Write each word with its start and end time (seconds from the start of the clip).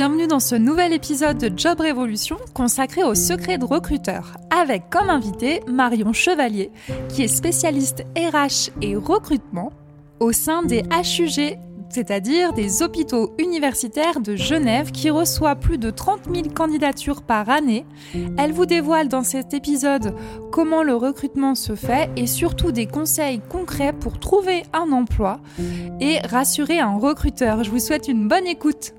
Bienvenue 0.00 0.28
dans 0.28 0.40
ce 0.40 0.54
nouvel 0.54 0.94
épisode 0.94 1.36
de 1.36 1.52
Job 1.54 1.78
Révolution 1.78 2.38
consacré 2.54 3.04
aux 3.04 3.14
secrets 3.14 3.58
de 3.58 3.66
recruteurs, 3.66 4.38
avec 4.48 4.88
comme 4.88 5.10
invité 5.10 5.60
Marion 5.68 6.14
Chevalier, 6.14 6.70
qui 7.10 7.22
est 7.22 7.28
spécialiste 7.28 8.06
RH 8.16 8.70
et 8.80 8.96
recrutement 8.96 9.74
au 10.18 10.32
sein 10.32 10.62
des 10.62 10.84
HUG, 10.84 11.58
c'est-à-dire 11.90 12.54
des 12.54 12.82
hôpitaux 12.82 13.34
universitaires 13.38 14.20
de 14.20 14.36
Genève 14.36 14.90
qui 14.90 15.10
reçoit 15.10 15.54
plus 15.54 15.76
de 15.76 15.90
30 15.90 16.34
000 16.34 16.48
candidatures 16.54 17.20
par 17.20 17.50
année. 17.50 17.84
Elle 18.38 18.54
vous 18.54 18.64
dévoile 18.64 19.08
dans 19.08 19.22
cet 19.22 19.52
épisode 19.52 20.14
comment 20.50 20.82
le 20.82 20.96
recrutement 20.96 21.54
se 21.54 21.74
fait 21.74 22.08
et 22.16 22.26
surtout 22.26 22.72
des 22.72 22.86
conseils 22.86 23.42
concrets 23.50 23.92
pour 23.92 24.18
trouver 24.18 24.62
un 24.72 24.92
emploi 24.92 25.40
et 26.00 26.20
rassurer 26.20 26.78
un 26.78 26.96
recruteur. 26.96 27.64
Je 27.64 27.70
vous 27.70 27.80
souhaite 27.80 28.08
une 28.08 28.28
bonne 28.28 28.46
écoute. 28.46 28.94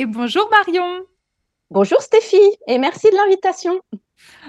Et 0.00 0.06
bonjour 0.06 0.48
Marion. 0.50 1.02
Bonjour 1.70 2.00
Stéphie 2.00 2.56
et 2.66 2.78
merci 2.78 3.10
de 3.10 3.16
l'invitation. 3.16 3.82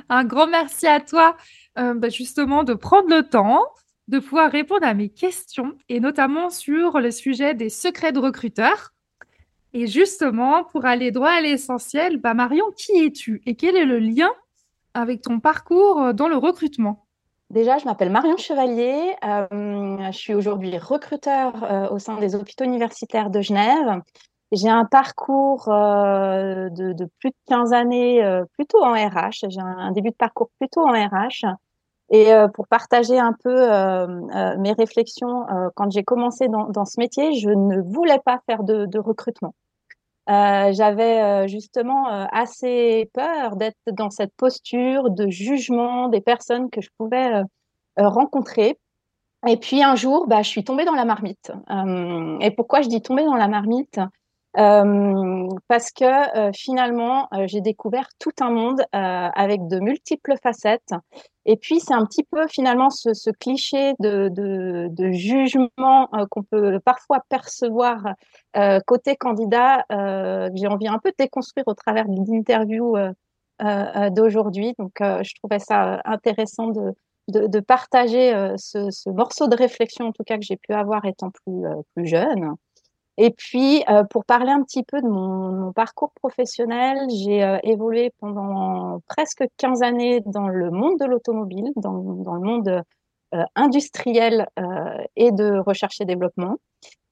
Un 0.08 0.24
grand 0.24 0.48
merci 0.48 0.88
à 0.88 1.02
toi 1.02 1.36
euh, 1.78 1.94
bah, 1.94 2.08
justement 2.08 2.64
de 2.64 2.74
prendre 2.74 3.10
le 3.10 3.24
temps 3.28 3.62
de 4.08 4.20
pouvoir 4.20 4.50
répondre 4.50 4.88
à 4.88 4.94
mes 4.94 5.10
questions 5.10 5.74
et 5.90 6.00
notamment 6.00 6.50
sur 6.50 7.02
le 7.02 7.12
sujet 7.12 7.54
des 7.54 7.68
secrets 7.68 8.14
de 8.14 8.20
recruteurs. 8.20 8.94
Et 9.74 9.88
justement, 9.88 10.64
pour 10.64 10.86
aller 10.86 11.12
droit 11.12 11.32
à 11.32 11.42
l'essentiel, 11.42 12.16
bah 12.16 12.34
Marion, 12.34 12.72
qui 12.78 13.04
es-tu 13.04 13.42
et 13.46 13.56
quel 13.56 13.76
est 13.76 13.84
le 13.84 14.00
lien 14.00 14.32
avec 14.94 15.22
ton 15.22 15.42
parcours 15.42 16.14
dans 16.14 16.30
le 16.30 16.38
recrutement? 16.38 17.06
Déjà, 17.50 17.78
je 17.78 17.84
m'appelle 17.84 18.10
Marion 18.10 18.38
Chevalier. 18.38 19.14
Euh, 19.26 19.98
je 20.14 20.18
suis 20.18 20.34
aujourd'hui 20.34 20.78
recruteur 20.78 21.66
euh, 21.66 21.90
au 21.90 22.00
sein 22.00 22.16
des 22.16 22.36
hôpitaux 22.36 22.64
universitaires 22.64 23.30
de 23.30 23.42
Genève. 23.42 24.02
J'ai 24.52 24.68
un 24.68 24.84
parcours 24.84 25.70
euh, 25.70 26.70
de, 26.70 26.92
de, 26.92 27.10
plus 27.20 27.30
de 27.30 27.36
15 27.48 27.72
années 27.72 28.24
euh, 28.24 28.44
plutôt 28.58 28.84
en 28.84 28.92
RH. 28.92 29.50
J'ai 29.50 29.62
un, 29.62 29.92
début 29.92 30.10
de 30.10 30.16
parcours 30.16 30.50
plutôt 30.60 30.82
en 30.82 30.92
RH. 30.92 31.46
Et 32.10 32.34
euh, 32.34 32.50
pour 32.50 32.68
partager 32.68 33.18
un 33.18 33.32
peu 33.32 33.72
euh, 33.72 34.08
mes 34.58 34.74
réflexions, 34.74 35.46
quand 35.76 35.90
j'ai 35.90 36.04
commencé 36.04 36.50
dans, 36.50 36.68
dans, 36.68 36.84
ce 36.84 37.00
métier, 37.00 37.34
je 37.36 37.50
ne 37.50 37.82
voulais 37.82 38.20
pas 38.26 38.40
faire 38.46 38.64
de, 38.64 38.86
de 38.86 39.00
recrutement. 39.00 39.56
J'avais 40.28 41.48
justement 41.50 42.08
assez 42.08 43.10
peur 43.14 43.58
d'être 43.58 43.76
dans 43.92 44.10
cette 44.10 44.34
posture 44.36 45.10
de 45.10 45.30
jugement 45.30 46.08
des 46.08 46.22
personnes 46.22 46.70
que 46.70 46.80
je 46.80 46.90
pouvais 46.98 47.44
rencontrer. 47.98 48.78
Et 49.48 49.58
puis 49.58 49.84
un 49.84 49.96
jour, 49.96 50.28
bah, 50.28 50.42
je 50.42 50.50
suis 50.50 50.64
tombée 50.64 50.86
dans 50.86 50.96
la 50.96 51.06
marmite. 51.06 51.52
et 52.42 52.52
pourquoi 52.52 52.82
je 52.82 52.88
dis 52.88 53.02
tomber 53.02 53.26
dans 53.26 53.36
la 53.36 53.50
marmite? 53.50 54.00
euh, 54.00 54.21
parce 54.54 55.92
que 55.92 56.38
euh, 56.38 56.52
finalement, 56.54 57.28
euh, 57.34 57.46
j'ai 57.48 57.62
découvert 57.62 58.10
tout 58.20 58.32
un 58.42 58.52
monde 58.52 58.82
avec 58.92 59.68
de 59.68 59.80
multiples 59.80 60.36
facettes. 60.42 60.94
Et 61.46 61.58
puis, 61.58 61.80
c'est 61.80 61.94
un 61.94 62.06
petit 62.06 62.24
peu 62.24 62.48
finalement 62.48 62.90
ce, 62.90 63.14
ce 63.14 63.30
cliché 63.32 63.94
de, 64.00 64.30
de, 64.30 64.88
de 64.92 65.12
jugement 65.12 66.08
qu'on 66.30 66.44
peut 66.44 66.80
parfois 66.86 67.20
percevoir 67.30 68.04
côté 68.86 69.16
candidat, 69.16 69.84
que 69.90 70.52
j'ai 70.54 70.68
envie 70.68 70.88
un 70.88 71.00
peu 71.00 71.10
de 71.10 71.16
déconstruire 71.18 71.68
au 71.68 71.74
travers 71.74 72.08
de 72.08 72.32
l'interview 72.32 72.96
d'aujourd'hui. 74.12 74.76
Donc, 74.78 74.92
je 75.00 75.34
trouvais 75.42 75.60
ça 75.60 76.00
intéressant 76.06 76.68
de, 76.68 76.94
de, 77.30 77.48
de 77.48 77.60
partager 77.60 78.34
ce, 78.58 78.92
ce, 78.92 79.10
morceau 79.10 79.48
de 79.48 79.56
réflexion, 79.56 80.08
en 80.08 80.12
tout 80.12 80.24
cas, 80.24 80.38
que 80.38 80.44
j'ai 80.44 80.58
pu 80.58 80.74
avoir 80.74 81.06
étant 81.06 81.32
plus, 81.32 81.64
plus 81.96 82.06
jeune. 82.06 82.56
Et 83.18 83.32
puis, 83.32 83.84
euh, 83.90 84.04
pour 84.04 84.26
parler 84.26 84.52
un 84.52 84.64
petit 84.64 84.84
peu 84.84 85.02
de 85.02 85.08
mon, 85.08 85.74
parcours 85.74 86.12
professionnel, 86.14 86.98
j'ai 87.10 87.44
euh, 87.44 87.58
évolué 87.64 88.12
pendant 88.20 89.02
presque 89.08 89.44
15 89.58 89.82
années 89.84 90.22
dans 90.26 90.48
le 90.48 90.72
monde 90.72 90.98
de 91.00 91.06
l'automobile, 91.06 91.72
dans, 91.76 91.92
le 91.94 92.40
monde 92.40 92.84
euh, 93.34 93.44
industriel 93.56 94.48
euh, 94.60 95.04
et 95.16 95.32
de 95.32 95.58
recherche 95.60 96.02
et 96.02 96.06
développement. 96.06 96.58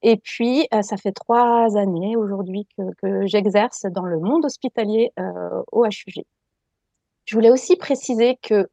Et 0.02 0.18
puis, 0.18 0.68
euh, 0.74 0.82
ça 0.82 0.98
fait 0.98 1.12
trois 1.12 1.78
années 1.78 2.16
aujourd'hui 2.18 2.68
que, 2.78 2.84
que 3.02 3.28
j'exerce 3.28 3.86
dans 3.92 4.06
le 4.06 4.20
monde 4.20 4.46
hospitalier 4.46 5.12
au 5.72 5.86
HUG. 5.86 6.24
Je 7.26 7.36
voulais 7.36 7.52
aussi 7.52 7.76
préciser 7.76 8.38
que 8.42 8.68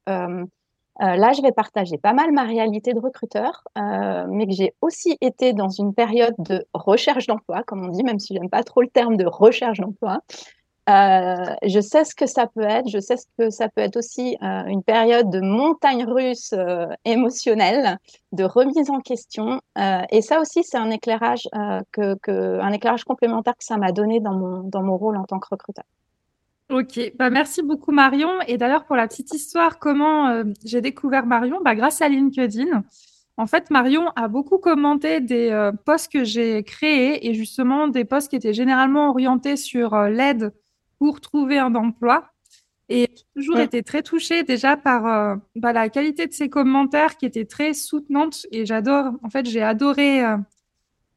euh, 1.02 1.16
là, 1.16 1.32
je 1.32 1.42
vais 1.42 1.52
partager 1.52 1.98
pas 1.98 2.12
mal 2.12 2.32
ma 2.32 2.44
réalité 2.44 2.94
de 2.94 3.00
recruteur, 3.00 3.64
euh, 3.76 4.26
mais 4.28 4.46
que 4.46 4.52
j'ai 4.52 4.74
aussi 4.80 5.16
été 5.20 5.52
dans 5.52 5.68
une 5.68 5.94
période 5.94 6.34
de 6.38 6.66
recherche 6.72 7.26
d'emploi, 7.26 7.62
comme 7.64 7.84
on 7.84 7.88
dit, 7.88 8.02
même 8.02 8.18
si 8.18 8.34
j'aime 8.34 8.48
pas 8.48 8.62
trop 8.62 8.82
le 8.82 8.88
terme 8.88 9.16
de 9.16 9.26
recherche 9.26 9.78
d'emploi. 9.80 10.20
Euh, 10.88 11.54
je 11.64 11.80
sais 11.80 12.04
ce 12.04 12.14
que 12.14 12.26
ça 12.26 12.46
peut 12.46 12.62
être, 12.62 12.88
je 12.88 13.00
sais 13.00 13.16
ce 13.16 13.26
que 13.36 13.50
ça 13.50 13.68
peut 13.68 13.80
être 13.80 13.96
aussi 13.96 14.36
euh, 14.42 14.64
une 14.66 14.84
période 14.84 15.30
de 15.30 15.40
montagne 15.40 16.04
russe 16.04 16.52
euh, 16.52 16.86
émotionnelle, 17.04 17.98
de 18.30 18.44
remise 18.44 18.88
en 18.90 19.00
question. 19.00 19.60
et 20.10 20.22
ça 20.22 20.40
aussi, 20.40 20.62
c'est 20.62 20.76
un 20.76 20.90
éclairage 20.90 21.48
que, 21.92 22.14
que, 22.22 22.60
un 22.60 22.72
éclairage 22.72 23.04
complémentaire 23.04 23.56
que 23.56 23.64
ça 23.64 23.78
m'a 23.78 23.92
donné 23.92 24.20
dans 24.20 24.34
mon 24.34 24.62
dans 24.62 24.82
mon 24.82 24.96
rôle 24.96 25.16
en 25.16 25.24
tant 25.24 25.38
que 25.40 25.48
recruteur. 25.50 25.84
Ok, 26.69 27.12
bah 27.16 27.31
merci 27.31 27.62
beaucoup 27.62 27.93
Marion. 27.93 28.41
Et 28.49 28.56
d'ailleurs, 28.56 28.87
pour 28.87 28.97
la 28.97 29.06
petite 29.06 29.32
histoire, 29.32 29.78
comment 29.78 30.28
euh, 30.28 30.44
j'ai 30.65 30.81
découvert 30.81 31.25
Marion? 31.25 31.60
Bah, 31.65 31.77
Grâce 31.77 32.03
à 32.03 32.09
LinkedIn. 32.09 32.82
En 33.37 33.47
fait, 33.47 33.71
Marion 33.71 34.09
a 34.16 34.27
beaucoup 34.28 34.59
commenté 34.59 35.21
des 35.21 35.50
euh, 35.50 35.71
posts 35.71 36.10
que 36.10 36.25
j'ai 36.25 36.65
créés 36.65 37.28
et 37.28 37.34
justement 37.34 37.87
des 37.87 38.04
posts 38.04 38.31
qui 38.31 38.37
étaient 38.37 38.54
généralement 38.54 39.10
orientés 39.10 39.56
sur 39.56 39.94
euh, 39.94 40.09
l'aide 40.09 40.53
pour 40.99 41.21
trouver 41.21 41.59
un 41.59 41.75
emploi. 41.77 42.31
Et 42.88 43.10
j'ai 43.15 43.25
toujours 43.34 43.56
ouais. 43.56 43.65
été 43.65 43.83
très 43.83 44.03
touchée 44.03 44.43
déjà 44.43 44.77
par 44.77 45.38
bah, 45.56 45.72
la 45.72 45.88
qualité 45.88 46.28
de 46.28 46.33
ses 46.33 46.48
commentaires 46.48 47.16
qui 47.16 47.27
étaient 47.27 47.44
très 47.44 47.75
soutenantes. 47.75 48.47
Et 48.53 48.65
j'adore, 48.65 49.12
en 49.25 49.28
fait, 49.28 49.44
j'ai 49.44 49.62
adoré 49.62 50.22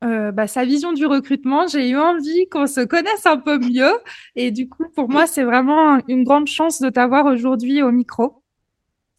euh, 0.03 0.31
bah, 0.31 0.47
sa 0.47 0.63
vision 0.63 0.93
du 0.93 1.05
recrutement. 1.05 1.67
J'ai 1.67 1.89
eu 1.89 1.97
envie 1.97 2.47
qu'on 2.49 2.67
se 2.67 2.81
connaisse 2.81 3.25
un 3.25 3.37
peu 3.37 3.57
mieux. 3.57 3.99
Et 4.35 4.51
du 4.51 4.69
coup, 4.69 4.85
pour 4.95 5.09
moi, 5.09 5.27
c'est 5.27 5.43
vraiment 5.43 5.99
une 6.07 6.23
grande 6.23 6.47
chance 6.47 6.81
de 6.81 6.89
t'avoir 6.89 7.25
aujourd'hui 7.25 7.81
au 7.83 7.91
micro. 7.91 8.41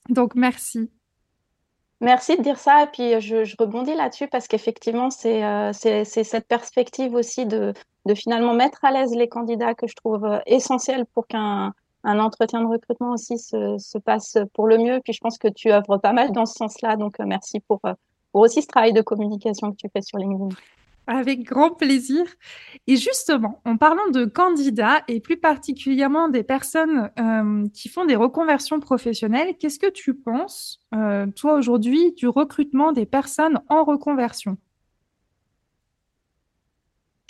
Donc, 0.08 0.34
merci. 0.34 0.90
Merci 2.00 2.38
de 2.38 2.42
dire 2.42 2.58
ça. 2.58 2.84
Et 2.84 2.86
puis, 2.86 3.20
je, 3.20 3.54
rebondis 3.58 3.94
là-dessus 3.94 4.26
parce 4.26 4.48
qu'effectivement, 4.48 5.10
c'est 5.10 5.44
euh, 5.44 5.72
cette 5.72 6.48
perspective 6.48 7.12
aussi 7.14 7.44
de, 7.44 7.74
de 8.06 8.14
finalement 8.14 8.54
mettre 8.54 8.82
à 8.84 8.90
l'aise 8.90 9.14
les 9.14 9.28
candidats 9.28 9.74
que 9.74 9.86
je 9.86 9.94
trouve 9.94 10.24
euh, 10.24 10.38
essentiel 10.46 11.04
pour 11.14 11.26
qu'un 11.26 11.74
un 12.02 12.18
entretien 12.18 12.62
de 12.62 12.66
recrutement 12.66 13.10
aussi 13.10 13.38
se, 13.38 13.76
se, 13.76 13.98
passe 13.98 14.38
pour 14.54 14.66
le 14.66 14.78
mieux. 14.78 15.00
Puis, 15.04 15.12
je 15.12 15.20
pense 15.20 15.36
que 15.36 15.48
tu 15.48 15.70
œuvres 15.70 15.98
pas 15.98 16.14
mal 16.14 16.32
dans 16.32 16.46
ce 16.46 16.54
sens-là. 16.54 16.96
Donc, 16.96 17.20
euh, 17.20 17.24
merci 17.26 17.60
pour 17.60 17.82
pour 18.32 18.42
aussi 18.42 18.62
ce 18.62 18.68
travail 18.68 18.92
de 18.92 19.02
communication 19.02 19.72
que 19.72 19.76
tu 19.76 19.88
fais 19.92 20.02
sur 20.02 20.18
LinkedIn. 20.18 20.54
Avec 21.06 21.42
grand 21.42 21.70
plaisir. 21.70 22.24
Et 22.86 22.96
justement, 22.96 23.60
en 23.64 23.76
parlant 23.76 24.08
de 24.12 24.26
candidats 24.26 25.02
et 25.08 25.20
plus 25.20 25.38
particulièrement 25.38 26.28
des 26.28 26.44
personnes 26.44 27.10
euh, 27.18 27.66
qui 27.74 27.88
font 27.88 28.04
des 28.04 28.14
reconversions 28.14 28.78
professionnelles, 28.78 29.56
qu'est-ce 29.58 29.78
que 29.80 29.90
tu 29.90 30.14
penses, 30.14 30.78
euh, 30.94 31.26
toi 31.34 31.54
aujourd'hui, 31.54 32.12
du 32.12 32.28
recrutement 32.28 32.92
des 32.92 33.06
personnes 33.06 33.60
en 33.68 33.82
reconversion? 33.82 34.56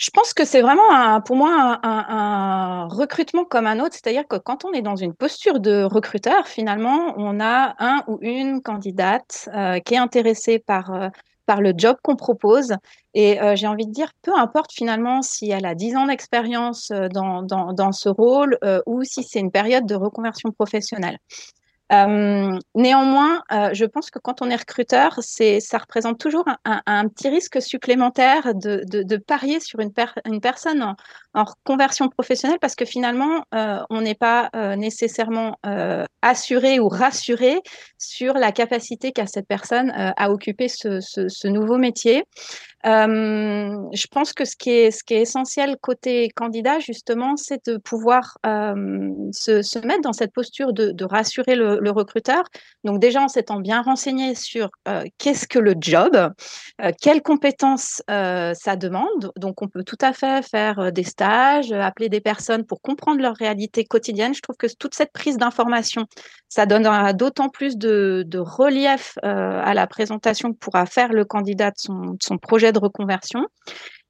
Je 0.01 0.09
pense 0.09 0.33
que 0.33 0.45
c'est 0.45 0.61
vraiment 0.61 1.21
pour 1.21 1.35
moi 1.35 1.79
un, 1.83 2.87
recrutement 2.87 3.45
comme 3.45 3.67
un 3.67 3.79
autre, 3.79 3.93
c'est-à-dire 3.93 4.27
que 4.27 4.37
quand 4.37 4.65
on 4.65 4.73
est 4.73 4.81
dans 4.81 4.95
une 4.95 5.13
posture 5.13 5.59
de 5.59 5.83
recruteur, 5.83 6.47
finalement, 6.47 7.13
on 7.17 7.39
a 7.39 7.75
un 7.77 8.03
ou 8.07 8.17
une 8.21 8.63
candidate 8.63 9.47
euh, 9.53 9.79
qui 9.79 9.93
est 9.93 9.97
intéressée 9.97 10.57
par, 10.57 10.91
euh, 10.91 11.09
par 11.45 11.61
le 11.61 11.73
job 11.77 11.97
qu'on 12.01 12.15
propose. 12.15 12.73
Et 13.13 13.39
euh, 13.43 13.55
j'ai 13.55 13.67
envie 13.67 13.85
de 13.85 13.91
dire, 13.91 14.11
peu 14.23 14.35
importe 14.35 14.71
finalement 14.73 15.21
si 15.21 15.51
elle 15.51 15.67
a 15.67 15.75
10 15.75 15.95
ans 15.95 16.07
d'expérience 16.07 16.91
dans, 17.13 17.43
dans, 17.43 17.71
dans, 17.73 17.91
ce 17.91 18.09
rôle 18.09 18.57
ou 18.87 19.03
si 19.03 19.21
c'est 19.21 19.39
une 19.39 19.51
période 19.51 19.85
de 19.85 19.93
reconversion 19.93 20.51
professionnelle. 20.51 21.19
Euh, 21.91 22.57
néanmoins, 22.73 23.43
euh, 23.51 23.69
je 23.73 23.83
pense 23.83 24.09
que 24.09 24.19
quand 24.19 24.41
on 24.41 24.49
est 24.49 24.55
recruteur, 24.55 25.19
ça 25.21 25.77
représente 25.77 26.19
toujours 26.19 26.45
un, 26.65 27.07
petit 27.09 27.29
risque 27.29 27.61
supplémentaire 27.61 28.53
de, 28.55 29.17
parier 29.17 29.59
sur 29.59 29.79
une, 29.79 29.91
personne 30.41 30.81
en, 30.81 30.95
en, 31.33 31.45
conversion 31.63 32.07
professionnelle 32.07 32.59
parce 32.59 32.75
que 32.75 32.85
finalement, 32.85 33.43
euh, 33.53 33.79
on 33.89 34.01
n'est 34.01 34.15
pas 34.15 34.49
nécessairement 34.77 35.57
assuré 36.21 36.79
ou 36.79 36.87
rassuré 36.87 37.59
sur 37.97 38.33
la 38.33 38.51
capacité 38.51 39.11
qu'a 39.11 39.27
cette 39.27 39.47
personne 39.47 39.91
à 39.95 40.31
occuper 40.31 40.67
ce 40.67 41.47
nouveau 41.47 41.77
métier. 41.77 42.23
Euh, 42.85 43.77
je 43.93 44.07
pense 44.07 44.33
que 44.33 44.45
ce 44.45 44.55
qui 44.55 44.71
est, 44.71 45.11
essentiel 45.11 45.77
côté 45.81 46.29
candidat, 46.29 46.79
justement, 46.79 47.37
c'est 47.37 47.67
de 47.67 47.77
pouvoir 47.77 48.37
euh, 48.45 49.09
se, 49.31 49.85
mettre 49.85 50.01
dans 50.01 50.13
cette 50.13 50.33
posture 50.33 50.73
de, 50.73 51.03
rassurer 51.03 51.55
le, 51.55 51.91
recruteur. 51.91 52.43
Donc 52.83 52.99
déjà 52.99 53.21
en 53.21 53.27
s'étant 53.27 53.59
bien 53.59 53.81
renseigné 53.81 54.33
sur 54.33 54.69
euh, 54.87 55.03
qu'est-ce 55.17 55.47
que 55.47 55.59
le 55.59 55.75
job, 55.79 56.33
quelles 57.01 57.21
compétences 57.21 58.01
ça 58.07 58.75
demande. 58.75 59.31
Donc 59.35 59.61
on 59.61 59.67
peut 59.67 59.83
tout 59.83 59.97
à 60.01 60.13
fait 60.13 60.41
faire 60.41 60.91
des 60.91 61.03
stages, 61.03 61.71
appeler 61.71 62.09
des 62.09 62.21
personnes 62.21 62.65
pour 62.65 62.81
comprendre 62.81 63.21
leur 63.21 63.35
réalité 63.35 63.83
quotidienne. 63.83 64.33
Je 64.33 64.41
trouve 64.41 64.57
que 64.57 64.67
toute 64.79 64.95
cette 64.95 65.11
prise 65.11 65.37
d'information, 65.37 66.07
ça 66.49 66.65
donnera 66.65 67.13
d'autant 67.13 67.49
plus 67.49 67.77
de, 67.77 68.23
de 68.25 68.39
relief 68.39 69.17
à 69.21 69.73
la 69.73 69.87
présentation 69.87 70.53
que 70.53 70.57
pourra 70.57 70.85
faire 70.85 71.13
le 71.13 71.25
candidat 71.25 71.71
de 71.71 71.77
son, 71.77 71.99
de 72.11 72.23
son 72.23 72.37
projet 72.37 72.70
de 72.71 72.79
reconversion. 72.79 73.47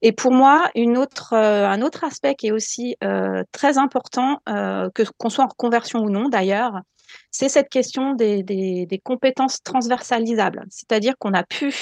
Et 0.02 0.12
pour 0.12 0.32
moi, 0.32 0.70
une 0.76 0.98
autre, 0.98 1.34
euh, 1.34 1.68
un 1.68 1.82
autre 1.82 2.04
aspect 2.04 2.36
qui 2.36 2.48
est 2.48 2.52
aussi 2.52 2.96
euh, 3.04 3.44
très 3.52 3.78
important, 3.78 4.40
euh, 4.50 4.90
que 4.94 5.04
qu'on 5.18 5.30
soit 5.30 5.46
en 5.46 5.48
reconversion 5.48 6.00
ou 6.00 6.10
non 6.10 6.30
d'ailleurs, 6.30 6.82
c'est 7.30 7.50
cette 7.50 7.70
question 7.70 8.14
des, 8.14 8.42
des, 8.42 8.86
des 8.86 9.00
compétences 9.00 9.62
transversalisables. 9.64 10.64
C'est-à-dire 10.70 11.14
qu'on 11.20 11.34
a 11.34 11.44
pu 11.44 11.74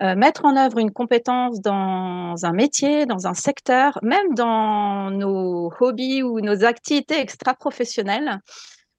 mettre 0.00 0.44
en 0.44 0.56
œuvre 0.56 0.78
une 0.78 0.90
compétence 0.90 1.60
dans 1.62 2.34
un 2.42 2.52
métier, 2.52 3.06
dans 3.06 3.26
un 3.28 3.34
secteur, 3.34 3.98
même 4.02 4.34
dans 4.34 5.10
nos 5.10 5.72
hobbies 5.80 6.22
ou 6.22 6.40
nos 6.40 6.64
activités 6.64 7.18
extra-professionnelles, 7.18 8.40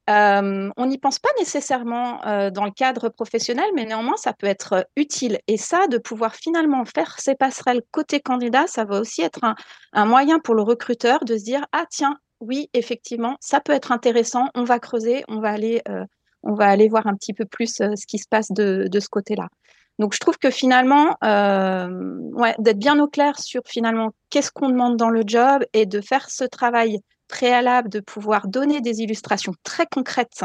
euh, 0.09 0.69
on 0.77 0.86
n'y 0.86 0.98
pense 0.98 1.19
pas 1.19 1.30
nécessairement 1.38 2.25
euh, 2.25 2.50
dans 2.50 2.63
le 2.63 2.71
cadre 2.71 3.09
professionnel, 3.09 3.65
mais 3.75 3.86
néanmoins, 3.86 4.15
ça 4.15 4.31
peut 4.31 4.48
être 4.48 4.74
euh, 4.74 4.81
utile. 4.95 5.39
Et 5.48 5.57
ça, 5.57 5.88
de 5.88 5.98
pouvoir 5.98 6.36
finalement 6.36 6.86
faire 6.86 7.19
ces 7.19 7.36
passerelles 7.36 7.81
côté 7.92 8.21
candidat, 8.21 8.68
ça 8.68 8.86
va 8.86 9.01
aussi 9.01 9.21
être 9.21 9.42
un, 9.94 10.06
moyen 10.06 10.39
pour 10.39 10.56
le 10.56 10.62
recruteur 10.62 11.25
de 11.25 11.38
se 11.38 11.44
dire, 11.44 11.65
ah 11.74 11.86
tiens, 11.89 12.18
oui, 12.39 12.69
effectivement, 12.74 13.36
ça 13.42 13.59
peut 13.59 13.74
être 13.74 13.92
intéressant, 13.92 14.48
on 14.56 14.63
va 14.63 14.80
creuser, 14.80 15.25
on 15.27 15.39
va 15.39 15.50
aller, 15.50 15.81
on 16.44 16.53
va 16.53 16.68
aller 16.68 16.88
voir 16.88 17.07
un 17.07 17.15
petit 17.15 17.33
peu 17.33 17.45
plus 17.45 17.77
ce 17.77 18.06
qui 18.07 18.19
se 18.19 18.27
passe 18.30 18.51
de, 18.51 18.88
ce 19.00 19.10
côté-là. 19.10 19.48
Donc, 19.98 20.13
je 20.13 20.19
trouve 20.19 20.38
que 20.38 20.51
finalement, 20.51 21.15
d'être 21.24 22.77
bien 22.77 23.00
au 23.00 23.07
clair 23.07 23.39
sur 23.39 23.63
finalement 23.65 24.12
qu'est-ce 24.30 24.51
qu'on 24.51 24.69
demande 24.69 24.98
dans 24.98 25.10
le 25.10 25.24
job 25.25 25.63
et 25.74 25.88
de 25.88 26.00
faire 26.00 26.30
ce 26.30 26.44
travail 26.44 27.00
préalable 27.27 27.89
de 27.89 28.00
pouvoir 28.00 28.47
donner 28.47 28.81
des 28.81 29.01
illustrations 29.01 29.53
très 29.63 29.85
concrètes 29.85 30.44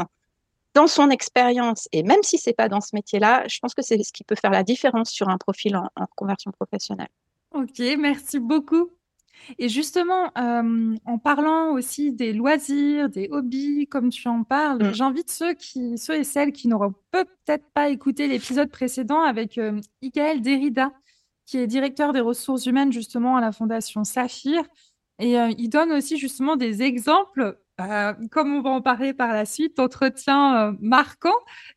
dans 0.73 0.87
son 0.87 1.09
expérience, 1.09 1.87
et 1.91 2.03
même 2.03 2.23
si 2.23 2.37
c'est 2.37 2.53
pas 2.53 2.67
dans 2.67 2.81
ce 2.81 2.95
métier-là, 2.95 3.43
je 3.47 3.59
pense 3.59 3.73
que 3.73 3.81
c'est 3.81 4.01
ce 4.01 4.11
qui 4.11 4.23
peut 4.23 4.35
faire 4.35 4.51
la 4.51 4.63
différence 4.63 5.09
sur 5.09 5.29
un 5.29 5.37
profil 5.37 5.75
en, 5.75 5.89
conversion 6.15 6.51
professionnelle. 6.51 7.09
Ok, 7.53 7.79
merci 7.99 8.39
beaucoup. 8.39 8.89
Et 9.59 9.67
justement, 9.67 10.31
euh, 10.37 10.95
en 11.05 11.17
parlant 11.17 11.71
aussi 11.73 12.11
des 12.11 12.33
loisirs, 12.33 13.09
des 13.09 13.27
hobbies, 13.29 13.87
comme 13.87 14.09
tu 14.09 14.27
en 14.27 14.43
parles, 14.43 14.83
mm. 14.83 14.93
j'invite 14.93 15.29
ceux, 15.29 15.53
qui, 15.53 15.97
ceux 15.97 16.15
et 16.15 16.23
celles 16.23 16.51
qui 16.51 16.67
n'auront 16.67 16.93
peut-être 17.11 17.65
pas 17.73 17.89
écouté 17.89 18.27
l'épisode 18.27 18.69
précédent 18.69 19.21
avec 19.21 19.57
euh, 19.57 19.79
Derrida, 20.01 20.91
qui 21.45 21.57
est 21.57 21.67
directeur 21.67 22.13
des 22.13 22.21
ressources 22.21 22.65
humaines 22.65 22.93
justement 22.93 23.35
à 23.35 23.41
la 23.41 23.51
Fondation 23.51 24.03
Saphir, 24.03 24.63
et 25.19 25.39
euh, 25.39 25.51
il 25.57 25.69
donne 25.69 25.91
aussi 25.91 26.17
justement 26.17 26.55
des 26.55 26.81
exemples, 26.81 27.57
euh, 27.81 28.13
comme 28.31 28.53
on 28.55 28.61
va 28.61 28.71
en 28.71 28.81
parler 28.81 29.13
par 29.13 29.33
la 29.33 29.45
suite, 29.45 29.77
d'entretiens 29.77 30.69
euh, 30.69 30.77
marquants 30.79 31.29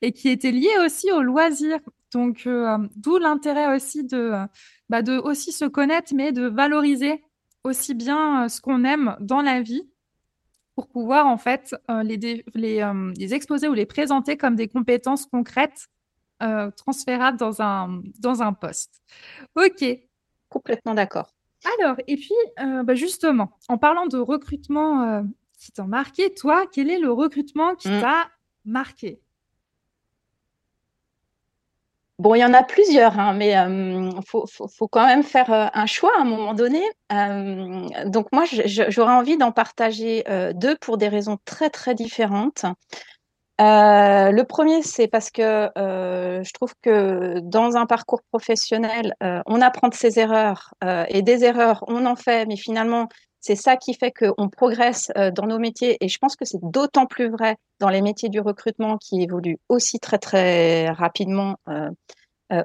et 0.03 0.13
qui 0.13 0.29
étaient 0.29 0.53
liés 0.53 0.79
aussi 0.85 1.11
au 1.13 1.23
loisir. 1.23 1.79
Donc, 2.13 2.49
d'où 2.97 3.19
l'intérêt 3.19 3.75
aussi 3.75 4.05
de, 4.05 4.33
bah, 4.89 5.03
de 5.03 5.19
aussi 5.19 5.53
se 5.53 5.67
connaître, 5.67 6.15
mais 6.15 6.33
de 6.33 6.47
valoriser 6.47 7.23
aussi 7.65 7.95
bien 7.95 8.49
ce 8.49 8.61
qu'on 8.61 8.85
aime 8.85 9.17
dans 9.21 9.43
la 9.43 9.61
vie 9.61 9.83
pour 10.77 10.89
pouvoir 10.89 11.27
en 11.27 11.37
fait 11.37 11.75
les, 12.05 12.17
les, 12.17 12.43
les, 13.19 13.35
exposer 13.35 13.69
ou 13.69 13.75
les 13.75 13.87
présenter 13.87 14.39
comme 14.39 14.55
des 14.55 14.69
compétences 14.69 15.27
concrètes 15.27 15.89
transférables 16.77 17.39
dans 17.39 17.61
un, 17.61 18.03
dans 18.21 18.41
un 18.41 18.55
poste. 18.55 19.03
OK. 19.57 19.85
Complètement 20.49 20.95
d'accord. 20.95 21.36
Alors, 21.65 21.97
et 22.07 22.17
puis, 22.17 22.35
euh, 22.61 22.83
bah, 22.83 22.95
justement, 22.95 23.51
en 23.69 23.79
parlant 23.79 24.07
de 24.07 24.19
recrutement 24.19 25.03
euh, 25.03 25.23
qui 25.59 25.73
t'a 25.73 25.85
marqué, 25.85 26.33
toi, 26.35 26.65
quel 26.73 26.91
est 26.91 26.99
le 26.99 27.13
recrutement 27.13 27.75
qui 27.75 27.89
mmh. 27.89 28.01
t'a 28.01 28.29
marqué? 28.65 29.21
Bon, 32.19 32.35
il 32.35 32.39
y 32.39 32.45
en 32.45 32.55
a 32.55 32.63
plusieurs, 32.63 33.19
hein, 33.19 33.35
mais 33.35 33.51
il 33.51 34.09
euh, 34.09 34.21
faut, 34.27 34.89
quand 34.89 35.07
même 35.07 35.23
faire 35.23 35.51
un 35.51 35.87
choix 35.87 36.13
à 36.17 36.23
un 36.23 36.25
moment 36.25 36.55
donné. 36.55 36.81
donc 38.07 38.29
moi, 38.33 38.45
j'aurais 38.47 39.13
envie 39.13 39.37
d'en 39.37 39.53
partager 39.53 40.25
deux 40.55 40.77
pour 40.77 40.97
des 40.97 41.09
raisons 41.09 41.37
très, 41.45 41.69
très 41.69 41.95
différentes. 41.95 42.65
Euh, 43.59 44.33
le 44.33 44.45
premier, 44.45 44.83
c'est 44.83 45.09
parce 45.09 45.31
que 45.31 45.71
euh, 45.79 46.43
je 46.43 46.53
trouve 46.53 46.75
que 46.83 47.41
dans 47.41 47.77
un 47.77 47.87
parcours 47.87 48.21
professionnel, 48.31 49.15
euh, 49.23 49.41
on 49.47 49.63
apprend 49.63 49.89
de 49.89 49.95
ses 49.95 50.19
erreurs 50.19 50.75
et 51.09 51.23
des 51.23 51.45
erreurs, 51.45 51.83
on 51.89 52.05
en 52.05 52.17
fait, 52.17 52.47
mais 52.47 52.57
finalement, 52.57 53.09
c'est 53.41 53.57
ça 53.57 53.77
qui 53.77 53.95
fait 53.95 54.13
qu'on 54.13 54.49
progresse 54.49 55.11
dans 55.35 55.47
nos 55.47 55.59
métiers. 55.59 55.97
Et 56.01 56.09
je 56.09 56.19
pense 56.19 56.37
que 56.37 56.45
c'est 56.45 56.61
d'autant 56.63 57.07
plus 57.07 57.31
vrai 57.31 57.57
dans 57.79 57.89
les 57.89 58.03
métiers 58.03 58.29
du 58.29 58.41
recrutement 58.41 58.99
qui 58.99 59.23
évoluent 59.23 59.59
aussi 59.69 60.01
très 60.01 60.19
très 60.19 60.91
rapidement 60.91 61.57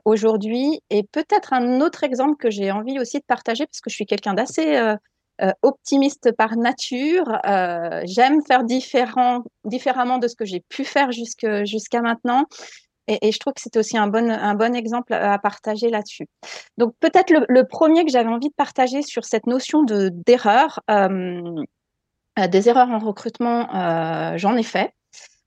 aujourd'hui. 0.05 0.81
Et 0.89 1.03
peut-être 1.03 1.53
un 1.53 1.81
autre 1.81 2.03
exemple 2.03 2.35
que 2.37 2.49
j'ai 2.49 2.71
envie 2.71 2.99
aussi 2.99 3.19
de 3.19 3.25
partager, 3.25 3.65
parce 3.65 3.79
que 3.79 3.89
je 3.89 3.95
suis 3.95 4.05
quelqu'un 4.05 4.33
d'assez 4.33 4.95
euh, 5.41 5.51
optimiste 5.63 6.31
par 6.37 6.55
nature. 6.55 7.39
Euh, 7.47 8.01
j'aime 8.05 8.43
faire 8.45 8.63
différent, 8.63 9.43
différemment 9.65 10.19
de 10.19 10.27
ce 10.27 10.35
que 10.35 10.45
j'ai 10.45 10.59
pu 10.59 10.83
faire 10.83 11.11
jusqu'à 11.11 12.01
maintenant. 12.01 12.45
Et, 13.07 13.31
je 13.31 13.39
trouve 13.39 13.53
que 13.53 13.61
c'est 13.61 13.75
aussi 13.75 13.97
un 13.97 14.07
bon, 14.07 14.29
un 14.29 14.53
bon 14.53 14.75
exemple 14.75 15.13
à 15.13 15.37
partager 15.39 15.89
là-dessus. 15.89 16.27
Donc 16.77 16.93
peut-être 16.99 17.31
le, 17.31 17.63
premier 17.63 18.05
que 18.05 18.11
j'avais 18.11 18.29
envie 18.29 18.49
de 18.49 18.53
partager 18.55 19.01
sur 19.01 19.25
cette 19.25 19.47
notion 19.47 19.83
de 19.83 20.11
d'erreur, 20.13 20.79
euh, 20.89 21.41
des 22.49 22.69
erreurs 22.69 22.89
en 22.89 22.99
recrutement, 22.99 23.67
j'en 24.37 24.55
ai 24.55 24.63
fait. 24.63 24.93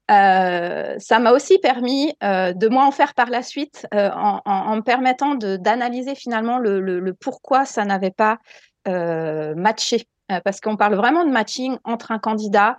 ça 0.09 1.19
m'a 1.21 1.33
aussi 1.33 1.59
permis 1.59 2.13
de 2.21 2.69
moins 2.69 2.87
en 2.87 2.91
faire 2.91 3.15
par 3.15 3.31
la 3.31 3.43
suite 3.43 3.87
en, 3.93 4.41
en, 4.45 4.77
me 4.77 4.83
permettant 4.83 5.37
d'analyser 5.37 6.17
finalement 6.17 6.59
le, 6.59 6.81
le, 6.81 7.15
pourquoi 7.15 7.65
ça 7.65 7.85
n'avait 7.85 8.11
pas 8.11 8.33
euh, 8.33 8.74
matcher, 8.87 10.07
euh, 10.33 10.41
parce 10.45 10.61
qu'on 10.61 10.77
parle 10.77 10.95
vraiment 10.95 11.25
de 11.25 11.31
matching 11.31 11.77
entre 11.85 12.11
un 12.13 12.19
candidat 12.19 12.79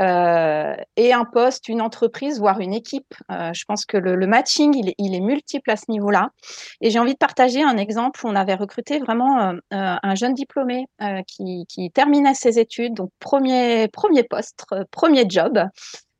euh, 0.00 0.74
et 0.96 1.12
un 1.12 1.24
poste, 1.24 1.68
une 1.68 1.80
entreprise, 1.82 2.40
voire 2.40 2.60
une 2.60 2.72
équipe. 2.72 3.14
je 3.28 3.64
pense 3.64 3.84
que 3.84 3.98
le, 3.98 4.26
matching, 4.26 4.74
il 4.74 5.14
est, 5.14 5.20
multiple 5.20 5.70
à 5.70 5.76
ce 5.76 5.84
niveau-là. 5.90 6.30
Et 6.80 6.90
j'ai 6.90 6.98
envie 6.98 7.12
de 7.12 7.18
partager 7.18 7.62
un 7.62 7.76
exemple 7.76 8.24
où 8.24 8.28
on 8.28 8.34
avait 8.34 8.54
recruté 8.54 8.98
vraiment 8.98 9.52
un 9.70 10.14
jeune 10.14 10.32
diplômé 10.32 10.86
qui, 11.26 11.66
qui, 11.68 11.90
terminait 11.90 12.32
ses 12.34 12.58
études, 12.58 12.94
donc 12.94 13.10
premier, 13.18 13.88
premier 13.88 14.22
poste, 14.22 14.64
premier 14.90 15.26
job. 15.28 15.58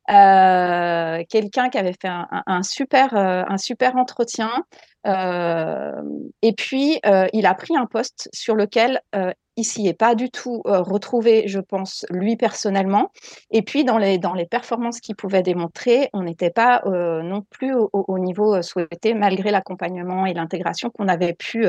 quelqu'un 0.08 1.70
qui 1.70 1.78
avait 1.78 1.96
fait 1.98 2.10
un, 2.10 2.62
super, 2.62 3.14
un 3.14 3.56
super 3.56 3.96
entretien, 3.96 4.50
euh, 4.52 4.89
et 5.06 6.52
puis, 6.56 7.00
euh, 7.06 7.26
il 7.32 7.46
a 7.46 7.54
pris 7.54 7.76
un 7.76 7.86
poste 7.86 8.28
sur 8.32 8.54
lequel 8.54 9.00
euh, 9.14 9.32
il 9.56 9.64
s'y 9.64 9.86
est 9.88 9.94
pas 9.94 10.14
du 10.14 10.30
tout 10.30 10.62
retrouvé, 10.64 11.46
je 11.46 11.60
pense, 11.60 12.06
lui 12.08 12.36
personnellement. 12.36 13.10
Et 13.50 13.62
puis, 13.62 13.84
dans 13.84 13.98
les, 13.98 14.18
dans 14.18 14.32
les 14.32 14.46
performances 14.46 15.00
qu'il 15.00 15.16
pouvait 15.16 15.42
démontrer, 15.42 16.08
on 16.14 16.22
n'était 16.22 16.50
pas 16.50 16.82
non 16.86 17.42
plus 17.50 17.74
au, 17.74 18.18
niveau 18.18 18.62
souhaité, 18.62 19.12
malgré 19.12 19.50
l'accompagnement 19.50 20.24
et 20.24 20.32
l'intégration 20.32 20.88
qu'on 20.88 21.08
avait 21.08 21.34
pu, 21.34 21.66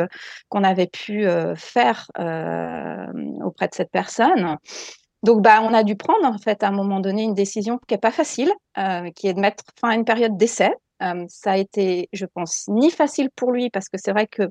qu'on 0.47 0.63
avait 0.63 0.87
pu 0.87 1.25
faire 1.57 2.09
auprès 3.43 3.67
de 3.67 3.73
cette 3.73 3.91
personne. 3.91 4.57
Donc, 5.23 5.41
bah, 5.41 5.61
on 5.61 5.73
a 5.73 5.83
dû 5.83 5.97
prendre, 5.97 6.25
en 6.25 6.37
fait, 6.37 6.63
à 6.63 6.69
un 6.69 6.71
moment 6.71 7.01
donné, 7.01 7.23
une 7.23 7.33
décision 7.33 7.77
qui 7.87 7.93
n'est 7.93 7.99
pas 7.99 8.11
facile, 8.11 8.53
qui 9.15 9.27
est 9.27 9.33
de 9.33 9.41
mettre 9.41 9.65
fin 9.81 9.89
à 9.89 9.95
une 9.95 10.05
période 10.05 10.37
d'essai. 10.37 10.71
Ça 11.27 11.51
a 11.51 11.57
été, 11.57 12.09
je 12.13 12.25
pense, 12.25 12.65
ni 12.67 12.91
facile 12.91 13.29
pour 13.35 13.51
lui, 13.51 13.69
parce 13.69 13.89
que 13.89 13.97
c'est 13.97 14.11
vrai 14.11 14.27
que 14.27 14.43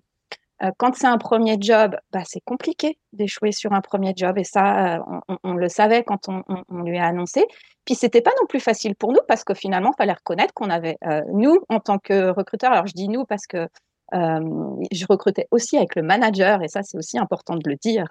euh, 0.62 0.70
quand 0.76 0.94
c'est 0.94 1.06
un 1.06 1.18
premier 1.18 1.56
job, 1.58 1.96
bah, 2.12 2.22
c'est 2.26 2.40
compliqué 2.40 2.98
d'échouer 3.12 3.52
sur 3.52 3.72
un 3.72 3.80
premier 3.80 4.12
job 4.14 4.36
et 4.36 4.44
ça, 4.44 4.96
euh, 4.96 5.20
on, 5.42 5.54
le 5.54 5.68
savait 5.68 6.04
quand 6.04 6.28
on, 6.28 6.42
lui 6.82 6.98
a 6.98 7.06
annoncé. 7.06 7.46
Puis 7.86 7.94
c'était 7.94 8.20
pas 8.20 8.32
non 8.40 8.46
plus 8.46 8.60
facile 8.60 8.94
pour 8.94 9.12
nous 9.12 9.20
parce 9.26 9.42
que 9.42 9.54
finalement, 9.54 9.92
il 9.94 9.96
fallait 9.96 10.12
reconnaître 10.12 10.52
qu'on 10.52 10.68
avait 10.68 10.98
euh, 11.06 11.22
nous 11.32 11.60
en 11.70 11.80
tant 11.80 11.98
que 11.98 12.30
recruteurs. 12.30 12.72
Alors 12.72 12.86
je 12.86 12.92
dis 12.92 13.08
nous 13.08 13.24
parce 13.24 13.46
que 13.46 13.68
je 14.12 15.06
recrutais 15.08 15.46
aussi 15.52 15.76
avec 15.76 15.94
le 15.94 16.02
manager 16.02 16.64
et 16.64 16.68
ça 16.68 16.82
c'est 16.82 16.98
aussi 16.98 17.16
important 17.16 17.54
de 17.54 17.62
le 17.70 17.76
dire 17.76 18.06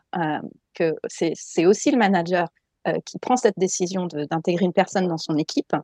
que 0.74 0.96
c'est 1.10 1.66
aussi 1.66 1.92
le 1.92 1.98
manager 1.98 2.48
qui 3.04 3.20
prend 3.20 3.36
cette 3.36 3.60
décision 3.60 4.06
d'intégrer 4.06 4.64
une 4.64 4.72
personne 4.72 5.10
dans 5.10 5.18
son 5.18 5.36
équipe. 5.36 5.76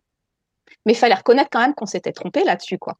Mais 0.85 0.93
il 0.93 0.97
fallait 0.97 1.15
reconnaître 1.15 1.49
quand 1.51 1.61
même 1.61 1.73
qu'on 1.73 1.85
s'était 1.85 2.11
trompé 2.11 2.43
là-dessus 2.43 2.77
quoi. 2.77 2.97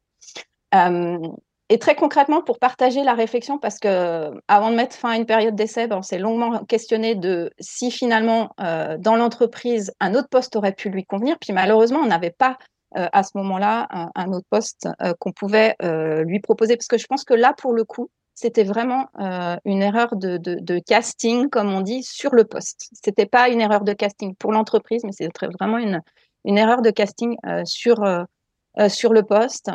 Et 1.69 1.79
très 1.79 1.95
concrètement, 1.95 2.43
pour 2.43 2.59
partager 2.59 3.03
la 3.03 3.13
réflexion, 3.15 3.57
parce 3.57 3.79
que 3.79 4.31
avant 4.47 4.69
de 4.69 4.75
mettre 4.75 4.95
fin 4.95 5.11
à 5.11 5.15
une 5.15 5.25
période 5.25 5.55
d'essai, 5.55 5.87
ben, 5.87 5.97
on 5.97 6.03
s'est 6.03 6.19
longuement 6.19 6.63
questionné 6.65 7.15
de 7.15 7.51
si 7.59 7.89
finalement 7.89 8.51
euh, 8.61 8.97
dans 8.99 9.15
l'entreprise 9.15 9.91
un 9.99 10.13
autre 10.13 10.29
poste 10.29 10.55
aurait 10.55 10.73
pu 10.73 10.89
lui 10.89 11.05
convenir. 11.05 11.37
Puis 11.39 11.53
malheureusement, 11.53 11.99
on 12.03 12.05
n'avait 12.05 12.29
pas 12.37 12.59
euh, 12.97 13.07
à 13.11 13.23
ce 13.23 13.31
moment-là 13.35 13.87
un, 14.13 14.31
autre 14.31 14.45
poste 14.51 14.87
euh, 15.01 15.13
qu'on 15.19 15.31
pouvait 15.31 15.75
lui 15.81 16.39
proposer, 16.39 16.77
parce 16.77 16.87
que 16.87 16.99
je 16.99 17.07
pense 17.07 17.23
que 17.23 17.33
là, 17.33 17.53
pour 17.57 17.73
le 17.73 17.83
coup, 17.83 18.09
c'était 18.35 18.63
vraiment 18.65 19.07
une 19.63 19.81
erreur 19.81 20.15
de, 20.17 20.37
de, 20.37 20.79
casting, 20.79 21.49
comme 21.49 21.73
on 21.73 21.81
dit, 21.81 22.03
sur 22.03 22.35
le 22.35 22.43
poste. 22.43 22.89
C'était 22.91 23.25
pas 23.25 23.49
une 23.49 23.61
erreur 23.61 23.85
de 23.85 23.93
casting 23.93 24.35
pour 24.35 24.51
l'entreprise, 24.51 25.03
mais 25.03 25.13
c'était 25.13 25.47
vraiment 25.59 25.77
une, 25.77 26.01
une 26.45 26.57
erreur 26.57 26.81
de 26.81 26.91
casting 26.91 27.35
sur 27.65 28.03
sur 28.87 29.13
le 29.13 29.23
poste. 29.23 29.71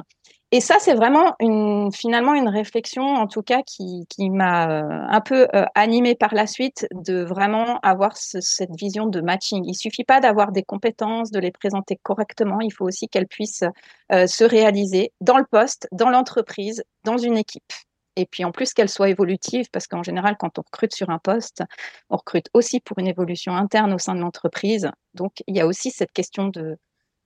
Et 0.53 0.61
ça, 0.61 0.77
c'est 0.81 0.95
vraiment 0.95 1.37
une, 1.39 1.93
finalement 1.93 2.35
une 2.35 2.49
réflexion, 2.49 3.05
en 3.05 3.29
tout 3.29 3.43
cas, 3.43 3.63
qui, 3.63 4.07
qui 4.09 4.31
m'a 4.31 4.69
euh, 4.69 5.07
un 5.09 5.21
peu 5.21 5.47
euh, 5.55 5.65
animée 5.77 6.17
par 6.17 6.35
la 6.35 6.49
suite, 6.49 6.89
de 6.93 7.23
vraiment 7.23 7.79
avoir 7.81 8.17
cette 8.17 8.75
vision 8.77 9.07
de 9.07 9.21
matching. 9.21 9.63
Il 9.65 9.77
suffit 9.77 10.03
pas 10.03 10.19
d'avoir 10.19 10.51
des 10.51 10.65
compétences, 10.65 11.31
de 11.31 11.39
les 11.39 11.53
présenter 11.53 11.97
correctement. 12.03 12.61
Il 12.61 12.73
faut 12.73 12.85
aussi 12.85 13.09
qu'elles 13.09 13.29
puissent 13.29 13.65
euh, 14.11 14.27
se 14.27 14.43
réaliser 14.43 15.13
dans 15.21 15.39
le 15.39 15.45
poste, 15.45 15.87
dans 15.93 16.11
l'entreprise, 16.11 16.83
dans 17.05 17.17
une 17.17 17.37
équipe. 17.37 17.73
Et 18.17 18.27
puis 18.27 18.45
en 18.45 18.53
plus 18.53 18.73
qu'elles 18.73 18.89
soient 18.89 19.09
évolutives, 19.09 19.67
parce 19.73 19.87
qu'en 19.87 20.03
général, 20.03 20.37
quand 20.39 20.59
on 20.59 20.63
recrute 20.63 20.95
sur 20.95 21.11
un 21.11 21.19
poste, 21.19 21.63
on 22.11 22.17
recrute 22.17 22.49
aussi 22.55 22.81
pour 22.81 22.99
une 22.99 23.09
évolution 23.09 23.55
interne 23.55 23.93
au 23.93 23.99
sein 23.99 24.15
de 24.15 24.21
l'entreprise. 24.21 24.91
Donc 25.15 25.43
il 25.47 25.57
y 25.57 25.61
a 25.61 25.67
aussi 25.67 25.91
cette 25.91 26.13
question 26.13 26.49
de, 26.49 26.77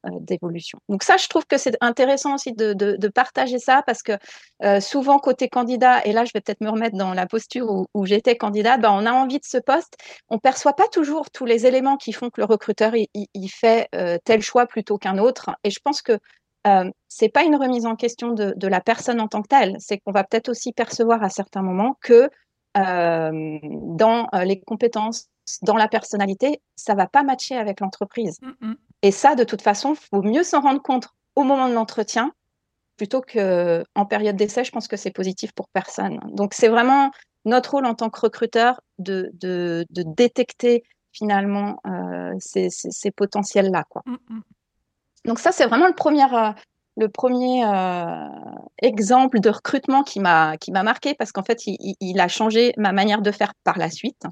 euh, 0.07 0.11
d'évolution. 0.21 0.79
Donc 0.88 1.03
ça, 1.03 1.17
je 1.17 1.29
trouve 1.29 1.47
que 1.47 1.57
c'est 1.57 1.76
intéressant 1.81 2.35
aussi 2.35 2.53
de, 2.53 2.75
de, 2.75 3.09
partager 3.09 3.59
ça 3.59 3.83
parce 3.87 4.03
que 4.03 4.12
euh, 4.62 4.81
souvent 4.81 5.19
côté 5.19 5.49
candidat, 5.49 6.05
et 6.05 6.12
là 6.12 6.25
je 6.25 6.33
vais 6.35 6.41
peut-être 6.41 6.61
me 6.61 6.69
remettre 6.69 6.97
dans 6.97 7.14
la 7.14 7.26
posture 7.26 7.87
où, 7.95 8.07
j'étais 8.07 8.37
candidate, 8.37 8.81
ben, 8.81 8.91
on 8.93 9.07
a 9.07 9.12
envie 9.12 9.38
de 9.38 9.45
ce 9.45 9.57
poste, 9.57 9.97
on 10.29 10.38
perçoit 10.38 10.75
pas 10.75 10.88
toujours 10.88 11.31
tous 11.31 11.47
les 11.47 11.67
éléments 11.67 11.97
qui 11.97 12.12
font 12.12 12.29
que 12.29 12.41
le 12.41 12.45
recruteur 12.47 12.93
il, 12.95 13.49
fait 13.49 13.88
euh, 13.95 14.19
tel 14.25 14.43
choix 14.43 14.67
plutôt 14.67 14.99
qu'un 14.99 15.17
autre. 15.17 15.50
Et 15.64 15.71
je 15.71 15.79
pense 15.83 16.03
que 16.03 16.19
euh, 16.66 16.90
c'est 17.09 17.28
pas 17.28 17.44
une 17.44 17.56
remise 17.56 17.87
en 17.87 17.97
question 17.97 18.33
de, 18.33 18.54
de, 18.56 18.68
la 18.68 18.80
personne 18.80 19.21
en 19.21 19.28
tant 19.28 19.42
que 19.42 19.49
telle, 19.49 19.76
c'est 19.78 19.99
qu'on 19.99 20.12
va 20.12 20.25
peut-être 20.25 20.49
aussi 20.49 20.73
percevoir 20.73 21.23
à 21.23 21.28
certains 21.28 21.62
moments 21.62 21.97
que 22.00 22.28
dans 22.76 24.28
les 24.44 24.61
compétences, 24.61 25.28
dans 25.62 25.76
la 25.76 25.88
personnalité, 25.88 26.61
ça 26.76 26.94
va 26.94 27.06
pas 27.06 27.23
matcher 27.23 27.56
avec 27.56 27.80
l'entreprise. 27.80 28.38
Mm, 28.40 28.68
mm. 28.68 28.76
Et 29.02 29.11
ça, 29.11 29.35
de 29.35 29.44
toute 29.44 29.62
façon, 29.62 29.94
il 29.94 30.00
faut 30.11 30.23
mieux 30.23 30.42
s'en 30.42 30.61
rendre 30.61 30.83
compte 30.83 31.09
au 31.37 31.42
moment 31.42 31.68
de 31.68 31.75
l'entretien 31.75 32.33
plutôt 32.97 33.21
qu'en 33.21 34.06
période 34.06 34.37
d'essai. 34.37 34.64
Je 34.64 34.71
pense 34.71 34.88
que 34.88 34.97
c'est 34.97 35.11
positif 35.11 35.52
pour 35.52 35.68
personne. 35.68 36.21
Donc, 36.33 36.54
c'est 36.54 36.68
vraiment 36.68 37.11
notre 37.44 37.73
rôle 37.73 37.87
en 37.87 37.94
tant 37.94 38.09
que 38.09 38.21
recruteur 38.21 38.80
de, 38.99 39.30
de, 39.35 39.85
détecter 39.90 40.85
finalement 41.12 41.80
euh, 41.87 42.35
ces, 42.38 42.71
ces, 42.71 43.11
potentiels-là. 43.11 43.85
Quoi. 43.88 44.02
Mm, 44.06 44.16
mm. 44.28 44.40
Donc, 45.25 45.38
ça, 45.38 45.52
c'est 45.52 45.66
vraiment 45.66 45.87
le 45.87 45.95
premier, 45.95 46.25
euh, 46.25 46.50
le 46.97 47.09
premier 47.09 47.64
euh, 47.64 48.28
exemple 48.83 49.40
de 49.40 49.49
recrutement 49.49 50.02
qui 50.02 50.21
m'a 50.21 50.57
marqué 50.83 51.14
parce 51.14 51.33
qu'en 51.33 51.43
fait, 51.43 51.62
il, 51.66 52.21
a 52.21 52.28
changé 52.28 52.75
ma 52.76 52.93
manière 52.93 53.23
de 53.23 53.31
faire 53.31 53.52
par 53.64 53.78
la 53.78 53.90
suite. 53.90 54.23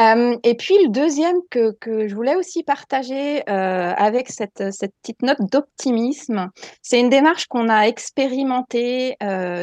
Euh, 0.00 0.36
et 0.42 0.56
puis 0.56 0.74
le 0.82 0.88
deuxième 0.88 1.36
que, 1.50 1.76
je 1.84 2.14
voulais 2.14 2.34
aussi 2.34 2.64
partager 2.64 3.46
avec 3.46 4.28
cette, 4.28 4.72
cette, 4.72 4.92
petite 5.02 5.22
note 5.22 5.38
d'optimisme, 5.52 6.50
c'est 6.82 6.98
une 6.98 7.10
démarche 7.10 7.46
qu'on 7.46 7.68
a 7.68 7.86
expérimentée 7.86 9.16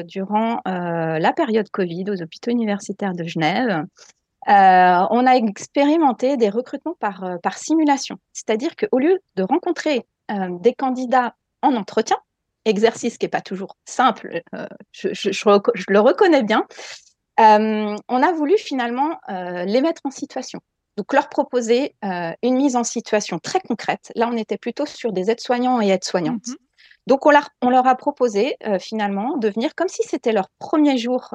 durant 0.06 0.62
la 0.66 1.34
période 1.34 1.70
Covid 1.70 2.06
aux 2.10 2.22
hôpitaux 2.22 2.52
universitaires 2.52 3.14
de 3.14 3.26
Genève. 3.26 3.86
Euh, 4.48 5.08
on 5.12 5.28
a 5.28 5.36
expérimenté 5.36 6.38
des 6.38 6.50
recrutements 6.50 6.96
par, 7.00 7.38
par 7.44 7.58
simulation, 7.58 8.18
c'est-à-dire 8.34 8.76
qu'au 8.76 8.98
lieu 8.98 9.20
de 9.36 9.44
rencontrer 9.44 10.06
des 10.62 10.74
candidats 10.74 11.36
en 11.62 11.76
entretien, 11.76 12.18
exercice 12.66 13.18
qui 13.18 13.26
n'est 13.26 13.30
pas 13.30 13.42
toujours 13.42 13.76
simple, 13.86 14.42
je, 14.92 15.10
je, 15.12 15.32
je, 15.32 15.60
je, 15.76 15.86
le 15.90 16.00
reconnais 16.00 16.42
bien, 16.42 16.66
euh, 17.40 17.96
on 18.08 18.24
a 18.24 18.32
voulu 18.32 18.58
finalement 18.58 19.20
euh, 19.30 19.64
les 19.66 19.82
mettre 19.82 20.02
en 20.04 20.12
situation. 20.12 20.60
Donc 20.98 21.14
leur 21.14 21.30
proposer 21.30 21.96
euh, 22.04 22.32
une 22.44 22.58
mise 22.58 22.76
en 22.76 22.84
situation 22.84 23.40
très 23.40 23.62
concrète. 23.62 24.12
Là, 24.16 24.30
on 24.32 24.38
était 24.38 24.58
plutôt 24.58 24.86
sur 24.86 25.14
des 25.14 25.32
aides-soignants 25.32 25.82
et 25.82 25.90
aides-soignantes. 25.90 26.48
Mhm. 26.48 26.56
Donc 27.08 27.26
on, 27.26 27.32
leur, 27.32 27.88
a 27.88 27.96
proposé 27.96 28.58
finalement 28.80 29.36
de 29.38 29.50
venir 29.50 29.74
comme 29.74 29.88
si 29.88 30.04
c'était 30.04 30.32
leur 30.32 30.50
premier 30.60 31.00
jour 31.00 31.34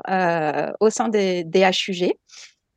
au 0.79 0.91
sein 0.91 1.09
des, 1.09 1.45
HUG. 1.45 2.13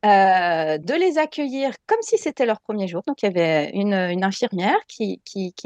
De 0.02 0.94
les 0.94 1.18
accueillir 1.18 1.72
comme 1.86 2.00
si 2.02 2.18
c'était 2.18 2.46
leur 2.46 2.60
premier 2.60 2.88
jour. 2.88 3.02
Donc, 3.06 3.22
il 3.22 3.26
y 3.26 3.28
avait 3.28 3.70
une, 3.70 3.94
infirmière 4.24 4.78
qui, 4.88 5.20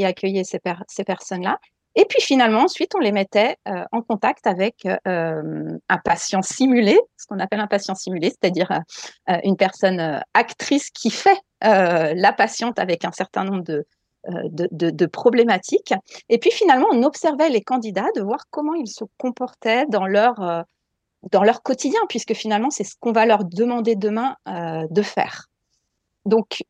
accueillait 0.05 0.45
ces 0.45 1.05
personnes-là 1.05 1.59
et 1.97 2.05
puis 2.07 2.21
finalement, 2.21 2.63
ensuite, 2.63 2.95
on 2.97 2.99
les 2.99 3.13
mettait 3.13 3.57
euh, 3.69 3.85
en 3.93 4.03
contact 4.03 4.47
avec 4.47 4.87
euh, 5.07 5.79
un 5.89 5.99
patient 5.99 6.43
simulé, 6.43 6.99
ce 7.17 7.27
qu'on 7.27 7.39
appelle 7.39 7.61
un 7.61 7.69
patient 7.69 7.95
simulé, 7.95 8.31
c'est-à-dire 8.31 8.71
euh, 9.31 9.39
une 9.45 9.57
personne 9.57 10.21
actrice 10.35 10.91
qui 10.91 11.11
fait 11.11 11.39
la 11.63 12.33
patiente 12.37 12.79
avec 12.79 13.07
un 13.07 13.13
certain 13.13 13.45
nombre 13.45 13.65
de, 13.65 15.07
problématiques. 15.07 15.95
Et 16.29 16.39
puis 16.39 16.51
finalement, 16.51 16.89
on 16.93 17.03
observait 17.05 17.49
les 17.49 17.63
candidats 17.63 18.11
de 18.17 18.21
voir 18.21 18.45
comment 18.51 18.75
ils 18.75 18.89
se 18.89 19.05
comportaient 19.17 19.87
dans 19.87 20.05
leur, 20.05 20.65
dans 21.31 21.43
leur 21.43 21.63
quotidien, 21.63 22.01
puisque 22.09 22.35
finalement, 22.35 22.71
c'est 22.71 22.85
ce 22.85 22.95
qu'on 23.01 23.13
va 23.13 23.27
leur 23.27 23.45
demander 23.45 23.97
demain 23.97 24.37
de 24.47 25.03
faire. 25.03 25.47
Donc, 26.27 26.63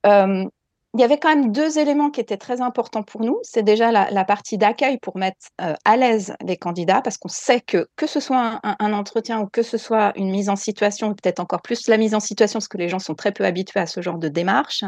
il 0.95 1.01
y 1.01 1.03
avait 1.03 1.19
quand 1.19 1.29
même 1.29 1.51
deux 1.51 1.79
éléments 1.79 2.11
qui 2.11 2.21
étaient 2.21 2.37
très 2.37 2.61
importants 2.61 3.03
pour 3.03 3.23
nous. 3.23 3.41
C'est 3.43 3.65
déjà 3.65 3.91
la, 3.91 4.25
partie 4.25 4.59
d'accueil 4.59 4.99
pour 4.99 5.17
mettre 5.17 5.49
euh, 5.61 5.75
à 5.85 5.97
l'aise 5.97 6.35
les 6.41 6.57
candidats, 6.57 7.03
parce 7.03 7.19
qu'on 7.19 7.29
sait 7.29 7.61
que 7.61 7.89
que 7.97 8.07
ce 8.07 8.21
soit 8.21 8.61
un, 8.63 8.93
entretien 8.93 9.41
ou 9.41 9.47
que 9.47 9.63
ce 9.63 9.77
soit 9.77 10.13
une 10.15 10.31
mise 10.31 10.49
en 10.49 10.55
situation, 10.55 11.13
peut-être 11.13 11.41
encore 11.41 11.63
plus 11.63 11.89
la 11.89 11.97
mise 11.97 12.15
en 12.15 12.21
situation, 12.21 12.59
parce 12.59 12.69
que 12.69 12.79
les 12.79 12.89
gens 12.89 13.01
sont 13.01 13.17
très 13.17 13.33
peu 13.33 13.45
habitués 13.45 13.81
à 13.81 13.87
ce 13.87 14.03
genre 14.03 14.19
de 14.19 14.29
démarche, 14.29 14.85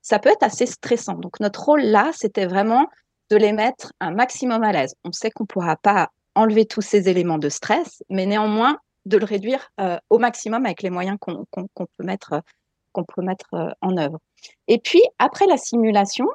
ça 0.00 0.18
peut 0.18 0.30
être 0.30 0.42
assez 0.42 0.64
stressant. 0.64 1.14
Donc 1.14 1.38
notre 1.40 1.62
rôle 1.62 1.82
là, 1.82 2.10
c'était 2.14 2.46
vraiment 2.46 2.86
de 3.30 3.36
les 3.36 3.52
mettre 3.52 3.92
un 4.00 4.12
maximum 4.12 4.62
à 4.62 4.72
l'aise. 4.72 4.94
On 5.04 5.12
sait 5.12 5.30
qu'on 5.30 5.44
ne 5.44 5.48
pourra 5.48 5.76
pas 5.76 6.08
enlever 6.34 6.64
tous 6.64 6.80
ces 6.80 7.10
éléments 7.10 7.38
de 7.38 7.50
stress, 7.50 8.02
mais 8.08 8.24
néanmoins 8.24 8.78
de 9.06 9.16
le 9.16 9.24
réduire 9.24 9.70
euh, 9.80 9.98
au 10.10 10.18
maximum 10.18 10.66
avec 10.66 10.82
les 10.82 10.90
moyens 10.90 11.18
qu'on 11.20 11.46
peut 11.50 12.04
mettre 12.04 12.42
qu'on 12.92 13.04
peut 13.04 13.22
mettre 13.22 13.54
euh, 13.54 13.70
en 13.80 13.96
œuvre. 13.96 14.18
Et 14.68 14.78
puis, 14.78 15.02
après 15.18 15.46
la 15.46 15.56
simulation, 15.56 16.26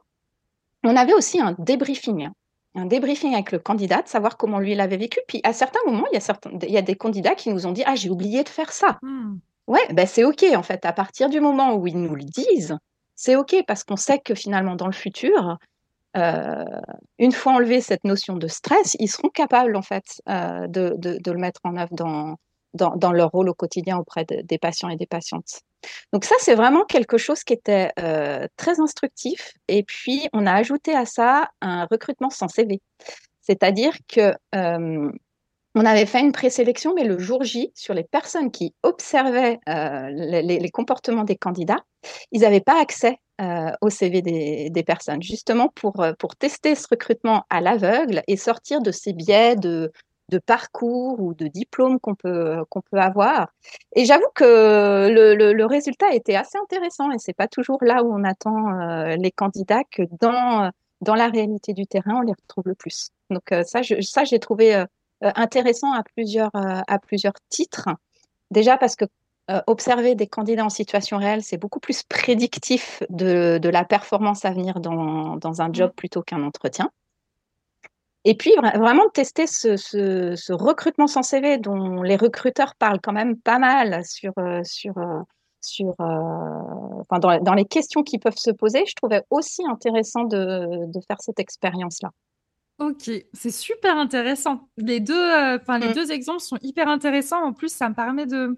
on 0.83 0.95
avait 0.95 1.13
aussi 1.13 1.39
un 1.39 1.55
débriefing, 1.59 2.29
un 2.75 2.85
débriefing 2.85 3.33
avec 3.33 3.51
le 3.51 3.59
candidat, 3.59 4.01
de 4.01 4.07
savoir 4.07 4.37
comment 4.37 4.59
lui 4.59 4.75
l'avait 4.75 4.97
vécu. 4.97 5.19
Puis, 5.27 5.41
à 5.43 5.53
certains 5.53 5.79
moments, 5.85 6.05
il 6.11 6.15
y 6.15 6.17
a, 6.17 6.21
certains, 6.21 6.51
il 6.61 6.71
y 6.71 6.77
a 6.77 6.81
des 6.81 6.95
candidats 6.95 7.35
qui 7.35 7.49
nous 7.49 7.65
ont 7.65 7.71
dit 7.71 7.83
Ah, 7.85 7.95
j'ai 7.95 8.09
oublié 8.09 8.43
de 8.43 8.49
faire 8.49 8.71
ça. 8.71 8.99
Hmm. 9.01 9.37
Ouais, 9.67 9.81
ben 9.93 10.05
c'est 10.05 10.23
OK, 10.23 10.45
en 10.55 10.63
fait. 10.63 10.85
À 10.85 10.93
partir 10.93 11.29
du 11.29 11.39
moment 11.39 11.75
où 11.75 11.87
ils 11.87 11.99
nous 11.99 12.15
le 12.15 12.23
disent, 12.23 12.77
c'est 13.15 13.35
OK, 13.35 13.55
parce 13.67 13.83
qu'on 13.83 13.95
sait 13.95 14.19
que 14.19 14.35
finalement, 14.35 14.75
dans 14.75 14.85
le 14.85 14.93
futur, 14.93 15.57
euh, 16.17 16.63
une 17.17 17.31
fois 17.31 17.53
enlevé 17.53 17.81
cette 17.81 18.03
notion 18.03 18.37
de 18.37 18.47
stress, 18.47 18.95
ils 18.99 19.09
seront 19.09 19.29
capables, 19.29 19.75
en 19.75 19.81
fait, 19.81 20.21
euh, 20.29 20.67
de, 20.67 20.93
de, 20.97 21.31
le 21.31 21.39
mettre 21.39 21.61
en 21.63 21.77
œuvre 21.77 21.95
dans, 21.95 22.35
dans, 22.75 23.11
leur 23.11 23.31
rôle 23.31 23.49
au 23.49 23.53
quotidien 23.53 23.97
auprès 23.97 24.25
des 24.25 24.57
patients 24.57 24.89
et 24.89 24.95
des 24.95 25.05
patientes. 25.05 25.61
Donc 26.13 26.25
ça, 26.25 26.35
c'est 26.39 26.55
vraiment 26.55 26.83
quelque 26.83 27.17
chose 27.17 27.43
qui 27.43 27.53
était 27.53 27.91
très 28.57 28.79
instructif. 28.79 29.53
Et 29.67 29.83
puis, 29.83 30.27
on 30.33 30.45
a 30.45 30.53
ajouté 30.53 30.95
à 30.95 31.05
ça 31.05 31.49
un 31.61 31.85
recrutement 31.89 32.29
sans 32.29 32.47
CV. 32.47 32.81
C'est-à-dire 33.41 33.93
que 34.07 34.33
on 35.77 35.85
avait 35.85 36.05
fait 36.05 36.21
une 36.21 36.31
présélection, 36.31 36.93
mais 36.95 37.03
le 37.03 37.19
jour 37.19 37.43
J, 37.43 37.71
sur 37.75 37.93
les 37.93 38.05
personnes 38.05 38.49
qui 38.49 38.73
observaient 38.83 39.59
les, 39.67 40.69
comportements 40.71 41.25
des 41.25 41.35
candidats, 41.35 41.83
ils 42.31 42.41
n'avaient 42.41 42.61
pas 42.61 42.81
accès 42.81 43.19
au 43.81 43.89
CV 43.89 44.21
des, 44.21 44.83
personnes, 44.83 45.21
justement 45.21 45.69
pour, 45.75 46.05
pour 46.17 46.35
tester 46.37 46.75
ce 46.75 46.87
recrutement 46.89 47.43
à 47.49 47.59
l'aveugle 47.59 48.23
et 48.27 48.37
sortir 48.37 48.81
de 48.81 48.91
ces 48.91 49.11
biais 49.11 49.57
de, 49.57 49.91
de 50.29 50.39
parcours 50.39 51.19
ou 51.19 51.33
de 51.33 51.47
diplômes 51.47 51.99
qu'on 51.99 52.15
peut, 52.15 52.63
qu'on 52.69 52.81
peut 52.81 52.97
avoir. 52.97 53.49
Et 53.95 54.05
j'avoue 54.05 54.29
que 54.33 55.09
le, 55.09 55.53
le, 55.53 55.65
résultat 55.65 56.13
était 56.13 56.35
assez 56.35 56.57
intéressant 56.57 57.11
et 57.11 57.19
c'est 57.19 57.33
pas 57.33 57.47
toujours 57.47 57.79
là 57.81 58.03
où 58.03 58.13
on 58.13 58.23
attend 58.23 58.79
euh, 58.79 59.15
les 59.17 59.31
candidats 59.31 59.83
que 59.91 60.03
dans, 60.19 60.71
dans 61.01 61.15
la 61.15 61.27
réalité 61.27 61.73
du 61.73 61.85
terrain, 61.85 62.17
on 62.17 62.21
les 62.21 62.33
retrouve 62.33 62.63
le 62.67 62.75
plus. 62.75 63.09
Donc 63.29 63.51
euh, 63.51 63.63
ça, 63.63 63.81
je, 63.81 64.01
ça, 64.01 64.23
j'ai 64.23 64.39
trouvé 64.39 64.75
euh, 64.75 64.85
intéressant 65.21 65.93
à 65.93 66.03
plusieurs, 66.03 66.51
à 66.53 66.99
plusieurs 66.99 67.33
titres. 67.49 67.89
Déjà 68.51 68.77
parce 68.77 68.95
que 68.95 69.05
observer 69.67 70.15
des 70.15 70.25
candidats 70.25 70.65
en 70.65 70.69
situation 70.69 71.17
réelle, 71.17 71.43
c'est 71.43 71.57
beaucoup 71.57 71.79
plus 71.79 72.01
prédictif 72.01 73.03
de, 73.09 73.59
de, 73.61 73.69
la 73.69 73.85
performance 73.85 74.43
à 74.43 74.51
venir 74.51 74.79
dans, 74.79 75.37
dans 75.37 75.61
un 75.61 75.71
job 75.71 75.91
mmh. 75.91 75.95
plutôt 75.95 76.23
qu'un 76.23 76.41
entretien. 76.41 76.89
Et 78.27 78.33
puis 78.33 78.51
vraiment 78.55 79.07
tester 79.13 79.45
ce, 79.45 80.51
recrutement 80.51 81.05
sans 81.05 81.21
CV 81.21 81.59
dont 81.59 82.01
les 82.01 82.15
recruteurs 82.15 82.73
parlent 82.75 82.99
quand 83.01 83.13
même 83.13 83.37
pas 83.37 83.59
mal 83.59 84.03
sur, 84.03 84.33
euh, 84.39 84.61
sur, 84.63 84.97
euh, 84.97 85.21
sur, 85.61 85.93
euh, 85.99 87.19
dans, 87.19 87.53
les 87.53 87.65
questions 87.65 88.01
qui 88.01 88.17
peuvent 88.17 88.37
se 88.37 88.49
poser. 88.49 88.83
Je 88.87 88.95
trouvais 88.95 89.21
aussi 89.29 89.61
intéressant 89.67 90.23
de, 90.23 90.89
faire 91.07 91.17
cette 91.19 91.39
expérience-là. 91.39 92.09
Ok, 92.79 93.09
c'est 93.31 93.51
super 93.51 93.95
intéressant. 93.95 94.67
Les 94.75 94.99
deux, 94.99 95.31
enfin 95.55 95.77
les 95.77 95.89
mmh. 95.89 95.93
deux 95.93 96.11
exemples 96.11 96.41
sont 96.41 96.57
hyper 96.61 96.89
intéressants. 96.89 97.41
En 97.41 97.53
plus, 97.53 97.69
ça 97.69 97.87
me 97.89 97.93
permet 97.93 98.25
de, 98.25 98.57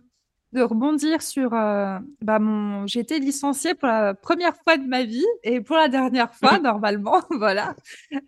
de 0.53 0.61
rebondir 0.61 1.21
sur 1.21 1.53
euh, 1.53 1.99
bah 2.21 2.39
mon 2.39 2.87
j'ai 2.87 3.01
été 3.01 3.19
licenciée 3.19 3.73
pour 3.73 3.87
la 3.87 4.13
première 4.13 4.55
fois 4.63 4.77
de 4.77 4.87
ma 4.87 5.03
vie 5.03 5.25
et 5.43 5.59
pour 5.59 5.75
la 5.75 5.89
dernière 5.89 6.33
fois 6.33 6.59
normalement 6.59 7.21
voilà. 7.31 7.75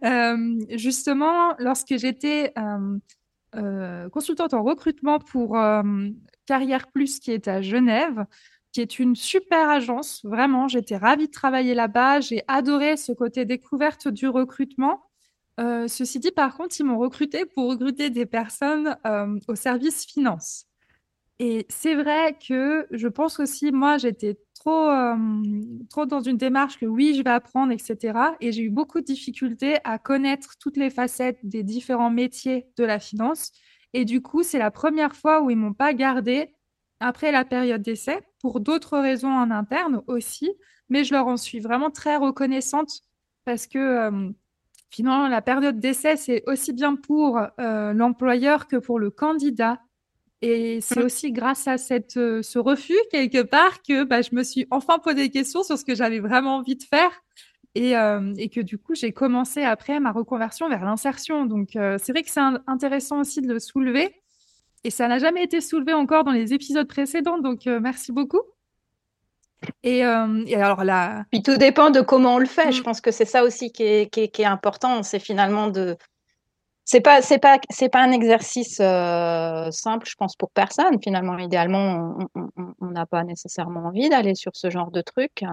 Euh, 0.04 0.60
justement 0.72 1.56
lorsque 1.60 1.96
j'étais 1.98 2.54
euh, 3.56 4.10
consultante 4.10 4.54
en 4.54 4.64
recrutement 4.64 5.20
pour 5.20 5.58
Carrière 6.46 6.88
Plus 6.92 7.20
qui 7.20 7.32
est 7.32 7.48
à 7.48 7.62
Genève 7.62 8.26
qui 8.72 8.82
est 8.82 9.00
une 9.00 9.16
super 9.16 9.70
agence 9.70 10.22
vraiment 10.26 10.68
j'étais 10.68 10.98
ravie 10.98 11.28
de 11.28 11.32
travailler 11.32 11.74
là-bas 11.74 12.20
j'ai 12.20 12.44
adoré 12.48 12.98
ce 12.98 13.14
côté 13.14 13.46
découverte 13.46 14.08
du 14.08 14.28
recrutement. 14.28 15.04
Ceci 15.58 16.20
dit 16.20 16.32
par 16.32 16.56
contre 16.56 16.76
ils 16.80 16.86
m'ont 16.86 17.00
recruté 17.00 17.46
pour 17.46 17.70
recruter 17.70 18.10
des 18.10 18.26
personnes 18.26 18.96
au 19.48 19.56
service 19.56 20.06
finance 20.06 20.69
et 21.40 21.66
c'est 21.70 21.96
vrai 21.96 22.38
que 22.46 22.86
je 22.92 23.08
pense 23.08 23.40
aussi, 23.40 23.72
moi, 23.72 23.98
j'étais 23.98 24.38
trop, 24.56 24.90
euh, 24.90 25.16
trop 25.90 26.06
dans 26.06 26.20
une 26.20 26.36
démarche 26.36 26.78
que 26.78 26.86
oui, 26.86 27.16
je 27.16 27.24
vais 27.24 27.30
apprendre, 27.30 27.72
etc. 27.72 28.36
Et 28.42 28.52
j'ai 28.52 28.64
eu 28.64 28.70
beaucoup 28.70 29.00
de 29.00 29.06
difficultés 29.06 29.78
à 29.86 29.98
connaître 30.00 30.56
toutes 30.60 30.76
les 30.76 30.90
facettes 30.90 31.40
des 31.44 31.64
différents 31.64 32.10
métiers 32.12 32.68
de 32.78 32.84
la 32.84 33.00
finance. 33.00 33.52
Et 33.94 34.04
du 34.04 34.22
coup, 34.22 34.44
c'est 34.44 34.60
la 34.60 34.70
première 34.70 35.16
fois 35.16 35.42
où 35.42 35.50
ils 35.50 35.58
m'ont 35.58 35.74
pas 35.74 35.94
gardé 35.94 36.54
après 37.00 37.32
la 37.32 37.46
période 37.46 37.82
d'essai, 37.82 38.20
pour 38.42 38.60
d'autres 38.60 39.00
raisons 39.00 39.32
en 39.32 39.50
interne 39.50 40.02
aussi. 40.08 40.52
Mais 40.90 41.06
je 41.06 41.14
leur 41.14 41.28
en 41.28 41.38
suis 41.38 41.62
vraiment 41.62 41.90
très 41.90 42.18
reconnaissante 42.18 43.02
parce 43.46 43.66
que 43.66 43.78
euh, 43.80 44.30
finalement, 44.90 45.30
la 45.30 45.42
période 45.42 45.80
d'essai, 45.80 46.18
c'est 46.18 46.44
aussi 46.48 46.74
bien 46.74 46.96
pour 46.96 47.40
euh, 47.60 47.94
l'employeur 47.94 48.68
que 48.68 48.76
pour 48.76 49.00
le 49.00 49.10
candidat 49.10 49.80
et 50.42 50.80
c'est 50.82 51.02
mmh. 51.02 51.06
aussi 51.06 51.32
grâce 51.32 51.68
à 51.68 51.78
cette, 51.78 52.16
euh, 52.16 52.42
ce 52.42 52.60
refus, 52.60 52.98
quelque 53.12 53.42
part, 53.42 53.82
que 53.82 54.04
bah, 54.04 54.22
je 54.22 54.34
me 54.34 54.44
suis 54.44 54.68
enfin 54.72 54.98
posé 54.98 55.16
des 55.16 55.30
questions 55.30 55.64
sur 55.64 55.78
ce 55.78 55.84
que 55.84 55.96
j'avais 55.96 56.20
vraiment 56.20 56.58
envie 56.58 56.76
de 56.76 56.84
faire. 56.84 57.12
Et, 57.76 57.96
euh, 57.96 58.34
et 58.38 58.50
que 58.50 58.62
du 58.62 58.78
coup, 58.78 58.96
j'ai 58.96 59.12
commencé 59.12 59.64
après 59.64 60.00
ma 60.00 60.12
reconversion 60.12 60.70
vers 60.70 60.84
l'insertion. 60.84 61.46
Donc, 61.46 61.76
euh, 61.76 61.98
c'est 62.02 62.14
vrai 62.14 62.24
que 62.24 62.32
c'est 62.32 62.42
intéressant 62.68 63.20
aussi 63.20 63.42
de 63.42 63.54
le 63.54 63.60
soulever. 63.60 64.16
Et 64.84 64.90
ça 64.90 65.08
n'a 65.08 65.20
jamais 65.20 65.44
été 65.44 65.60
soulevé 65.62 65.94
encore 65.94 66.24
dans 66.24 66.32
les 66.32 66.54
épisodes 66.54 66.88
précédents. 66.88 67.38
Donc, 67.38 67.66
merci 67.66 68.14
beaucoup. 68.14 68.42
Et, 69.84 69.98
et, 69.98 70.04
alors 70.56 70.86
là. 70.86 71.26
Puis 71.32 71.44
tout 71.44 71.58
dépend 71.58 71.90
de 71.92 72.00
comment 72.00 72.36
on 72.36 72.40
le 72.40 72.46
fait. 72.46 72.72
Je 72.72 72.80
mmh. 72.80 72.84
pense 72.84 73.02
que 73.02 73.12
c'est 73.12 73.26
ça 73.26 73.44
aussi 73.44 73.74
qui 73.74 73.84
est, 73.84 74.12
qui 74.12 74.22
est, 74.22 74.28
qui 74.30 74.42
est 74.42 74.46
important. 74.46 75.04
C'est 75.04 75.20
finalement 75.20 75.68
de, 75.68 75.98
c'est 76.92 77.02
pas 77.02 77.22
c'est 77.22 77.38
pas 77.38 77.60
c'est 77.70 77.90
pas 77.90 78.02
un 78.02 78.12
exercice 78.12 78.80
euh, 78.82 79.70
simple, 79.70 80.08
je 80.10 80.16
pense 80.16 80.36
pour 80.36 80.50
personne. 80.50 81.00
Finalement, 81.04 81.38
idéalement, 81.38 82.18
on 82.82 82.88
n'a 82.88 83.06
pas 83.06 83.24
nécessairement 83.24 83.82
envie 83.82 84.10
d'aller 84.10 84.34
sur 84.34 84.54
ce 84.56 84.72
genre 84.72 84.90
de 84.90 85.02
truc, 85.02 85.44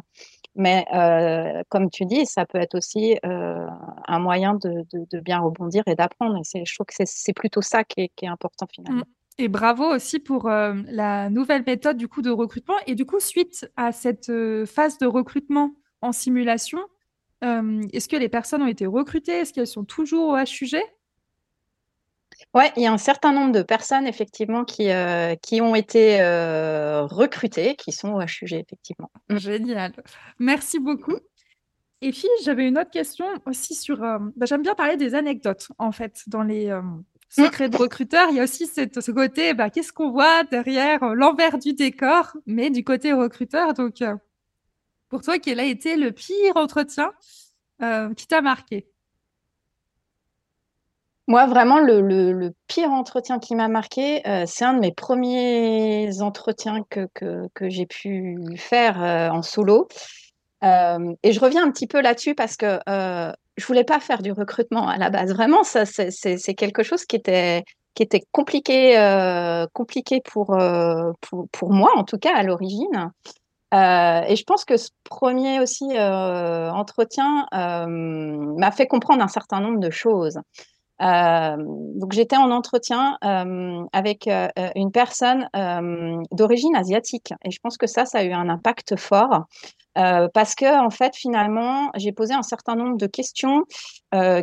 mais 0.54 0.86
euh, 0.94 1.62
comme 1.68 1.90
tu 1.90 2.06
dis, 2.06 2.24
ça 2.24 2.46
peut 2.46 2.56
être 2.56 2.74
aussi 2.74 3.18
euh, 3.26 3.66
un 4.08 4.18
moyen 4.18 4.54
de, 4.54 4.86
de, 4.90 5.20
bien 5.20 5.40
rebondir 5.40 5.82
et 5.86 5.94
d'apprendre. 5.94 6.38
Et 6.38 6.42
c'est, 6.42 6.64
je 6.64 6.74
trouve 6.74 6.86
que 6.86 6.94
c'est, 7.04 7.32
plutôt 7.34 7.60
ça 7.60 7.84
qui 7.84 8.00
est, 8.00 8.10
qui 8.16 8.24
est 8.24 8.28
important 8.28 8.66
finalement. 8.74 9.04
Mmh. 9.04 9.42
Et 9.42 9.48
bravo 9.48 9.84
aussi 9.84 10.20
pour 10.20 10.48
la 10.48 11.28
nouvelle 11.28 11.64
méthode 11.66 11.98
du 11.98 12.08
coup 12.08 12.22
de 12.22 12.30
recrutement. 12.30 12.76
Et 12.86 12.94
du 12.94 13.04
coup, 13.04 13.20
suite 13.20 13.70
à 13.76 13.92
cette 13.92 14.32
phase 14.64 14.96
de 14.96 15.06
recrutement 15.06 15.72
en 16.00 16.12
simulation, 16.12 16.78
est-ce 17.42 18.08
que 18.08 18.16
les 18.16 18.30
personnes 18.30 18.62
ont 18.62 18.68
été 18.68 18.86
recrutées? 18.86 19.32
Est-ce 19.32 19.52
qu'elles 19.52 19.66
sont 19.66 19.84
toujours 19.84 20.30
au 20.30 20.38
HUG 20.38 20.80
oui, 22.54 22.64
il 22.76 22.82
y 22.82 22.86
a 22.86 22.92
un 22.92 22.98
certain 22.98 23.32
nombre 23.32 23.52
de 23.52 23.62
personnes 23.62 24.06
effectivement 24.06 24.64
qui, 24.64 24.90
euh, 24.90 25.34
qui 25.36 25.60
ont 25.60 25.74
été 25.74 26.22
euh, 26.22 27.02
recrutées, 27.04 27.76
qui 27.76 27.92
sont 27.92 28.14
au 28.14 28.20
HUG 28.22 28.54
effectivement. 28.54 29.10
Mm. 29.28 29.36
Génial. 29.36 29.92
Merci 30.38 30.78
beaucoup. 30.78 31.18
Et 32.00 32.12
puis, 32.12 32.28
j'avais 32.44 32.66
une 32.66 32.78
autre 32.78 32.90
question 32.90 33.26
aussi 33.44 33.74
sur... 33.74 34.02
Euh, 34.02 34.18
bah, 34.36 34.46
j'aime 34.46 34.62
bien 34.62 34.74
parler 34.74 34.96
des 34.96 35.14
anecdotes, 35.14 35.68
en 35.78 35.92
fait, 35.92 36.22
dans 36.28 36.42
les 36.42 36.74
secrets 37.28 37.68
de 37.68 37.76
recruteurs. 37.76 38.28
Il 38.30 38.36
y 38.36 38.40
a 38.40 38.44
aussi 38.44 38.66
cette, 38.66 39.00
ce 39.00 39.10
côté, 39.10 39.52
bah, 39.52 39.68
qu'est-ce 39.68 39.92
qu'on 39.92 40.10
voit 40.10 40.44
derrière 40.44 41.14
l'envers 41.14 41.58
du 41.58 41.74
décor, 41.74 42.36
mais 42.46 42.70
du 42.70 42.84
côté 42.84 43.12
recruteur. 43.12 43.74
Donc, 43.74 44.02
pour 45.08 45.22
toi, 45.22 45.38
quel 45.38 45.60
a 45.60 45.64
été 45.64 45.96
le 45.96 46.12
pire 46.12 46.56
entretien 46.56 47.12
qui 48.16 48.26
t'a 48.26 48.40
marqué? 48.40 48.86
Moi, 51.28 51.46
vraiment, 51.46 51.80
le, 51.80 52.52
pire 52.68 52.90
entretien 52.90 53.40
qui 53.40 53.56
m'a 53.56 53.66
marqué, 53.66 54.26
euh, 54.28 54.44
c'est 54.46 54.64
un 54.64 54.74
de 54.74 54.78
mes 54.78 54.92
premiers 54.92 56.22
entretiens 56.22 56.84
que, 56.88 57.08
que, 57.14 57.68
j'ai 57.68 57.86
pu 57.86 58.38
faire 58.56 59.02
euh, 59.02 59.28
en 59.30 59.42
solo. 59.42 59.88
Euh, 60.62 61.14
et 61.24 61.32
je 61.32 61.40
reviens 61.40 61.66
un 61.66 61.70
petit 61.70 61.88
peu 61.88 62.00
là-dessus 62.00 62.34
parce 62.34 62.56
que 62.56 62.78
je 62.86 63.66
voulais 63.66 63.84
pas 63.84 64.00
faire 64.00 64.22
du 64.22 64.32
recrutement 64.32 64.88
à 64.88 64.98
la 64.98 65.10
base. 65.10 65.32
Vraiment, 65.32 65.64
ça, 65.64 65.84
c'est 65.84 66.54
quelque 66.54 66.82
chose 66.84 67.04
qui 67.04 67.16
était, 67.16 67.64
qui 67.94 68.04
était 68.04 68.22
compliqué, 68.30 68.94
compliqué 69.72 70.20
pour, 70.20 70.56
pour, 71.52 71.72
moi, 71.72 71.90
en 71.96 72.04
tout 72.04 72.18
cas, 72.18 72.36
à 72.36 72.44
l'origine. 72.44 73.10
et 73.72 74.36
je 74.36 74.44
pense 74.44 74.64
que 74.64 74.76
ce 74.76 74.90
premier 75.04 75.58
aussi 75.58 75.86
entretien 75.98 77.46
m'a 77.52 78.70
fait 78.70 78.86
comprendre 78.86 79.24
un 79.24 79.28
certain 79.28 79.60
nombre 79.60 79.80
de 79.80 79.90
choses. 79.90 80.38
Euh, 81.02 81.56
donc 81.58 82.12
j'étais 82.12 82.36
en 82.36 82.50
entretien 82.50 83.18
euh, 83.22 83.84
avec 83.92 84.26
euh, 84.28 84.48
une 84.74 84.90
personne 84.90 85.48
d'origine 86.32 86.74
asiatique 86.74 87.34
et 87.44 87.50
je 87.50 87.58
pense 87.60 87.76
que 87.76 87.86
ça, 87.86 88.06
ça 88.06 88.18
a 88.18 88.24
eu 88.24 88.32
un 88.32 88.48
impact 88.48 88.96
fort 88.96 89.44
parce 89.94 90.54
que 90.54 90.84
en 90.84 90.90
fait 90.90 91.16
finalement 91.16 91.90
j'ai 91.96 92.12
posé 92.12 92.34
un 92.34 92.42
certain 92.42 92.76
nombre 92.76 92.98
de 92.98 93.06
questions 93.06 93.62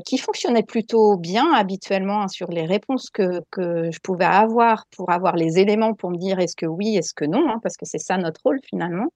qui 0.05 0.17
fonctionnaient 0.17 0.63
plutôt 0.63 1.17
bien 1.17 1.53
habituellement 1.53 2.23
hein, 2.23 2.27
sur 2.27 2.49
les 2.49 2.65
réponses 2.65 3.09
que, 3.11 3.41
que, 3.51 3.91
je 3.91 3.99
pouvais 3.99 4.25
avoir 4.25 4.85
pour 4.95 5.11
avoir 5.11 5.35
les 5.35 5.59
éléments 5.59 5.93
pour 5.93 6.09
me 6.09 6.17
dire 6.17 6.39
est-ce 6.39 6.55
que 6.55 6.65
oui, 6.65 6.95
est-ce 6.97 7.13
que 7.13 7.25
non, 7.25 7.49
hein, 7.49 7.59
parce 7.61 7.77
que 7.77 7.85
c'est 7.85 7.99
ça 7.99 8.17
notre 8.17 8.41
rôle 8.43 8.59
finalement. 8.67 9.07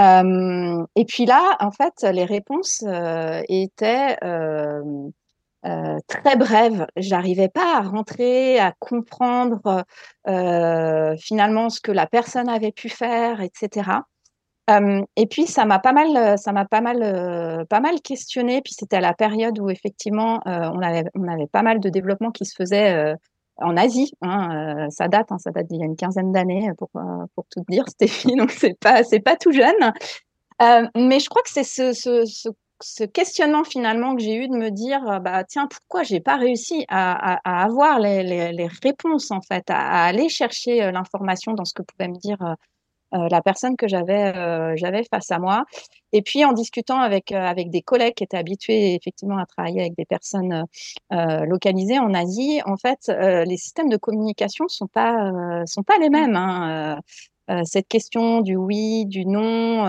et 0.00 1.04
puis 1.04 1.26
là, 1.26 1.56
en 1.60 1.70
fait, 1.70 2.02
les 2.12 2.24
réponses 2.24 2.84
étaient 3.48 4.16
euh, 5.64 5.98
très 6.08 6.36
brève. 6.36 6.86
J'arrivais 6.96 7.48
pas 7.48 7.78
à 7.78 7.82
rentrer, 7.82 8.58
à 8.58 8.72
comprendre 8.80 9.84
euh, 10.26 11.16
finalement 11.18 11.68
ce 11.70 11.80
que 11.80 11.92
la 11.92 12.06
personne 12.06 12.48
avait 12.48 12.72
pu 12.72 12.88
faire, 12.88 13.40
etc. 13.40 13.90
Euh, 14.70 15.02
et 15.14 15.26
puis 15.26 15.46
ça 15.46 15.64
m'a 15.64 15.78
pas 15.78 15.92
mal, 15.92 16.36
ça 16.36 16.52
m'a 16.52 16.64
pas 16.64 16.80
mal, 16.80 17.66
pas 17.68 17.80
mal 17.80 18.00
questionné. 18.00 18.60
Puis 18.62 18.74
c'était 18.76 18.96
à 18.96 19.00
la 19.00 19.14
période 19.14 19.58
où 19.60 19.70
effectivement 19.70 20.40
on 20.46 20.82
avait, 20.82 21.04
on 21.14 21.28
avait 21.28 21.46
pas 21.46 21.62
mal 21.62 21.78
de 21.78 21.88
développement 21.88 22.32
qui 22.32 22.44
se 22.44 22.54
faisait 22.56 23.14
en 23.56 23.76
Asie. 23.76 24.12
Hein, 24.20 24.88
ça 24.90 25.06
date, 25.06 25.30
hein, 25.30 25.38
ça 25.38 25.52
date 25.52 25.68
d'il 25.68 25.78
y 25.78 25.82
a 25.82 25.86
une 25.86 25.96
quinzaine 25.96 26.32
d'années 26.32 26.70
pour, 26.76 26.90
pour 27.36 27.44
tout 27.50 27.62
dire, 27.68 27.84
Stéphie, 27.88 28.34
donc 28.34 28.50
c'est 28.50 28.76
pas, 28.78 29.04
c'est 29.04 29.20
pas 29.20 29.36
tout 29.36 29.52
jeune. 29.52 29.92
mais 30.96 31.20
je 31.20 31.28
crois 31.28 31.42
que 31.42 31.50
c'est 31.50 31.62
ce, 31.62 31.92
ce, 32.82 33.04
questionnement 33.04 33.64
finalement 33.64 34.14
que 34.16 34.22
j'ai 34.22 34.34
eu 34.36 34.48
de 34.48 34.56
me 34.56 34.70
dire, 34.70 35.20
bah 35.20 35.44
tiens, 35.44 35.66
pourquoi 35.66 36.02
j'ai 36.02 36.20
pas 36.20 36.36
réussi 36.36 36.84
à, 36.88 37.38
à, 37.44 37.64
avoir 37.64 37.98
les, 37.98 38.22
les, 38.22 38.52
les, 38.52 38.68
réponses 38.82 39.30
en 39.30 39.40
fait, 39.40 39.70
à, 39.70 39.78
à 39.78 40.04
aller 40.04 40.28
chercher 40.28 40.90
l'information 40.92 41.52
dans 41.54 41.64
ce 41.64 41.74
que 41.74 41.82
pouvait 41.82 42.08
me 42.08 42.18
dire 42.18 42.56
euh, 43.14 43.28
la 43.30 43.42
personne 43.42 43.76
que 43.76 43.86
j'avais 43.88 44.34
euh, 44.36 44.72
j'avais 44.76 45.04
face 45.04 45.30
à 45.30 45.38
moi. 45.38 45.64
Et 46.12 46.22
puis 46.22 46.44
en 46.44 46.52
discutant 46.52 46.98
avec 47.00 47.30
euh, 47.32 47.36
avec 47.36 47.70
des 47.70 47.82
collègues 47.82 48.14
qui 48.14 48.24
étaient 48.24 48.38
habitués 48.38 48.94
effectivement 48.94 49.36
à 49.38 49.44
travailler 49.44 49.80
avec 49.80 49.94
des 49.96 50.06
personnes 50.06 50.64
localisées 51.10 51.98
en 51.98 52.14
Asie, 52.14 52.60
en 52.64 52.76
fait, 52.76 53.10
les 53.46 53.56
systèmes 53.56 53.88
de 53.88 53.96
communication 53.96 54.68
sont 54.68 54.86
pas 54.86 55.30
sont 55.66 55.82
pas 55.82 55.98
les 55.98 56.08
mmh. 56.08 56.12
mêmes. 56.12 56.36
Hein. 56.36 57.00
Cette 57.64 57.88
question 57.88 58.40
du 58.40 58.56
oui, 58.56 59.06
du 59.06 59.26
non, 59.26 59.84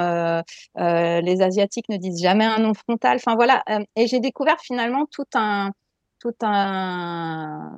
les 0.76 1.42
Asiatiques 1.42 1.90
ne 1.90 1.98
disent 1.98 2.22
jamais 2.22 2.46
un 2.46 2.60
non 2.60 2.74
frontal. 2.74 3.18
Enfin 3.18 3.36
voilà. 3.36 3.64
et 3.96 4.08
j'ai 4.08 4.20
découvert 4.20 4.60
finalement 4.60 5.06
tout 5.06 5.26
un 5.36 5.72
tout 6.20 6.34
un 6.42 7.76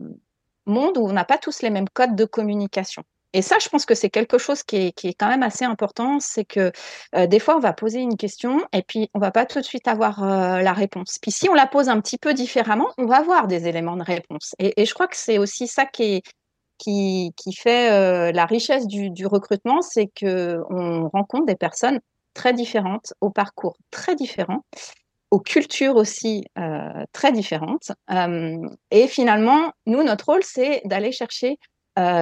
monde 0.66 0.98
où 0.98 1.08
on 1.08 1.14
n'a 1.14 1.26
pas 1.26 1.38
tous 1.38 1.62
les 1.62 1.70
mêmes 1.70 1.90
codes 1.90 2.16
de 2.16 2.26
communication. 2.26 3.04
Et 3.34 3.42
ça, 3.42 3.58
je 3.60 3.68
pense 3.68 3.86
que 3.86 3.96
c'est 3.96 4.10
quelque 4.10 4.38
chose 4.38 4.64
qui 4.64 4.78
est, 4.78 4.92
qui 4.94 5.10
est, 5.10 5.14
quand 5.14 5.28
même 5.28 5.44
assez 5.44 5.66
important, 5.66 6.22
c'est 6.22 6.46
que 6.46 6.72
euh, 7.16 7.28
des 7.28 7.40
fois, 7.40 7.58
on 7.58 7.60
va 7.60 7.74
poser 7.74 8.00
une 8.00 8.16
question 8.16 8.66
et 8.72 8.82
puis 8.82 9.10
on 9.14 9.20
va 9.20 9.32
pas 9.32 9.46
tout 9.46 9.60
de 9.60 9.66
suite 9.66 9.90
avoir 9.90 10.24
euh, 10.24 10.62
la 10.62 10.72
réponse. 10.72 11.18
Puis 11.22 11.32
si 11.32 11.50
on 11.50 11.54
la 11.54 11.68
pose 11.68 11.90
un 11.90 12.00
petit 12.00 12.18
peu 12.18 12.34
différemment, 12.34 12.88
on 12.98 13.06
va 13.06 13.18
avoir 13.18 13.48
des 13.48 13.68
éléments 13.68 13.98
de 13.98 14.04
réponse. 14.04 14.56
Et, 14.58 14.82
et 14.82 14.86
je 14.86 14.94
crois 14.94 15.08
que 15.08 15.18
c'est 15.18 15.38
aussi 15.38 15.68
ça 15.68 15.86
qui, 15.86 16.04
est, 16.04 16.24
qui, 16.78 17.34
fait 17.58 17.92
euh, 17.92 18.32
la 18.32 18.46
richesse 18.46 18.88
du, 18.88 19.26
recrutement, 19.26 19.82
c'est 19.82 20.08
que 20.08 20.62
on 20.70 21.10
rencontre 21.10 21.46
des 21.46 21.56
personnes 21.56 22.00
très 22.34 22.54
différentes, 22.54 23.14
au 23.22 23.30
parcours 23.30 23.78
très 23.92 24.16
différents 24.16 24.64
aux 25.32 25.40
cultures 25.40 25.96
aussi 25.96 26.46
euh, 26.58 27.04
très 27.12 27.32
différentes. 27.32 27.92
Euh, 28.12 28.58
et 28.92 29.08
finalement, 29.08 29.72
nous, 29.86 30.04
notre 30.04 30.26
rôle, 30.28 30.44
c'est 30.44 30.82
d'aller 30.86 31.12
chercher 31.12 31.58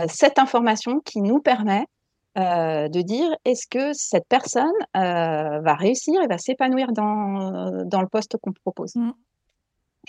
cette 0.08 0.38
information 0.38 1.00
qui 1.00 1.20
nous 1.20 1.40
permet 1.40 1.88
de 2.36 3.02
dire 3.02 3.28
est-ce 3.44 3.66
que 3.68 3.92
cette 3.94 4.28
personne 4.30 4.72
va 4.94 5.74
réussir 5.74 6.22
et 6.22 6.28
va 6.28 6.38
s'épanouir 6.38 6.92
dans, 6.92 8.02
le 8.02 8.08
poste 8.08 8.38
qu'on 8.38 8.54
propose? 8.54 8.96
Mm. 8.96 9.14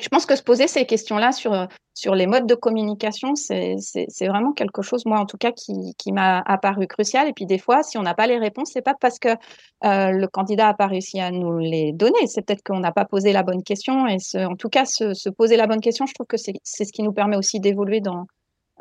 Je 0.00 0.08
pense 0.08 0.26
que 0.26 0.34
se 0.34 0.42
poser 0.42 0.66
ces 0.66 0.86
questions-là 0.86 1.30
sur, 1.30 1.68
sur 1.94 2.16
les 2.16 2.26
modes 2.26 2.46
de 2.46 2.56
communication, 2.56 3.36
c'est 3.36 3.76
vraiment 4.20 4.52
quelque 4.52 4.82
chose, 4.82 5.06
moi 5.06 5.20
en 5.20 5.26
tout 5.26 5.36
cas, 5.36 5.52
qui, 5.52 6.12
m'a 6.12 6.40
apparu 6.40 6.86
crucial. 6.88 7.28
Et 7.28 7.32
puis 7.32 7.46
des 7.46 7.58
fois, 7.58 7.82
si 7.84 7.96
on 7.96 8.02
n'a 8.02 8.14
pas 8.14 8.26
les 8.26 8.38
réponses, 8.38 8.70
c'est 8.72 8.82
pas 8.82 8.94
parce 9.00 9.20
que 9.20 9.28
euh, 9.28 10.10
le 10.10 10.26
candidat 10.26 10.66
n'a 10.66 10.74
pas 10.74 10.88
réussi 10.88 11.20
à 11.20 11.30
nous 11.30 11.58
les 11.58 11.92
donner, 11.92 12.26
c'est 12.26 12.42
peut-être 12.42 12.64
qu'on 12.64 12.80
n'a 12.80 12.92
pas 12.92 13.04
posé 13.04 13.32
la 13.32 13.44
bonne 13.44 13.62
question. 13.62 14.08
Et 14.08 14.18
en 14.44 14.56
tout 14.56 14.68
cas, 14.68 14.84
se, 14.84 15.14
se, 15.14 15.28
poser 15.28 15.56
la 15.56 15.68
bonne 15.68 15.80
question, 15.80 16.06
je 16.06 16.14
trouve 16.14 16.26
que 16.26 16.36
c'est 16.36 16.84
ce 16.84 16.92
qui 16.92 17.02
nous 17.02 17.12
permet 17.12 17.36
aussi 17.36 17.60
d'évoluer 17.60 18.00
dans, 18.00 18.26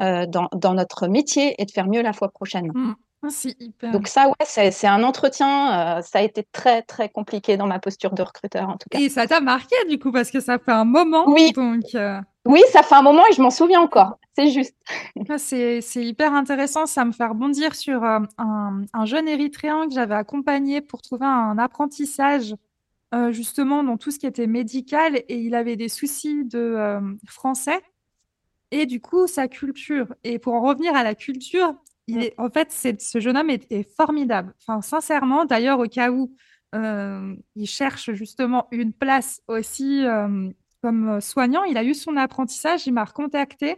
euh, 0.02 0.26
dans, 0.26 0.74
notre 0.74 1.08
métier 1.08 1.54
et 1.60 1.66
de 1.66 1.72
faire 1.72 1.88
mieux 1.88 2.02
la 2.02 2.14
fois 2.14 2.30
prochaine. 2.30 2.72
Mmh. 2.74 2.96
Ah, 3.24 3.92
Donc 3.92 4.08
ça, 4.08 4.28
ouais, 4.28 4.72
c'est 4.72 4.88
un 4.88 5.04
entretien. 5.04 5.98
Euh, 5.98 6.02
ça 6.02 6.20
a 6.20 6.22
été 6.22 6.46
très, 6.52 6.82
très 6.82 7.10
compliqué 7.10 7.56
dans 7.56 7.68
ma 7.68 7.80
posture 7.80 8.12
de 8.14 8.22
recruteur, 8.22 8.70
en 8.70 8.78
tout 8.78 8.90
cas. 8.90 9.00
Et 9.00 9.10
ça 9.10 9.28
t'a 9.28 9.40
marqué, 9.40 9.76
du 9.90 9.98
coup, 9.98 10.12
parce 10.12 10.30
que 10.30 10.40
ça 10.40 10.60
fait 10.60 10.72
un 10.72 10.86
moment. 10.86 11.26
Oui, 11.28 11.52
donc, 11.54 11.96
euh 11.96 12.20
oui 12.46 12.62
ça 12.74 12.84
fait 12.84 12.96
un 12.96 13.02
moment 13.02 13.24
et 13.32 13.34
je 13.34 13.42
m'en 13.42 13.50
souviens 13.50 13.80
encore. 13.80 14.18
C'est 14.38 14.50
juste. 14.50 14.76
Ah, 15.30 15.38
c'est 15.38 15.80
hyper 15.96 16.34
intéressant. 16.34 16.86
Ça 16.86 17.06
me 17.06 17.14
fait 17.14 17.26
rebondir 17.26 17.76
sur 17.76 18.04
un, 18.04 18.26
un, 18.38 19.06
jeune 19.06 19.30
érythréen 19.30 19.88
que 19.88 19.94
j'avais 19.94 20.16
accompagné 20.16 20.82
pour 20.82 21.02
trouver 21.02 21.26
un 21.26 21.58
apprentissage, 21.58 22.54
justement, 23.30 23.84
dans 23.84 23.98
tout 23.98 24.12
ce 24.12 24.20
qui 24.20 24.26
était 24.26 24.48
médical. 24.48 25.16
Et 25.30 25.38
il 25.38 25.56
avait 25.56 25.78
des 25.78 25.88
soucis 25.88 26.44
de 26.44 27.00
français 27.26 27.82
et 28.74 28.86
du 28.86 29.00
coup 29.00 29.28
sa 29.28 29.48
culture. 29.48 30.14
Et 30.24 30.40
pour 30.40 30.56
en 30.56 30.62
revenir 30.62 30.96
à 30.96 31.04
la 31.04 31.16
culture, 31.16 31.76
il 32.08 32.18
mm. 32.18 32.22
est, 32.22 32.34
en 32.38 32.50
fait, 32.50 32.72
ce 32.72 33.20
jeune 33.20 33.38
homme 33.38 33.50
est, 33.50 33.96
formidable. 33.96 34.54
Enfin, 34.62 34.82
sincèrement, 34.82 35.46
d'ailleurs, 35.46 35.80
au 35.80 35.88
cas 35.88 36.12
où 36.12 36.36
euh, 36.76 37.36
il 37.56 37.68
cherche 37.68 38.12
justement 38.14 38.68
une 38.72 38.94
place 38.94 39.42
aussi 39.48 40.06
euh, 40.06 40.50
comme 40.82 41.22
soignant, 41.22 41.64
il 41.64 41.78
a 41.78 41.84
eu 41.84 41.94
son 41.94 42.18
apprentissage, 42.18 42.88
il 42.88 42.94
m'a 42.94 43.06
recontacté. 43.06 43.78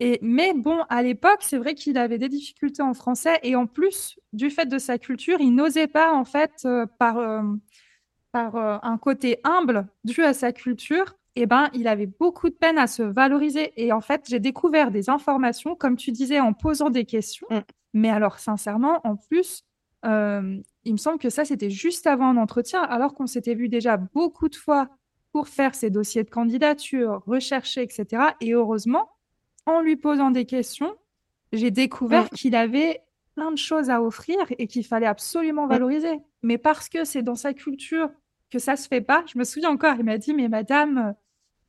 Et, 0.00 0.18
mais 0.20 0.52
bon, 0.52 0.82
à 0.88 1.02
l'époque, 1.02 1.38
c'est 1.42 1.58
vrai 1.58 1.74
qu'il 1.74 1.96
avait 1.96 2.18
des 2.18 2.28
difficultés 2.28 2.82
en 2.82 2.92
français 2.92 3.38
et 3.44 3.54
en 3.54 3.66
plus, 3.66 4.18
du 4.32 4.50
fait 4.50 4.66
de 4.66 4.78
sa 4.78 4.98
culture, 4.98 5.38
il 5.40 5.54
n'osait 5.54 5.86
pas, 5.86 6.12
en 6.12 6.24
fait, 6.24 6.52
euh, 6.64 6.86
par, 6.98 7.16
par 8.32 8.56
un 8.56 8.98
côté 8.98 9.38
humble 9.44 9.86
dû 10.04 10.22
à 10.22 10.34
sa 10.34 10.52
culture, 10.52 11.14
eh 11.36 11.46
ben, 11.46 11.68
il 11.74 11.86
avait 11.86 12.06
beaucoup 12.06 12.48
de 12.48 12.54
peine 12.54 12.78
à 12.78 12.86
se 12.86 13.02
valoriser. 13.02 13.72
Et 13.76 13.92
en 13.92 14.00
fait, 14.00 14.24
j'ai 14.28 14.40
découvert 14.40 14.90
des 14.90 15.10
informations, 15.10 15.76
comme 15.76 15.96
tu 15.96 16.10
disais, 16.10 16.40
en 16.40 16.54
posant 16.54 16.90
des 16.90 17.04
questions. 17.04 17.46
Mm. 17.50 17.60
Mais 17.92 18.10
alors, 18.10 18.38
sincèrement, 18.38 19.00
en 19.04 19.16
plus, 19.16 19.62
euh, 20.06 20.58
il 20.84 20.92
me 20.92 20.98
semble 20.98 21.18
que 21.18 21.30
ça, 21.30 21.44
c'était 21.44 21.70
juste 21.70 22.06
avant 22.06 22.28
un 22.28 22.36
entretien, 22.36 22.82
alors 22.82 23.14
qu'on 23.14 23.26
s'était 23.26 23.54
vu 23.54 23.68
déjà 23.68 23.98
beaucoup 23.98 24.48
de 24.48 24.56
fois 24.56 24.88
pour 25.32 25.48
faire 25.48 25.74
ses 25.74 25.90
dossiers 25.90 26.24
de 26.24 26.30
candidature, 26.30 27.22
rechercher, 27.26 27.82
etc. 27.82 28.22
Et 28.40 28.52
heureusement, 28.52 29.10
en 29.66 29.80
lui 29.80 29.96
posant 29.96 30.30
des 30.30 30.46
questions, 30.46 30.94
j'ai 31.52 31.70
découvert 31.70 32.24
mm. 32.24 32.28
qu'il 32.30 32.54
avait 32.54 33.02
plein 33.34 33.50
de 33.50 33.58
choses 33.58 33.90
à 33.90 34.00
offrir 34.00 34.38
et 34.58 34.66
qu'il 34.66 34.86
fallait 34.86 35.06
absolument 35.06 35.66
mm. 35.66 35.70
valoriser. 35.70 36.20
Mais 36.42 36.56
parce 36.56 36.88
que 36.88 37.04
c'est 37.04 37.22
dans 37.22 37.34
sa 37.34 37.52
culture 37.52 38.08
que 38.50 38.58
ça 38.58 38.76
se 38.76 38.88
fait 38.88 39.02
pas, 39.02 39.24
je 39.26 39.38
me 39.38 39.44
souviens 39.44 39.70
encore, 39.70 39.96
il 39.98 40.04
m'a 40.04 40.18
dit, 40.18 40.32
mais 40.32 40.48
madame, 40.48 41.14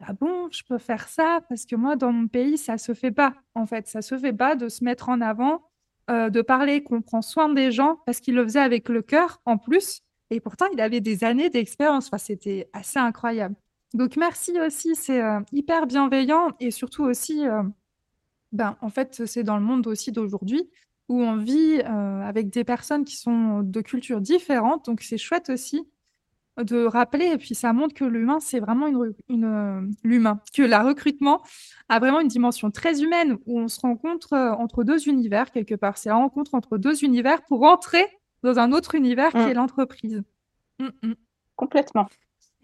ah 0.06 0.14
bon, 0.14 0.50
je 0.52 0.64
peux 0.64 0.78
faire 0.78 1.08
ça? 1.08 1.42
Parce 1.50 1.66
que 1.66 1.76
moi, 1.76 1.96
dans 1.96 2.12
mon 2.12 2.28
pays, 2.28 2.58
ça 2.58 2.78
se 2.78 2.94
fait 2.94 3.12
pas. 3.12 3.34
En 3.56 3.66
fait, 3.66 3.88
ça 3.88 4.02
se 4.02 4.18
fait 4.18 4.34
pas 4.34 4.56
de 4.56 4.70
se 4.70 4.84
mettre 4.84 5.10
en 5.10 5.22
avant, 5.22 5.64
euh, 6.10 6.30
de 6.30 6.42
parler 6.42 6.84
qu'on 6.84 7.02
prend 7.02 7.22
soin 7.22 7.50
des 7.50 7.72
gens 7.72 8.00
parce 8.06 8.20
qu'il 8.20 8.36
le 8.36 8.44
faisait 8.44 8.60
avec 8.60 8.90
le 8.90 9.02
cœur 9.02 9.42
en 9.46 9.58
plus. 9.58 10.02
Et 10.30 10.40
pourtant, 10.40 10.68
il 10.72 10.82
avait 10.82 11.02
des 11.02 11.24
années 11.24 11.50
d'expérience. 11.50 12.08
Enfin, 12.08 12.20
c'était 12.20 12.70
assez 12.74 13.00
incroyable. 13.00 13.56
Donc, 13.94 14.18
merci 14.18 14.60
aussi. 14.60 14.96
C'est 14.96 15.22
euh, 15.22 15.40
hyper 15.52 15.88
bienveillant 15.88 16.52
et 16.60 16.70
surtout 16.72 17.04
aussi, 17.04 17.48
euh, 17.48 17.64
ben, 18.52 18.78
en 18.82 18.90
fait, 18.90 19.26
c'est 19.26 19.44
dans 19.44 19.58
le 19.58 19.64
monde 19.64 19.88
aussi 19.88 20.12
d'aujourd'hui 20.12 20.70
où 21.10 21.22
on 21.22 21.38
vit 21.38 21.80
avec 21.82 22.50
des 22.50 22.66
personnes 22.66 23.06
qui 23.06 23.16
sont 23.16 23.62
de 23.62 23.80
cultures 23.80 24.20
différentes. 24.20 24.88
Donc, 24.88 25.02
c'est 25.02 25.18
chouette 25.18 25.50
aussi 25.50 25.88
de 26.58 26.86
rappeler, 26.86 27.26
et 27.26 27.38
puis 27.38 27.56
ça 27.56 27.74
montre 27.74 27.94
que 27.94 28.04
l'humain, 28.04 28.40
c'est 28.40 28.60
vraiment 28.60 28.88
une, 28.88 29.14
une 29.30 29.46
euh, 29.46 29.82
l'humain, 30.04 30.42
que 30.54 30.64
la 30.64 30.82
recrutement 30.82 31.42
a 31.90 32.00
vraiment 32.00 32.20
une 32.20 32.28
dimension 32.28 32.72
très 32.72 33.02
humaine 33.02 33.38
où 33.46 33.60
on 33.60 33.68
se 33.68 33.80
rencontre 33.80 34.34
euh, 34.34 34.52
entre 34.54 34.84
deux 34.84 35.08
univers 35.08 35.52
quelque 35.52 35.76
part. 35.76 35.98
C'est 35.98 36.10
la 36.10 36.16
rencontre 36.16 36.56
entre 36.56 36.78
deux 36.78 37.04
univers 37.04 37.44
pour 37.44 37.64
entrer 37.64 38.06
dans 38.44 38.60
un 38.60 38.72
autre 38.72 38.96
univers 38.96 39.32
qui 39.32 39.38
est 39.38 39.54
mm. 39.54 39.58
l'entreprise. 39.58 40.24
Mm, 40.80 40.88
mm. 41.04 41.14
Complètement. 41.56 42.08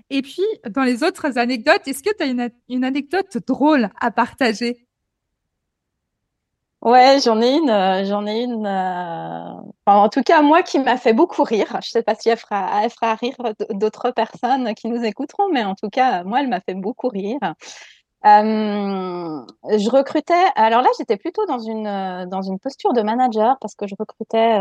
Et 0.10 0.21
puis, 0.21 0.43
dans 0.69 0.84
les 0.84 1.03
autres 1.03 1.38
anecdotes, 1.38 1.88
est-ce 1.88 2.03
que 2.03 2.15
tu 2.15 2.23
as 2.23 2.27
une, 2.27 2.49
une 2.69 2.84
anecdote 2.84 3.38
drôle 3.47 3.89
à 3.99 4.12
partager? 4.12 4.86
Ouais, 6.83 7.19
j'en 7.23 7.41
ai 7.41 7.55
une, 7.55 7.69
euh, 7.69 8.03
j'en 8.03 8.25
ai 8.27 8.41
une. 8.43 8.65
Euh, 8.67 9.53
en 9.85 10.09
tout 10.09 10.21
cas, 10.21 10.41
moi, 10.41 10.63
qui 10.63 10.79
m'a 10.79 10.97
fait 10.97 11.13
beaucoup 11.13 11.43
rire. 11.43 11.77
Je 11.81 11.89
sais 11.89 12.03
pas 12.03 12.13
si 12.13 12.27
elle 12.27 12.37
fera, 12.37 12.83
elle 12.83 12.89
fera 12.89 13.15
rire 13.15 13.35
d'autres 13.69 14.11
personnes 14.11 14.73
qui 14.73 14.89
nous 14.89 15.01
écouteront, 15.03 15.49
mais 15.53 15.63
en 15.63 15.75
tout 15.75 15.89
cas, 15.89 16.23
moi, 16.25 16.41
elle 16.41 16.49
m'a 16.49 16.59
fait 16.59 16.73
beaucoup 16.73 17.07
rire. 17.07 17.39
Euh, 18.25 19.45
je 19.77 19.89
recrutais. 19.89 20.33
Alors 20.55 20.81
là, 20.81 20.89
j'étais 20.97 21.17
plutôt 21.17 21.45
dans 21.45 21.59
une 21.59 22.27
dans 22.29 22.41
une 22.41 22.59
posture 22.59 22.93
de 22.93 23.01
manager 23.01 23.57
parce 23.61 23.75
que 23.75 23.87
je 23.87 23.95
recrutais 23.97 24.59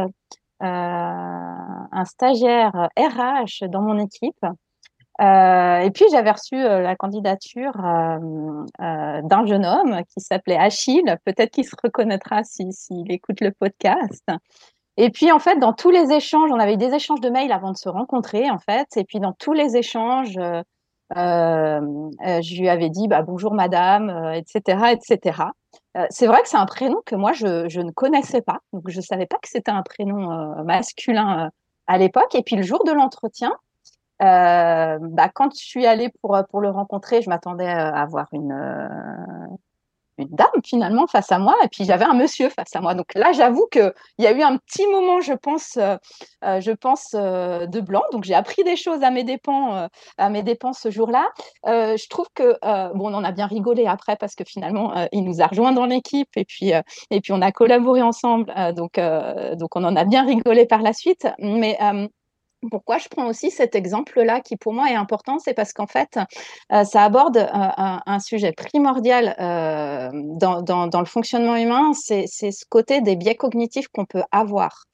un 0.60 2.04
stagiaire 2.04 2.88
RH 2.96 3.68
dans 3.68 3.82
mon 3.82 3.98
équipe. 3.98 4.46
Euh, 5.22 5.78
et 5.78 5.90
puis 5.90 6.04
j'avais 6.10 6.32
reçu 6.32 6.56
euh, 6.56 6.80
la 6.80 6.96
candidature 6.96 7.72
euh, 7.76 8.18
d'un 9.22 9.46
jeune 9.46 9.64
homme 9.64 10.00
qui 10.08 10.20
s'appelait 10.20 10.56
Achille. 10.56 11.16
Peut-être 11.24 11.50
qu'il 11.52 11.64
se 11.64 11.76
reconnaîtra 11.80 12.42
s'il 12.42 13.10
écoute 13.10 13.40
le 13.40 13.52
podcast. 13.52 14.26
Et 14.96 15.10
puis 15.10 15.30
en 15.30 15.38
fait, 15.38 15.58
dans 15.58 15.72
tous 15.72 15.90
les 15.90 16.12
échanges, 16.12 16.50
on 16.50 16.58
avait 16.58 16.74
eu 16.74 16.78
des 16.78 16.92
échanges 16.94 17.20
de 17.20 17.30
mails 17.30 17.52
avant 17.52 17.70
de 17.70 17.76
se 17.76 17.88
rencontrer 17.88 18.50
en 18.50 18.58
fait. 18.58 18.88
Et 18.96 19.04
puis 19.04 19.20
dans 19.20 19.32
tous 19.32 19.52
les 19.52 19.76
échanges, 19.76 20.38
je 21.14 22.60
lui 22.60 22.68
avais 22.68 22.90
dit 22.90 23.06
bah, 23.06 23.22
bonjour 23.22 23.54
madame, 23.54 24.32
etc., 24.34 24.92
etc. 24.92 25.44
c'est 26.10 26.26
vrai 26.26 26.42
que 26.42 26.48
c'est 26.48 26.56
un 26.56 26.66
prénom 26.66 27.00
que 27.06 27.14
moi 27.14 27.32
je, 27.32 27.68
je, 27.68 27.80
ne 27.80 27.90
connaissais 27.90 28.42
pas, 28.42 28.58
donc 28.72 28.82
je 28.88 29.00
savais 29.00 29.26
pas 29.26 29.36
que 29.36 29.48
c'était 29.48 29.70
un 29.70 29.82
prénom 29.82 30.64
masculin 30.64 31.50
à 31.86 31.98
l'époque. 31.98 32.34
Et 32.34 32.42
puis 32.42 32.56
le 32.56 32.62
jour 32.62 32.84
de 32.84 32.92
l'entretien, 32.92 33.52
euh, 34.20 34.98
bah, 35.00 35.28
quand 35.34 35.54
je 35.54 35.64
suis 35.64 35.86
allée 35.86 36.10
pour, 36.20 36.38
pour 36.50 36.60
le 36.60 36.70
rencontrer, 36.70 37.22
je 37.22 37.28
m'attendais 37.28 37.66
euh, 37.66 37.92
à 37.92 38.02
avoir 38.02 38.28
une, 38.32 38.52
euh, 38.52 39.56
dame 40.18 40.48
finalement 40.64 41.06
face 41.06 41.32
à 41.32 41.38
moi 41.38 41.56
et 41.64 41.68
puis 41.68 41.84
j'avais 41.84 42.04
un 42.04 42.14
monsieur 42.14 42.48
face 42.48 42.74
à 42.74 42.80
moi. 42.80 42.94
Donc 42.94 43.14
là, 43.14 43.32
j'avoue 43.32 43.66
qu'il 43.70 43.92
y 44.18 44.26
a 44.26 44.32
eu 44.32 44.42
un 44.42 44.56
petit 44.56 44.86
moment, 44.86 45.20
je 45.20 45.32
pense, 45.32 45.76
euh, 45.76 45.96
euh, 46.44 46.60
euh, 47.14 47.66
de 47.66 47.80
blanc. 47.80 48.02
Donc 48.12 48.24
j'ai 48.24 48.34
appris 48.34 48.64
des 48.64 48.76
choses 48.76 49.02
à 49.02 49.10
mes 49.10 49.24
dépens, 49.24 49.88
à 50.18 50.28
mes 50.30 50.42
dépens 50.42 50.72
ce 50.72 50.90
jour-là. 50.90 51.28
je 51.64 52.08
trouve 52.08 52.26
que 52.34 52.58
bon, 52.94 53.10
on 53.10 53.14
en 53.14 53.24
a 53.24 53.32
bien 53.32 53.46
rigolé 53.46 53.86
après 53.86 54.16
parce 54.16 54.34
que 54.34 54.44
finalement, 54.44 54.92
il 55.12 55.24
nous 55.24 55.40
a 55.40 55.46
rejoint 55.46 55.72
dans 55.72 55.86
l'équipe 55.86 56.30
et 56.36 56.44
puis 56.44 56.72
et 57.10 57.20
puis 57.20 57.32
on 57.32 57.42
a 57.42 57.52
collaboré 57.52 58.02
ensemble. 58.02 58.52
donc 58.74 59.00
donc 59.56 59.76
on 59.76 59.84
en 59.84 59.96
a 59.96 60.04
bien 60.04 60.24
rigolé 60.24 60.66
par 60.66 60.82
la 60.82 60.92
suite. 60.92 61.26
Mais 61.38 61.78
pourquoi 62.70 62.98
je 62.98 63.08
prends 63.08 63.26
aussi 63.26 63.50
cet 63.50 63.74
exemple-là 63.74 64.40
qui 64.40 64.56
pour 64.56 64.72
moi 64.72 64.90
est 64.90 64.94
important 64.94 65.38
C'est 65.38 65.54
parce 65.54 65.72
qu'en 65.72 65.86
fait, 65.86 66.18
euh, 66.72 66.84
ça 66.84 67.04
aborde 67.04 67.36
euh, 67.36 67.48
un, 67.52 68.18
sujet 68.20 68.52
primordial 68.52 69.34
euh, 69.40 70.10
dans, 70.12 70.62
dans, 70.62 71.00
le 71.00 71.06
fonctionnement 71.06 71.56
humain, 71.56 71.92
c'est 71.94 72.26
ce 72.26 72.64
côté 72.68 73.00
des 73.00 73.16
biais 73.16 73.34
cognitifs 73.34 73.88
qu'on 73.88 74.04
peut 74.04 74.22
avoir. 74.30 74.84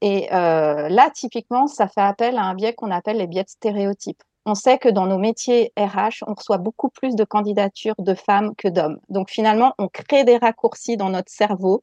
Et 0.00 0.26
là, 0.30 1.10
typiquement, 1.14 1.68
ça 1.68 1.86
fait 1.86 2.00
appel 2.00 2.36
à 2.36 2.42
un 2.42 2.54
biais 2.54 2.74
qu'on 2.74 2.90
appelle 2.90 3.18
les 3.18 3.28
biais 3.28 3.44
de 3.44 3.48
stéréotypes. 3.48 4.22
On 4.44 4.56
sait 4.56 4.78
que 4.78 4.88
dans 4.88 5.06
nos 5.06 5.18
métiers 5.18 5.72
RH, 5.78 6.24
on 6.26 6.34
reçoit 6.34 6.58
beaucoup 6.58 6.88
plus 6.88 7.14
de 7.14 7.22
candidatures 7.22 7.94
de 7.98 8.14
femmes 8.14 8.56
que 8.56 8.66
d'hommes. 8.66 8.98
Donc 9.10 9.30
finalement, 9.30 9.74
on 9.78 9.86
crée 9.86 10.24
des 10.24 10.38
raccourcis 10.38 10.96
dans 10.96 11.10
notre 11.10 11.30
cerveau 11.30 11.82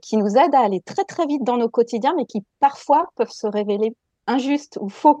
qui 0.00 0.16
nous 0.16 0.36
aident 0.36 0.54
à 0.54 0.60
aller 0.60 0.80
très 0.80 1.02
très 1.02 1.26
vite 1.26 1.42
dans 1.42 1.56
nos 1.56 1.68
quotidiens, 1.68 2.14
mais 2.16 2.26
qui 2.26 2.44
parfois 2.60 3.08
peuvent 3.16 3.32
se 3.32 3.48
révéler 3.48 3.96
injuste 4.26 4.78
ou 4.80 4.88
faux. 4.88 5.20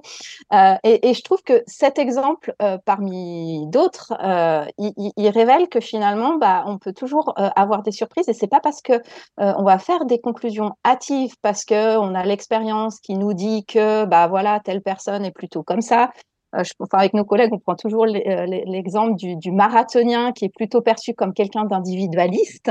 Euh, 0.52 0.74
et, 0.84 1.14
je 1.14 1.22
trouve 1.22 1.42
que 1.42 1.62
cet 1.66 1.98
exemple, 1.98 2.54
euh, 2.62 2.78
parmi 2.84 3.66
d'autres, 3.68 4.12
euh, 4.22 4.64
il, 4.78 5.28
révèle 5.28 5.68
que 5.68 5.80
finalement, 5.80 6.36
bah, 6.36 6.64
on 6.66 6.78
peut 6.78 6.92
toujours 6.92 7.34
avoir 7.36 7.82
des 7.82 7.92
surprises. 7.92 8.28
Et 8.28 8.32
c'est 8.32 8.46
pas 8.46 8.60
parce 8.60 8.82
que 8.82 8.94
on 9.38 9.64
va 9.64 9.78
faire 9.78 10.04
des 10.04 10.20
conclusions 10.20 10.72
hâtives, 10.84 11.34
parce 11.42 11.64
que 11.64 11.96
on 11.96 12.14
a 12.14 12.24
l'expérience 12.24 13.00
qui 13.00 13.14
nous 13.14 13.34
dit 13.34 13.64
que, 13.64 14.04
bah 14.04 14.26
voilà, 14.28 14.60
telle 14.60 14.82
personne 14.82 15.24
est 15.24 15.32
plutôt 15.32 15.62
comme 15.62 15.80
ça. 15.80 16.10
Enfin, 16.52 16.98
avec 16.98 17.14
nos 17.14 17.24
collègues, 17.24 17.52
on 17.52 17.58
prend 17.58 17.76
toujours 17.76 18.04
l'exemple 18.04 19.14
du, 19.16 19.36
du, 19.36 19.52
marathonien 19.52 20.32
qui 20.32 20.44
est 20.44 20.54
plutôt 20.54 20.82
perçu 20.82 21.14
comme 21.14 21.32
quelqu'un 21.32 21.64
d'individualiste. 21.64 22.70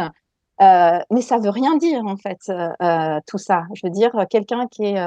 mais 0.59 1.21
ça 1.21 1.39
veut 1.39 1.49
rien 1.49 1.77
dire 1.77 2.05
en 2.05 2.17
fait 2.17 2.51
tout 3.27 3.37
ça. 3.37 3.63
Je 3.73 3.81
veux 3.83 3.91
dire 3.91 4.11
quelqu'un 4.29 4.67
qui 4.67 4.85
est 4.85 4.99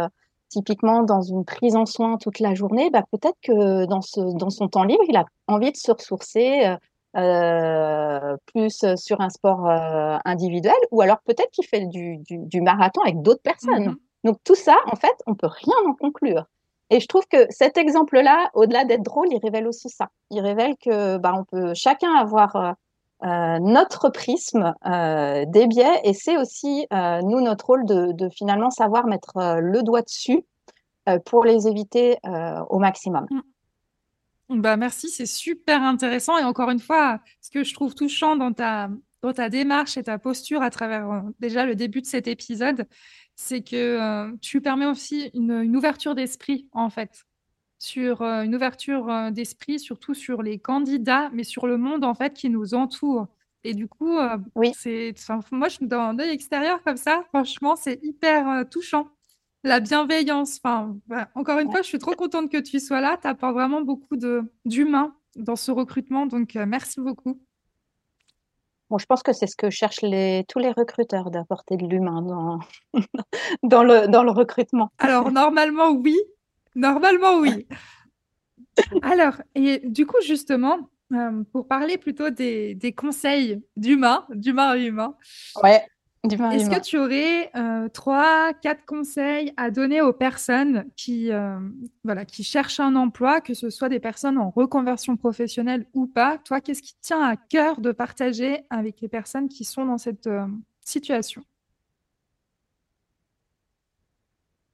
typiquement 0.54 1.02
dans 1.02 1.20
une 1.20 1.44
prise 1.44 1.74
en 1.74 1.84
soin 1.84 2.16
toute 2.16 2.38
la 2.38 2.54
journée, 2.54 2.90
bah, 2.90 3.02
peut-être 3.10 3.38
que 3.42 3.86
dans, 3.86 4.00
ce, 4.00 4.20
dans 4.36 4.50
son 4.50 4.68
temps 4.68 4.84
libre, 4.84 5.02
il 5.08 5.16
a 5.16 5.24
envie 5.48 5.72
de 5.72 5.76
se 5.76 5.90
ressourcer 5.90 6.66
euh, 6.66 6.76
euh, 7.16 8.36
plus 8.52 8.84
sur 8.96 9.20
un 9.20 9.30
sport 9.30 9.68
euh, 9.68 10.16
individuel, 10.24 10.74
ou 10.90 11.00
alors 11.00 11.18
peut-être 11.24 11.50
qu'il 11.50 11.66
fait 11.66 11.86
du, 11.86 12.18
du, 12.28 12.60
marathon 12.60 13.02
avec 13.02 13.20
d'autres 13.22 13.42
personnes. 13.42 13.90
Mmh 13.90 13.96
Donc 14.24 14.38
tout 14.44 14.54
ça, 14.54 14.76
en 14.86 14.96
fait, 14.96 15.14
on 15.26 15.34
peut 15.34 15.48
rien 15.48 15.76
en 15.88 15.94
conclure. 15.94 16.44
Et 16.90 17.00
je 17.00 17.06
trouve 17.08 17.26
que 17.28 17.46
cet 17.50 17.76
exemple-là, 17.76 18.50
au-delà 18.54 18.84
d'être 18.84 19.02
drôle, 19.02 19.28
il 19.30 19.38
révèle 19.38 19.66
aussi 19.66 19.88
ça. 19.88 20.10
Il 20.30 20.40
révèle 20.40 20.76
que 20.76 21.18
bah, 21.18 21.34
on 21.36 21.44
peut 21.44 21.72
chacun 21.74 22.12
avoir 22.14 22.76
euh, 23.24 23.58
notre 23.58 24.10
prisme 24.10 24.74
euh, 24.84 25.46
des 25.46 25.66
biais 25.66 26.00
et 26.04 26.12
c'est 26.12 26.36
aussi 26.36 26.86
euh, 26.92 27.22
nous 27.22 27.40
notre 27.40 27.66
rôle 27.66 27.86
de, 27.86 28.28
finalement 28.28 28.70
savoir 28.70 29.06
mettre 29.06 29.32
le 29.60 29.82
doigt 29.82 30.02
dessus 30.02 30.44
pour 31.26 31.44
les 31.44 31.68
éviter 31.68 32.18
au 32.70 32.78
maximum. 32.78 33.26
Mm. 33.30 34.60
Bah 34.60 34.76
merci, 34.76 35.08
c'est 35.08 35.26
super 35.26 35.82
intéressant 35.82 36.36
et 36.38 36.44
encore 36.44 36.70
une 36.70 36.80
fois, 36.80 37.18
ce 37.40 37.50
que 37.50 37.64
je 37.64 37.72
trouve 37.72 37.94
touchant 37.94 38.36
dans 38.36 38.52
ta, 38.52 38.88
dans 39.22 39.32
ta 39.32 39.48
démarche 39.48 39.96
et 39.96 40.02
ta 40.02 40.18
posture 40.18 40.62
à 40.62 40.70
travers 40.70 41.22
déjà 41.40 41.64
le 41.64 41.74
début 41.74 42.02
de 42.02 42.06
cet 42.06 42.26
épisode, 42.26 42.86
c'est 43.36 43.62
que 43.62 44.34
tu 44.38 44.60
permets 44.60 44.86
aussi 44.86 45.30
une 45.34 45.76
ouverture 45.76 46.14
d'esprit 46.14 46.68
en 46.72 46.90
fait 46.90 47.24
sur 47.84 48.22
euh, 48.22 48.42
une 48.42 48.54
ouverture 48.54 49.08
euh, 49.10 49.30
d'esprit, 49.30 49.78
surtout 49.78 50.14
sur 50.14 50.42
les 50.42 50.58
candidats, 50.58 51.28
mais 51.32 51.44
sur 51.44 51.66
le 51.66 51.76
monde 51.76 52.04
en 52.04 52.14
fait 52.14 52.32
qui 52.32 52.48
nous 52.48 52.74
entoure. 52.74 53.26
Et 53.62 53.74
du 53.74 53.88
coup, 53.88 54.18
euh, 54.18 54.38
oui. 54.54 54.72
c'est, 54.74 55.14
moi, 55.52 55.68
je 55.68 55.74
suis 55.76 55.86
dans 55.86 56.00
un 56.00 56.18
œil 56.18 56.30
extérieur 56.30 56.82
comme 56.82 56.96
ça. 56.96 57.24
Franchement, 57.28 57.76
c'est 57.76 57.98
hyper 58.02 58.68
touchant. 58.70 59.08
La 59.62 59.80
bienveillance. 59.80 60.60
Enfin, 60.62 60.96
encore 61.34 61.58
une 61.58 61.70
fois, 61.70 61.80
je 61.80 61.86
suis 61.86 61.98
trop 61.98 62.12
contente 62.12 62.50
que 62.50 62.58
tu 62.58 62.78
sois 62.78 63.00
là. 63.00 63.18
Tu 63.20 63.26
apportes 63.26 63.54
vraiment 63.54 63.80
beaucoup 63.80 64.16
de, 64.16 64.42
d'humain 64.66 65.14
dans 65.36 65.56
ce 65.56 65.70
recrutement. 65.70 66.26
Donc, 66.26 66.54
merci 66.54 67.00
beaucoup. 67.00 67.40
Bon, 68.90 68.98
je 68.98 69.06
pense 69.06 69.22
que 69.22 69.32
c'est 69.32 69.46
ce 69.46 69.56
que 69.56 69.70
cherchent 69.70 70.02
les, 70.02 70.44
tous 70.46 70.58
les 70.58 70.70
recruteurs, 70.70 71.30
d'apporter 71.30 71.78
de 71.78 71.86
l'humain 71.86 72.20
dans, 72.20 72.60
dans, 73.62 73.82
le, 73.82 74.08
dans 74.08 74.22
le 74.22 74.30
recrutement. 74.30 74.92
Alors, 74.98 75.32
normalement, 75.32 75.90
oui, 75.92 76.18
Normalement, 76.74 77.38
oui. 77.38 77.66
Alors, 79.02 79.40
et 79.54 79.80
du 79.84 80.06
coup, 80.06 80.16
justement, 80.24 80.90
euh, 81.12 81.44
pour 81.52 81.68
parler 81.68 81.98
plutôt 81.98 82.30
des, 82.30 82.94
conseils 82.96 83.62
d'humain, 83.76 84.26
d'humain 84.30 84.70
à 84.70 84.76
humain. 84.76 85.16
Ouais. 85.62 85.86
Est-ce 86.24 86.70
que 86.70 86.80
tu 86.80 86.96
aurais 86.96 87.50
euh, 87.54 87.88
trois, 87.90 88.54
quatre 88.54 88.86
conseils 88.86 89.52
à 89.58 89.70
donner 89.70 90.00
aux 90.00 90.14
personnes 90.14 90.86
qui, 90.96 91.30
euh, 91.30 91.58
voilà, 92.02 92.24
qui 92.24 92.42
cherchent 92.42 92.80
un 92.80 92.96
emploi, 92.96 93.42
que 93.42 93.52
ce 93.52 93.68
soit 93.68 93.90
des 93.90 94.00
personnes 94.00 94.38
en 94.38 94.48
reconversion 94.48 95.18
professionnelle 95.18 95.86
ou 95.92 96.06
pas? 96.06 96.38
Toi, 96.38 96.62
qu'est-ce 96.62 96.80
qui 96.80 96.96
tient 97.02 97.22
à 97.22 97.36
cœur 97.36 97.78
de 97.82 97.92
partager 97.92 98.64
avec 98.70 99.02
les 99.02 99.08
personnes 99.08 99.50
qui 99.50 99.64
sont 99.64 99.84
dans 99.84 99.98
cette 99.98 100.30
situation? 100.82 101.44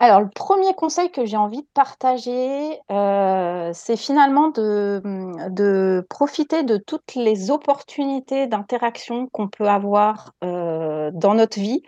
Alors, 0.03 0.21
le 0.23 0.31
premier 0.31 0.73
conseil 0.75 1.11
que 1.11 1.27
j'ai 1.27 1.37
envie 1.37 1.61
de 1.61 1.69
partager, 1.75 2.81
euh, 2.91 3.71
c'est 3.75 3.99
finalement 3.99 4.49
de, 4.49 6.07
profiter 6.09 6.63
de 6.63 6.79
toutes 6.79 7.15
les 7.15 7.51
opportunités 7.51 8.47
d'interaction 8.47 9.27
qu'on 9.29 9.49
peut 9.49 9.69
avoir 9.69 10.33
euh, 10.43 11.11
dans 11.13 11.35
notre 11.35 11.61
vie, 11.61 11.83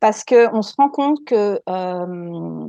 parce 0.00 0.24
qu'on 0.24 0.62
se 0.62 0.72
rend 0.78 0.88
compte 0.88 1.18
que 1.26 1.60
euh, 1.68 2.66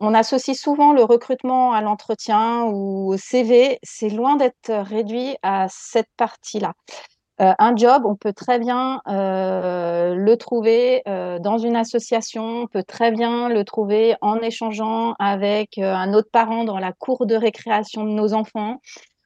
on 0.00 0.14
associe 0.14 0.58
souvent 0.58 0.92
le 0.92 1.04
recrutement 1.04 1.72
à 1.72 1.82
l'entretien 1.82 2.64
ou 2.64 3.12
au 3.12 3.16
CV. 3.16 3.78
C'est 3.84 4.08
loin 4.08 4.34
d'être 4.34 4.72
réduit 4.72 5.36
à 5.44 5.68
cette 5.70 6.10
partie-là. 6.16 6.74
Euh, 7.42 7.52
un 7.58 7.74
job, 7.74 8.04
on 8.06 8.14
peut 8.14 8.32
très 8.32 8.60
bien 8.60 9.00
euh, 9.08 10.14
le 10.14 10.36
trouver 10.36 11.02
euh, 11.08 11.40
dans 11.40 11.58
une 11.58 11.74
association, 11.74 12.62
on 12.62 12.66
peut 12.68 12.84
très 12.84 13.10
bien 13.10 13.48
le 13.48 13.64
trouver 13.64 14.14
en 14.20 14.36
échangeant 14.38 15.14
avec 15.18 15.78
un 15.78 16.14
autre 16.14 16.30
parent 16.30 16.62
dans 16.64 16.78
la 16.78 16.92
cour 16.92 17.26
de 17.26 17.34
récréation 17.34 18.04
de 18.04 18.10
nos 18.10 18.32
enfants. 18.32 18.80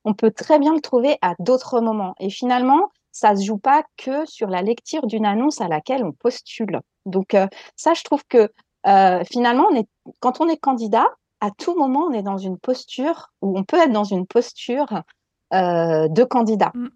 On 0.04 0.14
peut 0.14 0.30
très 0.30 0.58
bien 0.58 0.74
le 0.74 0.80
trouver 0.80 1.18
à 1.20 1.34
d'autres 1.40 1.80
moments. 1.80 2.14
Et 2.18 2.30
finalement, 2.30 2.90
ça 3.12 3.32
ne 3.32 3.36
se 3.36 3.44
joue 3.44 3.58
pas 3.58 3.82
que 3.98 4.24
sur 4.24 4.48
la 4.48 4.62
lecture 4.62 5.06
d'une 5.06 5.26
annonce 5.26 5.60
à 5.60 5.68
laquelle 5.68 6.04
on 6.04 6.12
postule. 6.12 6.80
Donc 7.04 7.36
ça, 7.74 7.92
je 7.94 8.04
trouve 8.04 8.22
que 8.28 8.50
finalement, 9.28 9.66
quand 10.20 10.40
on 10.40 10.48
est 10.48 10.56
candidat, 10.56 11.06
à 11.40 11.50
tout 11.50 11.76
moment, 11.76 12.06
on 12.08 12.12
est 12.12 12.22
dans 12.22 12.38
une 12.38 12.56
posture, 12.56 13.32
ou 13.42 13.58
on 13.58 13.64
peut 13.64 13.78
être 13.78 13.92
dans 13.92 14.04
une 14.04 14.26
posture 14.26 15.02
de 15.52 16.24
candidat. 16.24 16.70
Mm. 16.74 16.88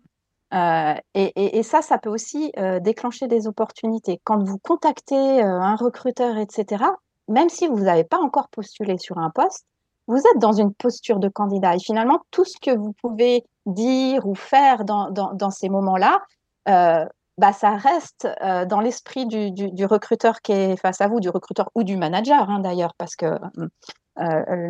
Euh, 0.52 0.94
et, 1.14 1.62
ça, 1.62 1.80
ça 1.82 1.98
peut 1.98 2.10
aussi 2.10 2.52
euh, 2.58 2.80
déclencher 2.80 3.28
des 3.28 3.46
opportunités. 3.46 4.20
Quand 4.24 4.42
vous 4.42 4.58
contactez 4.58 5.42
euh, 5.42 5.60
un 5.60 5.76
recruteur, 5.76 6.36
etc., 6.38 6.84
même 7.28 7.48
si 7.48 7.68
vous 7.68 7.80
n'avez 7.80 8.04
pas 8.04 8.18
encore 8.18 8.48
postulé 8.48 8.98
sur 8.98 9.18
un 9.18 9.30
poste, 9.30 9.66
vous 10.08 10.18
êtes 10.18 10.38
dans 10.38 10.52
une 10.52 10.74
posture 10.74 11.20
de 11.20 11.28
candidat. 11.28 11.76
Et 11.76 11.78
finalement, 11.78 12.20
tout 12.32 12.44
ce 12.44 12.58
que 12.60 12.76
vous 12.76 12.92
pouvez 13.00 13.44
dire 13.66 14.26
ou 14.26 14.34
faire 14.34 14.84
dans, 14.84 15.50
ces 15.50 15.68
moments-là, 15.68 16.20
bah, 16.66 17.52
ça 17.52 17.76
reste 17.76 18.26
dans 18.66 18.80
l'esprit 18.80 19.26
du, 19.26 19.84
recruteur 19.86 20.40
qui 20.40 20.50
est 20.50 20.76
face 20.76 21.00
à 21.00 21.06
vous, 21.06 21.20
du 21.20 21.28
recruteur 21.28 21.70
ou 21.76 21.84
du 21.84 21.96
manager 21.96 22.50
hein, 22.50 22.58
d'ailleurs, 22.58 22.94
parce 22.98 23.14
que 23.14 23.38
euh, 23.66 23.68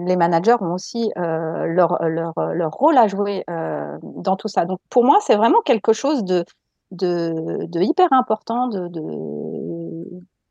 les 0.06 0.16
managers 0.16 0.56
ont 0.60 0.72
aussi 0.74 1.10
euh, 1.18 1.66
leur, 1.66 2.02
leur, 2.04 2.34
leur, 2.54 2.70
rôle 2.70 2.96
à 2.96 3.08
jouer 3.08 3.44
euh, 3.50 3.98
dans 4.02 4.36
tout 4.36 4.48
ça. 4.48 4.64
Donc 4.64 4.78
pour 4.90 5.04
moi, 5.04 5.18
c'est 5.20 5.36
vraiment 5.36 5.60
quelque 5.62 5.92
chose 5.92 6.24
de, 6.24 6.44
de, 6.92 7.66
de 7.66 7.80
hyper 7.80 8.12
important 8.12 8.68
de, 8.68 8.88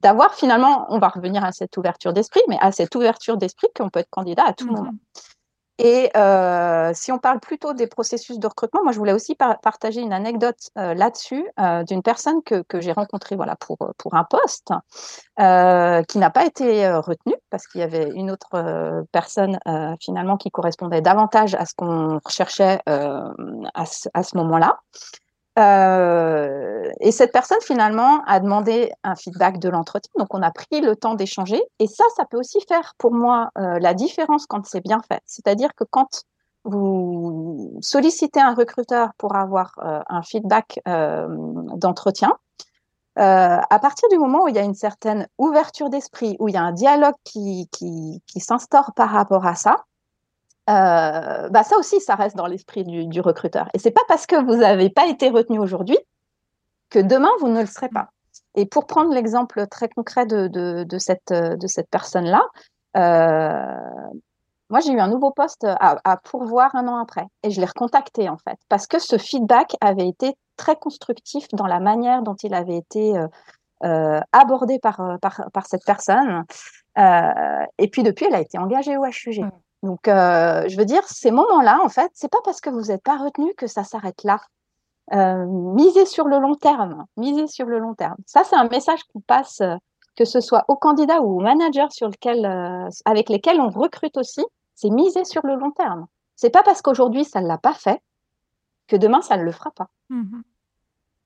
d'avoir 0.01 0.33
finalement, 0.33 0.85
on 0.89 0.99
va 0.99 1.09
revenir 1.09 1.43
à 1.43 1.51
cette 1.51 1.75
ouverture 1.77 2.13
d'esprit, 2.13 2.41
mais 2.47 2.57
à 2.61 2.71
cette 2.71 2.95
ouverture 2.95 3.37
d'esprit 3.37 3.67
qu'on 3.75 3.89
peut 3.89 3.99
être 3.99 4.09
candidat 4.09 4.43
à 4.45 4.53
tout 4.53 4.67
mmh 4.67 4.71
moment. 4.71 4.91
Et 5.81 6.11
euh, 6.17 6.91
si 6.93 7.13
on 7.13 7.19
parle 7.19 7.39
plutôt 7.39 7.73
des 7.73 7.87
processus 7.87 8.37
de 8.37 8.45
recrutement, 8.45 8.83
moi 8.83 8.91
je 8.91 8.97
voulais 8.97 9.13
aussi 9.13 9.33
partager 9.35 10.01
une 10.01 10.11
anecdote 10.11 10.71
euh, 10.77 10.93
là-dessus 10.93 11.47
euh, 11.57 11.83
d'une 11.83 12.03
personne 12.03 12.43
que, 12.43 12.63
que 12.63 12.81
j'ai 12.81 12.91
rencontrée 12.91 13.37
voilà, 13.37 13.55
pour, 13.55 13.77
pour 13.97 14.13
un 14.13 14.25
poste 14.25 14.73
qui 15.37 16.17
n'a 16.17 16.29
pas 16.29 16.45
été 16.45 16.89
retenue 16.91 17.35
parce 17.49 17.65
qu'il 17.65 17.79
y 17.79 17.83
avait 17.83 18.09
une 18.09 18.29
autre 18.29 19.05
personne 19.13 19.57
finalement 20.01 20.35
qui 20.35 20.51
correspondait 20.51 21.01
davantage 21.01 21.55
à 21.55 21.65
ce 21.65 21.73
qu'on 21.75 22.19
recherchait 22.25 22.81
à 22.85 23.31
à 24.13 24.23
ce 24.23 24.37
moment-là. 24.37 24.79
Euh, 25.59 26.89
et 27.01 27.11
cette 27.11 27.31
personne, 27.31 27.57
finalement, 27.61 28.23
a 28.25 28.39
demandé 28.39 28.91
un 29.03 29.15
feedback 29.15 29.59
de 29.59 29.69
l'entretien. 29.69 30.11
Donc, 30.17 30.33
on 30.33 30.41
a 30.41 30.51
pris 30.51 30.81
le 30.81 30.95
temps 30.95 31.15
d'échanger. 31.15 31.61
Et 31.79 31.87
ça, 31.87 32.05
ça 32.15 32.25
peut 32.25 32.37
aussi 32.37 32.59
faire 32.67 32.93
pour 32.97 33.11
moi 33.11 33.49
euh, 33.57 33.77
la 33.79 33.93
différence 33.93 34.45
quand 34.45 34.65
c'est 34.65 34.81
bien 34.81 35.01
fait. 35.07 35.21
C'est-à-dire 35.25 35.75
que 35.75 35.83
quand 35.83 36.23
vous 36.63 37.77
sollicitez 37.81 38.39
un 38.39 38.53
recruteur 38.53 39.11
pour 39.17 39.35
avoir 39.35 39.73
euh, 39.83 40.01
un 40.07 40.21
feedback 40.21 40.79
d'entretien, 40.85 42.37
à 43.15 43.79
partir 43.81 44.07
du 44.09 44.17
moment 44.17 44.43
où 44.43 44.47
il 44.47 44.55
y 44.55 44.59
a 44.59 44.63
une 44.63 44.75
certaine 44.75 45.27
ouverture 45.37 45.89
d'esprit, 45.89 46.37
où 46.39 46.47
il 46.47 46.53
y 46.53 46.57
a 46.57 46.63
un 46.63 46.71
dialogue 46.71 47.15
qui, 47.25 47.67
s'instaure 48.37 48.93
par 48.95 49.09
rapport 49.09 49.45
à 49.45 49.55
ça, 49.55 49.83
euh, 50.69 51.49
bah 51.49 51.63
ça 51.63 51.77
aussi, 51.77 51.99
ça 51.99 52.15
reste 52.15 52.35
dans 52.35 52.45
l'esprit 52.45 52.83
du, 52.83 53.21
recruteur. 53.21 53.69
Et 53.73 53.79
c'est 53.79 53.91
pas 53.91 54.03
parce 54.07 54.27
que 54.27 54.35
vous 54.35 54.57
n'avez 54.57 54.89
pas 54.89 55.07
été 55.07 55.29
retenu 55.29 55.57
aujourd'hui 55.57 55.97
que 56.89 56.99
demain 56.99 57.29
vous 57.39 57.47
ne 57.47 57.61
le 57.61 57.65
serez 57.65 57.89
pas. 57.89 58.09
Et 58.55 58.65
pour 58.65 58.85
prendre 58.85 59.11
l'exemple 59.13 59.65
très 59.67 59.89
concret 59.89 60.25
de, 60.25 60.85
cette, 60.97 61.33
personne-là, 61.89 62.43
euh, 62.97 64.09
moi 64.69 64.79
j'ai 64.81 64.91
eu 64.91 64.99
un 64.99 65.07
nouveau 65.07 65.31
poste 65.31 65.65
à, 65.65 66.17
pourvoir 66.17 66.75
un 66.75 66.87
an 66.87 66.97
après 66.97 67.25
et 67.43 67.49
je 67.49 67.59
l'ai 67.59 67.67
recontacté 67.67 68.29
en 68.29 68.37
fait 68.37 68.57
parce 68.67 68.87
que 68.87 68.99
ce 68.99 69.17
feedback 69.17 69.75
avait 69.81 70.07
été 70.07 70.35
très 70.57 70.75
constructif 70.75 71.47
dans 71.53 71.67
la 71.67 71.79
manière 71.79 72.21
dont 72.21 72.35
il 72.43 72.53
avait 72.53 72.77
été 72.77 73.15
euh, 73.83 74.19
abordé 74.31 74.77
par, 74.79 74.99
cette 75.65 75.85
personne. 75.85 76.43
Et 76.97 77.87
puis 77.87 78.03
depuis, 78.03 78.25
elle 78.25 78.35
a 78.35 78.41
été 78.41 78.59
engagée 78.59 78.97
au 78.97 79.05
HUG. 79.05 79.49
Donc, 79.83 80.07
euh, 80.07 80.67
je 80.67 80.77
veux 80.77 80.85
dire, 80.85 81.03
ces 81.07 81.31
moments-là, 81.31 81.79
en 81.83 81.89
fait, 81.89 82.11
c'est 82.13 82.29
pas 82.29 82.41
parce 82.43 82.61
que 82.61 82.69
vous 82.69 82.85
n'êtes 82.85 83.03
pas 83.03 83.17
retenu 83.17 83.53
que 83.55 83.67
ça 83.67 83.83
s'arrête 83.83 84.23
là. 84.23 84.41
Euh, 85.13 85.45
misez 85.47 86.05
sur 86.05 86.27
le 86.27 86.37
long 86.39 86.55
terme, 86.55 87.05
misez 87.17 87.47
sur 87.47 87.65
le 87.65 87.79
long 87.79 87.95
terme. 87.95 88.17
Ça, 88.25 88.43
c'est 88.43 88.55
un 88.55 88.67
message 88.67 89.03
qu'on 89.05 89.21
passe, 89.21 89.61
euh, 89.61 89.75
que 90.15 90.25
ce 90.25 90.39
soit 90.39 90.65
aux 90.67 90.75
candidats 90.75 91.21
ou 91.21 91.37
aux 91.37 91.41
managers 91.41 91.89
sur 91.89 92.09
lequel, 92.09 92.45
euh, 92.45 92.89
avec 93.05 93.29
lesquels 93.29 93.59
on 93.59 93.69
recrute 93.69 94.17
aussi, 94.17 94.45
c'est 94.75 94.89
miser 94.89 95.25
sur 95.25 95.45
le 95.45 95.55
long 95.55 95.71
terme. 95.71 96.05
C'est 96.35 96.51
pas 96.51 96.61
parce 96.63 96.81
qu'aujourd'hui 96.81 97.25
ça 97.25 97.41
ne 97.41 97.47
l'a 97.47 97.57
pas 97.57 97.73
fait 97.73 98.01
que 98.87 98.95
demain 98.95 99.21
ça 99.21 99.37
ne 99.37 99.43
le 99.43 99.51
fera 99.51 99.71
pas. 99.71 99.87
Mmh 100.09 100.41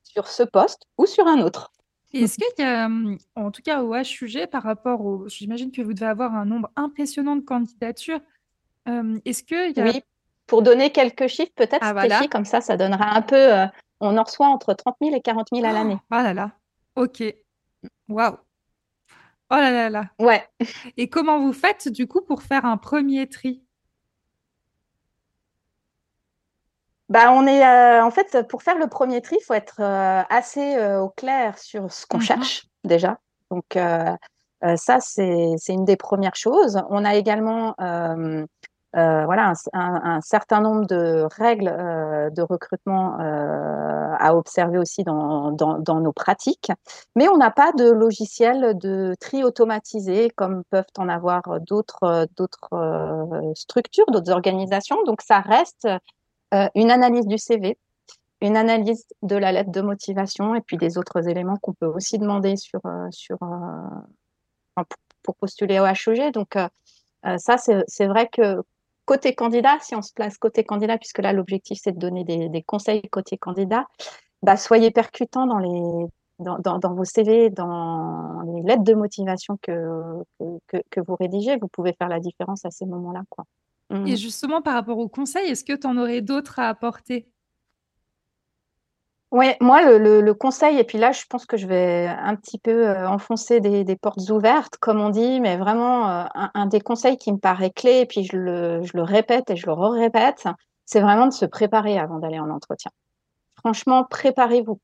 sur 0.03 0.27
ce 0.27 0.43
poste 0.43 0.87
ou 0.97 1.05
sur 1.05 1.27
un 1.27 1.39
autre. 1.39 1.71
Est-ce 2.13 2.37
qu'il 2.37 2.63
y 2.63 2.67
a, 2.67 2.87
en 3.35 3.51
tout 3.51 3.63
cas 3.63 3.81
au 3.81 3.95
HUG, 3.95 4.47
par 4.47 4.61
rapport 4.63 5.03
au. 5.03 5.27
J'imagine 5.27 5.71
que 5.71 5.81
vous 5.81 5.93
devez 5.93 6.05
avoir 6.05 6.35
un 6.35 6.45
nombre 6.45 6.69
impressionnant 6.75 7.35
de 7.35 7.41
candidatures. 7.41 8.19
Est-ce 8.85 9.43
que 9.43 9.75
y 9.75 9.79
a... 9.79 9.85
Oui, 9.85 10.03
pour 10.47 10.61
donner 10.61 10.91
quelques 10.91 11.27
chiffres, 11.27 11.51
peut-être, 11.55 11.81
ah, 11.81 11.93
voilà. 11.93 12.27
comme 12.27 12.45
ça, 12.45 12.61
ça 12.61 12.77
donnera 12.77 13.15
un 13.15 13.21
peu. 13.21 13.53
Euh, 13.53 13.65
on 13.99 14.17
en 14.17 14.23
reçoit 14.23 14.47
entre 14.47 14.73
30 14.73 14.95
000 15.01 15.15
et 15.15 15.21
40 15.21 15.47
000 15.53 15.65
à 15.65 15.71
l'année. 15.71 15.97
Oh, 16.11 16.15
là 16.15 16.33
là, 16.33 16.51
ok. 16.95 17.23
Waouh. 18.09 18.37
Oh 19.49 19.55
là 19.55 19.71
là 19.71 19.89
là. 19.89 20.05
Ouais. 20.19 20.47
Et 20.97 21.09
comment 21.09 21.39
vous 21.39 21.53
faites 21.53 21.87
du 21.87 22.07
coup 22.07 22.21
pour 22.21 22.43
faire 22.43 22.65
un 22.65 22.77
premier 22.77 23.27
tri? 23.29 23.63
Bah, 27.09 27.31
on 27.31 27.45
est 27.45 27.63
euh, 27.63 28.03
en 28.03 28.09
fait 28.09 28.47
pour 28.47 28.63
faire 28.63 28.77
le 28.77 28.87
premier 28.87 29.21
tri, 29.21 29.37
il 29.39 29.43
faut 29.43 29.53
être 29.53 29.79
euh, 29.79 30.23
assez 30.29 30.77
au 30.97 31.09
clair 31.09 31.57
sur 31.59 31.91
ce 31.91 32.07
qu'on 32.07 32.17
mmh 32.17 32.21
cherche 32.21 32.65
déjà. 32.83 33.19
Donc 33.51 33.77
ça 34.75 34.99
c'est 34.99 35.55
une 35.69 35.85
des 35.85 35.97
premières 35.97 36.35
choses. 36.35 36.81
On 36.89 37.05
a 37.05 37.15
également 37.15 37.75
euh, 38.95 39.25
voilà, 39.25 39.53
un, 39.73 40.21
certain 40.21 40.61
nombre 40.61 40.85
de 40.85 41.25
règles 41.39 41.67
euh, 41.67 42.29
de 42.29 42.43
recrutement 42.43 43.19
euh, 43.19 44.13
à 44.19 44.35
observer 44.35 44.77
aussi 44.77 45.03
dans, 45.03 45.51
dans, 45.51 45.99
nos 45.99 46.13
pratiques, 46.13 46.71
mais 47.15 47.27
on 47.27 47.37
n'a 47.37 47.49
pas 47.49 47.71
de 47.71 47.89
logiciel 47.89 48.77
de 48.77 49.15
tri 49.19 49.43
automatisé 49.43 50.29
comme 50.29 50.63
peuvent 50.69 50.85
en 50.99 51.09
avoir 51.09 51.41
d'autres 51.61 52.27
structures, 53.55 54.05
d'autres 54.11 54.31
organisations. 54.31 55.01
Donc 55.05 55.21
ça 55.21 55.39
reste 55.39 55.87
une 56.75 56.91
analyse 56.91 57.25
du 57.25 57.39
CV, 57.39 57.79
une 58.41 58.57
analyse 58.57 59.07
de 59.23 59.35
la 59.35 59.51
lettre 59.51 59.71
de 59.71 59.81
motivation 59.81 60.53
et 60.53 60.61
puis 60.61 60.77
des 60.77 60.99
autres 60.99 61.27
éléments 61.27 61.57
qu'on 61.57 61.73
peut 61.73 61.87
aussi 61.87 62.19
demander 62.19 62.57
sur 62.57 62.81
sur 63.09 63.39
pour 65.23 65.35
postuler 65.35 65.79
au 65.79 65.85
HEG. 65.85 66.31
Donc 66.31 66.55
ça, 67.37 67.57
c'est 67.57 68.05
vrai 68.07 68.29
que 68.31 68.61
côté 69.05 69.35
candidat, 69.35 69.77
si 69.81 69.95
on 69.95 70.01
se 70.01 70.13
place 70.13 70.37
côté 70.37 70.63
candidat, 70.63 70.97
puisque 70.97 71.19
là 71.19 71.33
l'objectif 71.33 71.79
c'est 71.81 71.91
de 71.93 71.99
donner 71.99 72.23
des, 72.23 72.63
conseils 72.63 73.01
côté 73.09 73.37
candidat, 73.37 73.85
bah, 74.41 74.57
soyez 74.57 74.91
percutant 74.91 75.45
dans 75.47 75.59
les 75.59 76.07
dans, 76.39 76.57
dans, 76.57 76.93
vos 76.93 77.05
CV, 77.05 77.49
dans 77.51 78.41
les 78.41 78.63
lettres 78.63 78.83
de 78.83 78.93
motivation 78.95 79.57
que, 79.61 80.23
que, 80.67 80.77
que, 80.89 80.99
vous 80.99 81.15
rédigez, 81.15 81.57
vous 81.57 81.67
pouvez 81.67 81.93
faire 81.93 82.09
la 82.09 82.19
différence 82.19 82.65
à 82.65 82.71
ces 82.71 82.85
moments-là. 82.85 83.21
Quoi. 83.29 83.45
Et 83.91 83.95
mmh. 83.95 84.15
justement, 84.17 84.61
par 84.61 84.73
rapport 84.73 84.97
aux 84.97 85.07
conseils, 85.07 85.49
est-ce 85.49 85.63
que 85.63 85.73
tu 85.73 85.85
en 85.87 85.97
aurais 85.97 86.21
d'autres 86.21 86.59
à 86.59 86.69
apporter? 86.69 87.27
Oui, 89.33 89.47
moi, 89.59 89.81
le, 89.81 90.21
le, 90.21 90.33
conseil, 90.35 90.77
et 90.77 90.83
puis 90.83 90.99
là, 90.99 91.11
je 91.11 91.23
pense 91.27 91.47
que 91.47 91.57
je 91.57 91.65
vais 91.65 92.05
un 92.07 92.35
petit 92.35 92.59
peu 92.59 92.87
euh, 92.87 93.07
enfoncer 93.09 93.59
des, 93.59 93.83
des, 93.83 93.95
portes 93.95 94.29
ouvertes, 94.29 94.77
comme 94.77 95.01
on 95.01 95.09
dit, 95.09 95.39
mais 95.41 95.57
vraiment, 95.57 96.07
euh, 96.07 96.25
un, 96.35 96.51
un, 96.53 96.65
des 96.67 96.79
conseils 96.79 97.17
qui 97.17 97.33
me 97.33 97.39
paraît 97.39 97.71
clé, 97.71 98.01
et 98.01 98.05
puis 98.05 98.25
je 98.25 98.37
le, 98.37 98.83
je 98.83 98.95
le 98.95 99.01
répète 99.01 99.49
et 99.49 99.55
je 99.55 99.65
le 99.65 99.73
répète, 99.73 100.43
c'est 100.85 101.01
vraiment 101.01 101.25
de 101.25 101.33
se 101.33 101.45
préparer 101.45 101.97
avant 101.97 102.19
d'aller 102.19 102.39
en 102.39 102.51
entretien. 102.51 102.91
Franchement, 103.57 104.03
préparez-vous. 104.07 104.79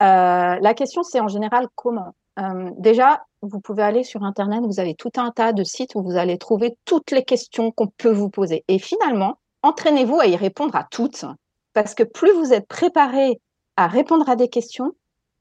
Euh, 0.00 0.56
la 0.60 0.74
question, 0.74 1.02
c'est 1.02 1.18
en 1.18 1.26
général 1.28 1.66
comment? 1.74 2.14
Euh, 2.38 2.70
déjà, 2.78 3.24
vous 3.40 3.58
pouvez 3.58 3.82
aller 3.82 4.04
sur 4.04 4.22
Internet, 4.22 4.62
vous 4.64 4.78
avez 4.78 4.94
tout 4.94 5.10
un 5.16 5.32
tas 5.32 5.52
de 5.52 5.64
sites 5.64 5.96
où 5.96 6.04
vous 6.04 6.16
allez 6.16 6.38
trouver 6.38 6.76
toutes 6.84 7.10
les 7.10 7.24
questions 7.24 7.72
qu'on 7.72 7.88
peut 7.88 8.12
vous 8.12 8.30
poser. 8.30 8.64
Et 8.68 8.78
finalement, 8.78 9.38
entraînez-vous 9.62 10.20
à 10.20 10.26
y 10.26 10.36
répondre 10.36 10.76
à 10.76 10.84
toutes, 10.84 11.24
parce 11.72 11.96
que 11.96 12.04
plus 12.04 12.32
vous 12.32 12.52
êtes 12.52 12.68
préparé 12.68 13.40
à 13.76 13.86
répondre 13.86 14.28
à 14.28 14.36
des 14.36 14.48
questions, 14.48 14.92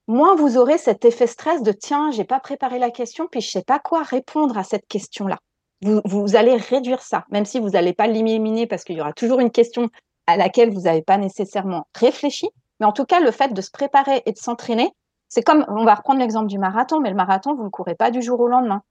moins 0.08 0.36
vous 0.36 0.58
aurez 0.58 0.78
cet 0.78 1.06
effet 1.06 1.28
stress 1.28 1.63
de 1.63 1.72
tiens, 1.72 2.12
j'ai 2.12 2.24
pas 2.24 2.39
préparé 2.39 2.80
la 2.80 2.91
question, 2.91 3.28
puis 3.28 3.41
je 3.41 3.50
sais 3.50 3.63
pas 3.63 3.80
quoi 3.80 4.04
répondre 4.04 4.58
à 4.58 4.63
cette 4.63 4.88
question-là. 4.88 5.38
Vous, 5.82 6.02
vous, 6.06 6.36
allez 6.36 6.56
réduire 6.56 7.02
ça, 7.02 7.26
même 7.32 7.46
si 7.46 7.60
vous 7.60 7.72
n'allez 7.72 7.94
pas 7.94 8.08
l'éliminer 8.08 8.67
parce 8.67 8.84
qu'il 8.84 8.98
y 8.98 9.02
aura 9.02 9.13
toujours 9.13 9.39
une 9.39 9.52
question 9.52 9.89
à 10.28 10.38
laquelle 10.38 10.72
vous 10.72 10.82
n'avez 10.82 11.02
pas 11.02 11.17
nécessairement 11.17 11.88
réfléchi. 11.96 12.48
Mais 12.80 12.86
en 12.86 12.91
tout 12.91 13.06
cas, 13.06 13.20
le 13.20 13.32
fait 13.32 13.54
de 13.54 13.62
se 13.62 13.72
préparer 13.72 14.22
et 14.26 14.32
de 14.32 14.38
s'entraîner, 14.38 14.91
c'est 15.28 15.44
comme, 15.44 15.65
on 15.70 15.86
va 15.86 15.96
reprendre 15.96 16.20
l'exemple 16.20 16.48
du 16.48 16.60
marathon, 16.60 17.00
mais 17.00 17.10
le 17.10 17.15
marathon, 17.15 17.54
vous 17.54 17.62
ne 17.62 17.65
le 17.65 17.70
courez 17.70 17.96
pas 17.96 18.12
du 18.12 18.22
jour 18.22 18.39
au 18.39 18.48
lendemain. 18.48 18.84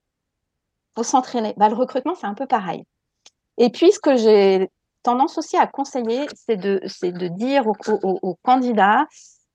Faut 0.96 1.02
s'entraîner. 1.02 1.54
Bah, 1.56 1.68
le 1.68 1.74
recrutement, 1.74 2.14
c'est 2.14 2.26
un 2.26 2.34
peu 2.34 2.46
pareil. 2.46 2.84
Et 3.58 3.70
puis, 3.70 3.92
ce 3.92 4.00
que 4.00 4.16
j'ai 4.16 4.70
tendance 5.02 5.38
aussi 5.38 5.56
à 5.56 5.66
conseiller, 5.66 6.26
c'est 6.34 6.56
de, 6.56 7.28
dire 7.28 7.66
aux, 7.66 7.74
aux, 8.02 8.36
candidats, 8.42 9.06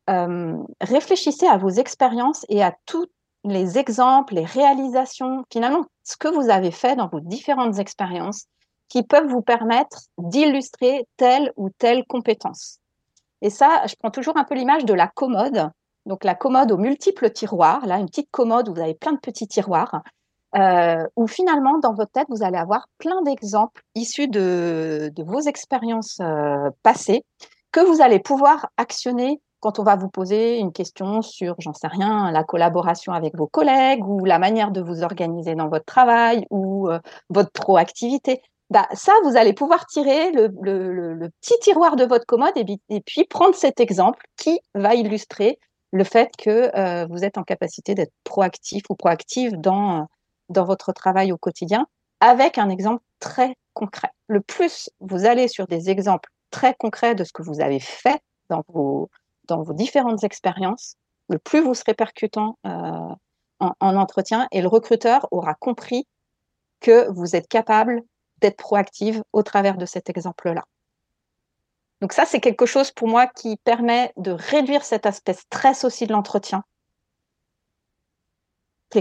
euh, 0.09 0.57
réfléchissez 0.81 1.47
à 1.47 1.57
vos 1.57 1.69
expériences 1.69 2.45
et 2.49 2.63
à 2.63 2.75
tous 2.85 3.07
les 3.43 3.77
exemples, 3.77 4.35
les 4.35 4.45
réalisations, 4.45 5.43
finalement, 5.51 5.85
ce 6.03 6.17
que 6.17 6.27
vous 6.27 6.49
avez 6.49 6.71
fait 6.71 6.95
dans 6.95 7.07
vos 7.07 7.19
différentes 7.19 7.79
expériences 7.79 8.45
qui 8.89 9.03
peuvent 9.03 9.27
vous 9.27 9.41
permettre 9.41 10.03
d'illustrer 10.17 11.07
telle 11.17 11.51
ou 11.55 11.69
telle 11.77 12.05
compétence. 12.05 12.79
Et 13.41 13.49
ça, 13.49 13.83
je 13.87 13.95
prends 13.95 14.11
toujours 14.11 14.37
un 14.37 14.43
peu 14.43 14.55
l'image 14.55 14.85
de 14.85 14.93
la 14.93 15.07
commode. 15.07 15.69
Donc 16.05 16.23
la 16.23 16.35
commode 16.35 16.71
aux 16.71 16.77
multiples 16.77 17.31
tiroirs, 17.31 17.85
là, 17.85 17.97
une 17.97 18.07
petite 18.07 18.29
commode 18.31 18.69
où 18.69 18.73
vous 18.73 18.81
avez 18.81 18.93
plein 18.93 19.13
de 19.13 19.19
petits 19.19 19.47
tiroirs 19.47 20.01
euh, 20.55 21.05
où 21.15 21.27
finalement, 21.27 21.79
dans 21.79 21.93
votre 21.93 22.11
tête, 22.11 22.27
vous 22.29 22.43
allez 22.43 22.57
avoir 22.57 22.87
plein 22.97 23.21
d'exemples 23.23 23.81
issus 23.93 24.27
de, 24.27 25.11
vos 25.17 25.41
expériences 25.41 26.19
euh, 26.21 26.69
passées 26.83 27.23
que 27.71 27.81
vous 27.81 28.01
allez 28.01 28.19
pouvoir 28.19 28.69
actionner 28.77 29.41
quand 29.59 29.79
on 29.79 29.83
va 29.83 29.95
vous 29.95 30.09
poser 30.09 30.59
une 30.59 30.71
question 30.71 31.21
sur, 31.21 31.55
j'en 31.59 31.73
sais 31.73 31.87
rien, 31.87 32.31
la 32.31 32.43
collaboration 32.43 33.13
avec 33.13 33.35
vos 33.35 33.47
collègues 33.47 34.07
ou 34.07 34.23
la 34.23 34.37
manière 34.37 34.71
de 34.71 34.79
vous 34.79 35.01
organiser 35.01 35.55
dans 35.55 35.69
votre 35.69 35.85
travail 35.85 36.45
ou 36.51 36.87
euh, 36.87 36.99
votre 37.29 37.51
proactivité. 37.51 38.41
Bah, 38.69 38.87
ça, 38.93 39.11
vous 39.23 39.37
allez 39.37 39.53
pouvoir 39.53 39.85
tirer 39.87 40.31
le, 40.31 41.29
petit 41.41 41.59
tiroir 41.61 41.95
de 41.95 42.05
votre 42.05 42.25
commode 42.25 42.53
et, 42.55 42.65
et, 42.89 43.01
puis 43.01 43.25
prendre 43.25 43.55
cet 43.55 43.79
exemple 43.79 44.23
qui 44.37 44.59
va 44.73 44.95
illustrer 44.95 45.59
le 45.91 46.03
fait 46.03 46.31
que 46.37 46.71
euh, 46.77 47.07
vous 47.09 47.23
êtes 47.23 47.37
en 47.37 47.43
capacité 47.43 47.95
d'être 47.95 48.13
proactif 48.23 48.83
ou 48.89 48.95
proactive 48.95 49.53
dans 49.57 50.07
dans 50.49 50.65
votre 50.65 50.93
travail 50.93 51.31
au 51.31 51.37
quotidien 51.37 51.87
avec 52.19 52.57
un 52.57 52.69
exemple 52.69 53.03
très 53.19 53.55
concret. 53.73 54.09
Le 54.27 54.41
plus 54.41 54.89
vous 54.99 55.25
allez 55.25 55.47
sur 55.47 55.67
des 55.67 55.89
exemples 55.89 56.29
très 56.49 56.73
concrets 56.73 57.15
de 57.15 57.23
ce 57.23 57.33
que 57.33 57.43
vous 57.43 57.61
avez 57.61 57.79
fait 57.79 58.21
dans 58.49 58.63
vos, 58.69 59.09
différentes 59.73 60.23
expériences, 60.23 60.95
le 61.29 61.39
plus 61.39 61.61
vous 61.61 61.73
serez 61.73 61.93
percutant 61.93 62.57
euh, 62.65 62.69
en, 63.59 63.73
en, 63.79 63.95
entretien 63.95 64.47
et 64.51 64.61
le 64.61 64.67
recruteur 64.67 65.27
aura 65.31 65.55
compris 65.55 66.07
que 66.79 67.09
vous 67.11 67.35
êtes 67.35 67.47
capable 67.47 68.03
d'être 68.37 68.57
proactive 68.57 69.23
au 69.33 69.43
travers 69.43 69.77
de 69.77 69.85
cet 69.85 70.09
exemple-là. 70.09 70.63
Donc 72.01 72.13
ça, 72.13 72.25
c'est 72.25 72.41
quelque 72.41 72.65
chose 72.65 72.91
pour 72.91 73.07
moi 73.07 73.27
qui 73.27 73.57
permet 73.57 74.13
de 74.17 74.31
réduire 74.31 74.83
cet 74.83 75.05
aspect 75.05 75.33
stress 75.33 75.83
aussi 75.85 76.05
de 76.05 76.11
l'entretien, 76.11 76.63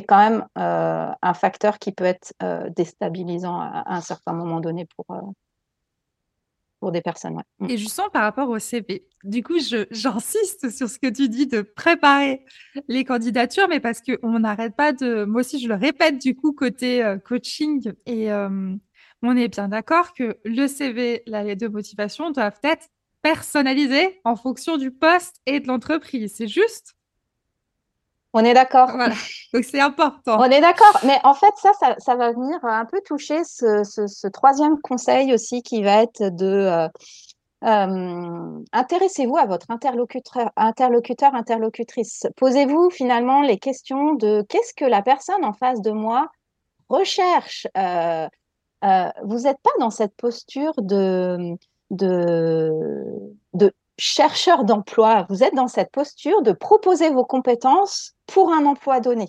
quand 0.03 0.18
même 0.18 0.47
euh, 0.59 1.11
un 1.22 1.34
facteur 1.34 1.78
qui 1.78 1.92
peut 1.92 2.05
être 2.05 2.32
euh, 2.42 2.68
déstabilisant 2.70 3.61
à, 3.61 3.84
un 3.86 4.01
certain 4.01 4.32
moment 4.32 4.61
donné 4.61 4.86
pour, 4.97 5.16
euh, 5.16 5.20
pour 6.80 6.92
des 6.92 7.03
personnes. 7.03 7.42
Mm. 7.59 7.70
Et 7.70 7.76
justement, 7.76 8.11
par 8.11 8.22
rapport 8.22 8.49
au 8.49 8.59
CV, 8.59 9.07
du 9.22 9.42
coup, 9.42 9.59
j'insiste 9.90 10.70
sur 10.70 10.88
ce 10.88 10.99
que 10.99 11.09
tu 11.09 11.28
dis 11.28 11.47
de 11.47 11.62
préparer 11.62 12.45
les 12.88 13.05
candidatures, 13.05 13.68
mais 13.68 13.80
parce 13.80 14.01
qu'on 14.01 14.38
n'arrête 14.38 14.76
pas 14.76 14.92
de... 14.92 15.24
Moi 15.24 15.40
aussi, 15.40 15.61
je 15.61 15.68
le 15.68 15.74
répète, 15.74 16.18
du 16.18 16.36
coup, 16.36 16.53
côté 16.53 17.16
coaching 17.24 17.92
et 18.07 18.30
on 19.22 19.36
est 19.36 19.49
bien 19.49 19.68
d'accord 19.68 20.12
que 20.12 20.36
le 20.45 20.66
CV, 20.66 21.22
la 21.26 21.42
lettre 21.42 21.62
de 21.62 21.68
motivation 21.68 22.30
doivent 22.30 22.61
être 22.62 22.88
personnalisés 23.22 24.20
en 24.24 24.36
fonction 24.36 24.76
du 24.76 24.90
poste 24.90 25.40
et 25.47 25.61
de 25.61 25.66
l'entreprise. 25.66 26.34
C'est 26.36 26.47
juste 26.47 26.95
On 28.35 28.45
est 28.45 28.53
d'accord. 28.53 28.91
Voilà. 28.95 29.14
Donc 29.55 29.64
c'est 29.64 29.80
important. 29.80 30.39
On 30.39 30.45
est 30.45 30.61
d'accord. 30.61 30.99
Mais 31.05 31.18
en 31.24 31.35
fait, 31.35 31.53
ça, 31.57 31.70
ça, 31.99 32.16
va 32.16 32.32
venir 32.32 32.59
un 32.64 32.85
peu 32.85 33.01
toucher 33.07 33.43
ce, 33.45 34.28
troisième 34.28 34.78
conseil 34.80 35.32
aussi 35.32 35.62
qui 35.62 35.82
va 35.82 36.03
être 36.03 36.22
de 36.35 36.45
euh, 36.45 36.89
euh, 37.64 38.62
intéressez-vous 38.72 39.39
à 39.39 39.47
votre 39.47 39.70
interlocuteur, 39.70 40.51
interlocuteur, 40.57 41.35
interlocutrice. 41.35 42.26
Posez-vous 42.37 42.91
finalement 42.91 43.41
les 43.41 43.59
questions 43.59 44.14
de 44.14 44.45
qu'est-ce 44.49 44.74
que 44.74 44.85
la 44.85 45.01
personne 45.01 45.45
en 45.45 45.55
face 45.55 45.80
de 45.80 45.91
moi 45.91 46.28
recherche. 46.91 47.66
Euh, 47.78 48.28
euh, 48.85 49.09
vous 49.22 49.41
n'êtes 49.41 49.61
pas 49.62 49.70
dans 49.80 49.89
cette 49.89 50.14
posture 50.14 50.74
de, 50.76 51.57
de, 51.91 52.70
de 53.55 53.72
chercheur 53.99 54.64
d'emploi, 54.64 55.26
vous 55.28 55.42
êtes 55.42 55.55
dans 55.55 55.68
cette 55.68 55.90
posture 55.90 56.42
de 56.42 56.53
proposer 56.53 57.11
vos 57.11 57.24
compétences 57.24 58.14
pour 58.26 58.53
un 58.53 58.66
emploi 58.66 59.01
donné. 59.01 59.28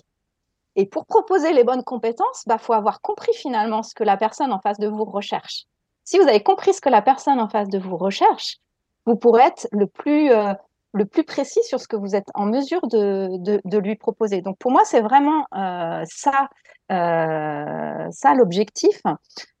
Et 0.74 0.86
pour 0.86 1.06
proposer 1.06 1.52
les 1.52 1.64
bonnes 1.64 1.84
compétences, 1.84 2.42
il 2.44 2.50
bah, 2.50 2.58
faut 2.58 2.74
avoir 2.74 3.00
compris 3.00 3.32
finalement 3.34 3.82
ce 3.82 3.94
que 3.94 4.04
la 4.04 4.16
personne 4.16 4.52
en 4.52 4.60
face 4.60 4.78
de 4.78 4.88
vous 4.88 5.04
recherche. 5.04 5.64
Si 6.04 6.18
vous 6.18 6.28
avez 6.28 6.42
compris 6.42 6.74
ce 6.74 6.80
que 6.80 6.88
la 6.88 7.02
personne 7.02 7.40
en 7.40 7.48
face 7.48 7.68
de 7.68 7.78
vous 7.78 7.96
recherche, 7.96 8.58
vous 9.06 9.16
pourrez 9.16 9.44
être 9.44 9.66
le 9.72 9.86
plus, 9.86 10.30
euh, 10.30 10.52
le 10.92 11.06
plus 11.06 11.24
précis 11.24 11.62
sur 11.64 11.80
ce 11.80 11.88
que 11.88 11.96
vous 11.96 12.14
êtes 12.14 12.28
en 12.34 12.44
mesure 12.44 12.86
de, 12.88 13.28
de, 13.64 13.78
lui 13.78 13.96
proposer. 13.96 14.42
Donc 14.42 14.58
pour 14.58 14.70
moi, 14.70 14.82
c'est 14.84 15.00
vraiment 15.00 15.46
euh, 15.54 16.04
ça 16.06 16.48
euh, 16.92 18.08
ça, 18.10 18.34
l'objectif. 18.34 19.02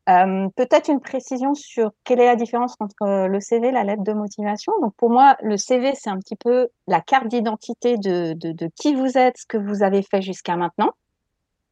Euh, 0.08 0.48
peut-être 0.54 0.88
une 0.88 1.00
précision 1.00 1.54
sur 1.54 1.90
quelle 2.04 2.20
est 2.20 2.26
la 2.26 2.36
différence 2.36 2.76
entre 2.78 2.94
euh, 3.02 3.26
le 3.26 3.40
CV 3.40 3.68
et 3.68 3.72
la 3.72 3.82
lettre 3.82 4.04
de 4.04 4.12
motivation. 4.12 4.72
Donc 4.80 4.94
pour 4.96 5.10
moi, 5.10 5.36
le 5.42 5.56
CV, 5.56 5.94
c'est 5.96 6.10
un 6.10 6.18
petit 6.18 6.36
peu 6.36 6.68
la 6.86 7.00
carte 7.00 7.26
d'identité 7.26 7.96
de, 7.96 8.32
de, 8.34 8.52
de, 8.52 8.70
qui 8.76 8.94
vous 8.94 9.18
êtes, 9.18 9.38
ce 9.38 9.46
que 9.46 9.56
vous 9.58 9.82
avez 9.82 10.02
fait 10.02 10.22
jusqu'à 10.22 10.56
maintenant. 10.56 10.92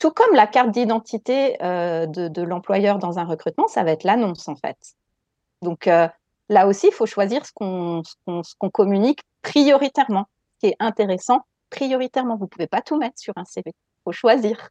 Tout 0.01 0.11
comme 0.11 0.35
la 0.35 0.49
carte 0.49 0.73
d'identité 0.73 1.63
euh, 1.63 2.07
de, 2.07 2.27
de 2.27 2.43
l'employeur 2.43 2.99
dans 2.99 3.21
un 3.21 3.25
recrutement, 3.25 3.69
ça 3.69 3.85
va 3.85 3.93
être 3.93 4.03
l'annonce 4.03 4.49
en 4.49 4.57
fait. 4.57 4.77
Donc 5.63 5.87
euh, 5.87 6.09
là 6.49 6.67
aussi, 6.67 6.89
il 6.89 6.93
faut 6.93 7.07
choisir 7.07 7.47
ce 7.47 7.53
qu'on 7.55 8.03
qu 8.03 8.43
qu'on 8.59 8.71
communique 8.71 9.21
prioritairement, 9.43 10.27
ce 10.55 10.67
qui 10.67 10.73
est 10.73 10.77
intéressant 10.81 11.43
prioritairement. 11.71 12.37
Vous 12.37 12.49
pouvez 12.49 12.67
pas 12.67 12.83
tout 12.83 12.97
mettre 12.97 13.19
sur 13.19 13.35
un 13.37 13.45
CV. 13.45 13.71
Il 13.71 14.03
faut 14.05 14.13
choisir. 14.13 14.71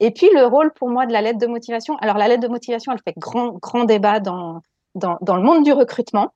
Et 0.00 0.10
puis 0.10 0.28
le 0.34 0.46
rôle 0.46 0.72
pour 0.72 0.88
moi 0.88 1.06
de 1.06 1.12
la 1.12 1.22
lettre 1.22 1.38
de 1.38 1.46
motivation. 1.46 1.96
Alors 1.98 2.18
la 2.18 2.28
lettre 2.28 2.42
de 2.42 2.48
motivation, 2.48 2.92
elle 2.92 3.00
fait 3.04 3.18
grand 3.18 3.52
grand 3.52 3.84
débat 3.84 4.20
dans 4.20 4.60
dans, 4.94 5.18
dans 5.20 5.36
le 5.36 5.42
monde 5.42 5.64
du 5.64 5.72
recrutement. 5.72 6.32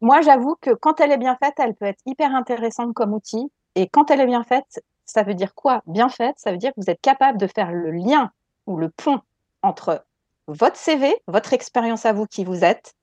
Moi, 0.00 0.20
j'avoue 0.20 0.56
que 0.60 0.70
quand 0.74 1.00
elle 1.00 1.12
est 1.12 1.18
bien 1.18 1.36
faite, 1.42 1.54
elle 1.58 1.74
peut 1.74 1.86
être 1.86 2.02
hyper 2.06 2.34
intéressante 2.34 2.92
comme 2.94 3.14
outil. 3.14 3.50
Et 3.74 3.88
quand 3.88 4.10
elle 4.10 4.20
est 4.20 4.26
bien 4.26 4.44
faite, 4.44 4.80
ça 5.06 5.22
veut 5.22 5.34
dire 5.34 5.54
quoi? 5.54 5.82
Bien 5.86 6.08
faite, 6.08 6.34
ça 6.38 6.52
veut 6.52 6.58
dire 6.58 6.70
que 6.70 6.80
vous 6.80 6.90
êtes 6.90 7.00
capable 7.00 7.38
de 7.38 7.46
faire 7.46 7.72
le 7.72 7.90
lien 7.90 8.30
ou 8.66 8.76
le 8.76 8.90
pont 8.90 9.20
entre 9.62 10.04
votre 10.48 10.76
CV, 10.76 11.16
votre 11.26 11.52
expérience 11.52 12.06
à 12.06 12.12
vous 12.12 12.26
qui 12.26 12.44
vous 12.44 12.64
êtes, 12.64 12.94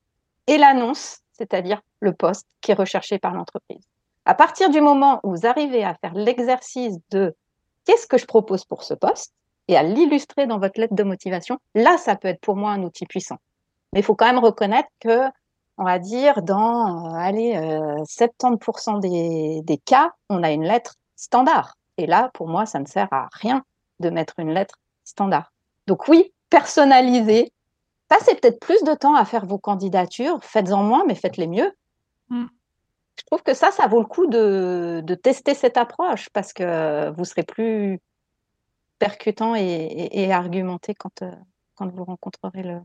et 0.48 0.58
l'annonce, 0.58 1.20
c'est-à-dire 1.32 1.82
le 2.00 2.14
poste 2.14 2.48
qui 2.62 2.72
est 2.72 2.76
recherché 2.76 3.20
par 3.20 3.34
l'entreprise. 3.34 3.84
À 4.26 4.36
partir 4.36 4.70
du 4.70 4.82
moment 4.82 5.20
où 5.24 5.32
vous 5.32 5.46
arrivez 5.46 5.84
à 5.84 5.96
faire 5.96 6.14
l'exercice 6.14 6.98
de 7.12 7.36
qu'est-ce 7.86 8.08
que 8.08 8.18
je 8.18 8.26
propose 8.26 8.66
pour 8.66 8.84
ce 8.84 8.94
poste, 8.94 9.34
et 9.68 9.78
à 9.78 9.84
l'illustrer 9.84 10.46
dans 10.48 10.60
votre 10.60 10.80
lettre 10.80 10.96
de 10.96 11.04
motivation, 11.04 11.58
là, 11.76 11.98
ça 11.98 12.16
peut 12.16 12.28
être 12.28 12.42
pour 12.42 12.56
moi 12.56 12.72
un 12.72 12.84
outil 12.84 13.06
puissant. 13.06 13.38
Mais 13.94 14.00
il 14.00 14.04
faut 14.04 14.16
quand 14.16 14.26
même 14.26 14.44
reconnaître 14.44 14.90
que, 15.00 15.30
on 15.78 15.84
va 15.84 16.00
dire, 16.00 16.42
dans 16.42 17.14
euh, 17.14 17.18
allez, 17.18 17.56
euh, 17.56 18.04
70% 18.04 19.00
des, 19.00 19.62
des 19.64 19.78
cas, 19.78 20.12
on 20.30 20.44
a 20.44 20.52
une 20.52 20.64
lettre 20.64 20.96
standard. 21.16 21.76
Et 21.98 22.08
là, 22.08 22.30
pour 22.34 22.48
moi, 22.48 22.66
ça 22.66 22.80
ne 22.80 22.86
sert 22.86 23.08
à 23.12 23.30
rien 23.32 23.64
de 24.00 24.10
mettre 24.10 24.34
une 24.40 24.52
lettre 24.52 24.76
standard. 25.04 25.52
Donc 25.88 26.08
oui, 26.08 26.34
personnalisez. 26.50 27.52
Passez 28.08 28.36
peut-être 28.36 28.60
plus 28.60 28.84
de 28.84 28.94
temps 28.94 29.16
à 29.16 29.26
faire 29.26 29.46
vos 29.46 29.58
candidatures. 29.58 30.44
Faites-en 30.44 30.84
moins, 30.84 31.04
mais 31.08 31.16
faites-les 31.16 31.48
mieux. 31.48 31.72
Mm. 32.30 32.46
Je 33.18 33.24
trouve 33.26 33.44
que 33.44 33.54
ça, 33.54 33.72
ça 33.72 33.88
vaut 33.88 34.00
le 34.00 34.08
coup 34.08 34.26
de, 34.26 35.02
de 35.04 35.16
tester 35.16 35.54
cette 35.54 35.78
approche 35.78 36.30
parce 36.30 36.52
que 36.52 37.12
vous 37.12 37.26
serez 37.26 37.44
plus 37.44 38.00
percutant 39.00 39.56
et, 39.56 40.32
argumenté 40.32 40.94
quand, 40.94 41.22
euh, 41.22 41.32
quand 41.76 41.88
vous 41.94 42.04
rencontrerez 42.04 42.64
le, 42.64 42.80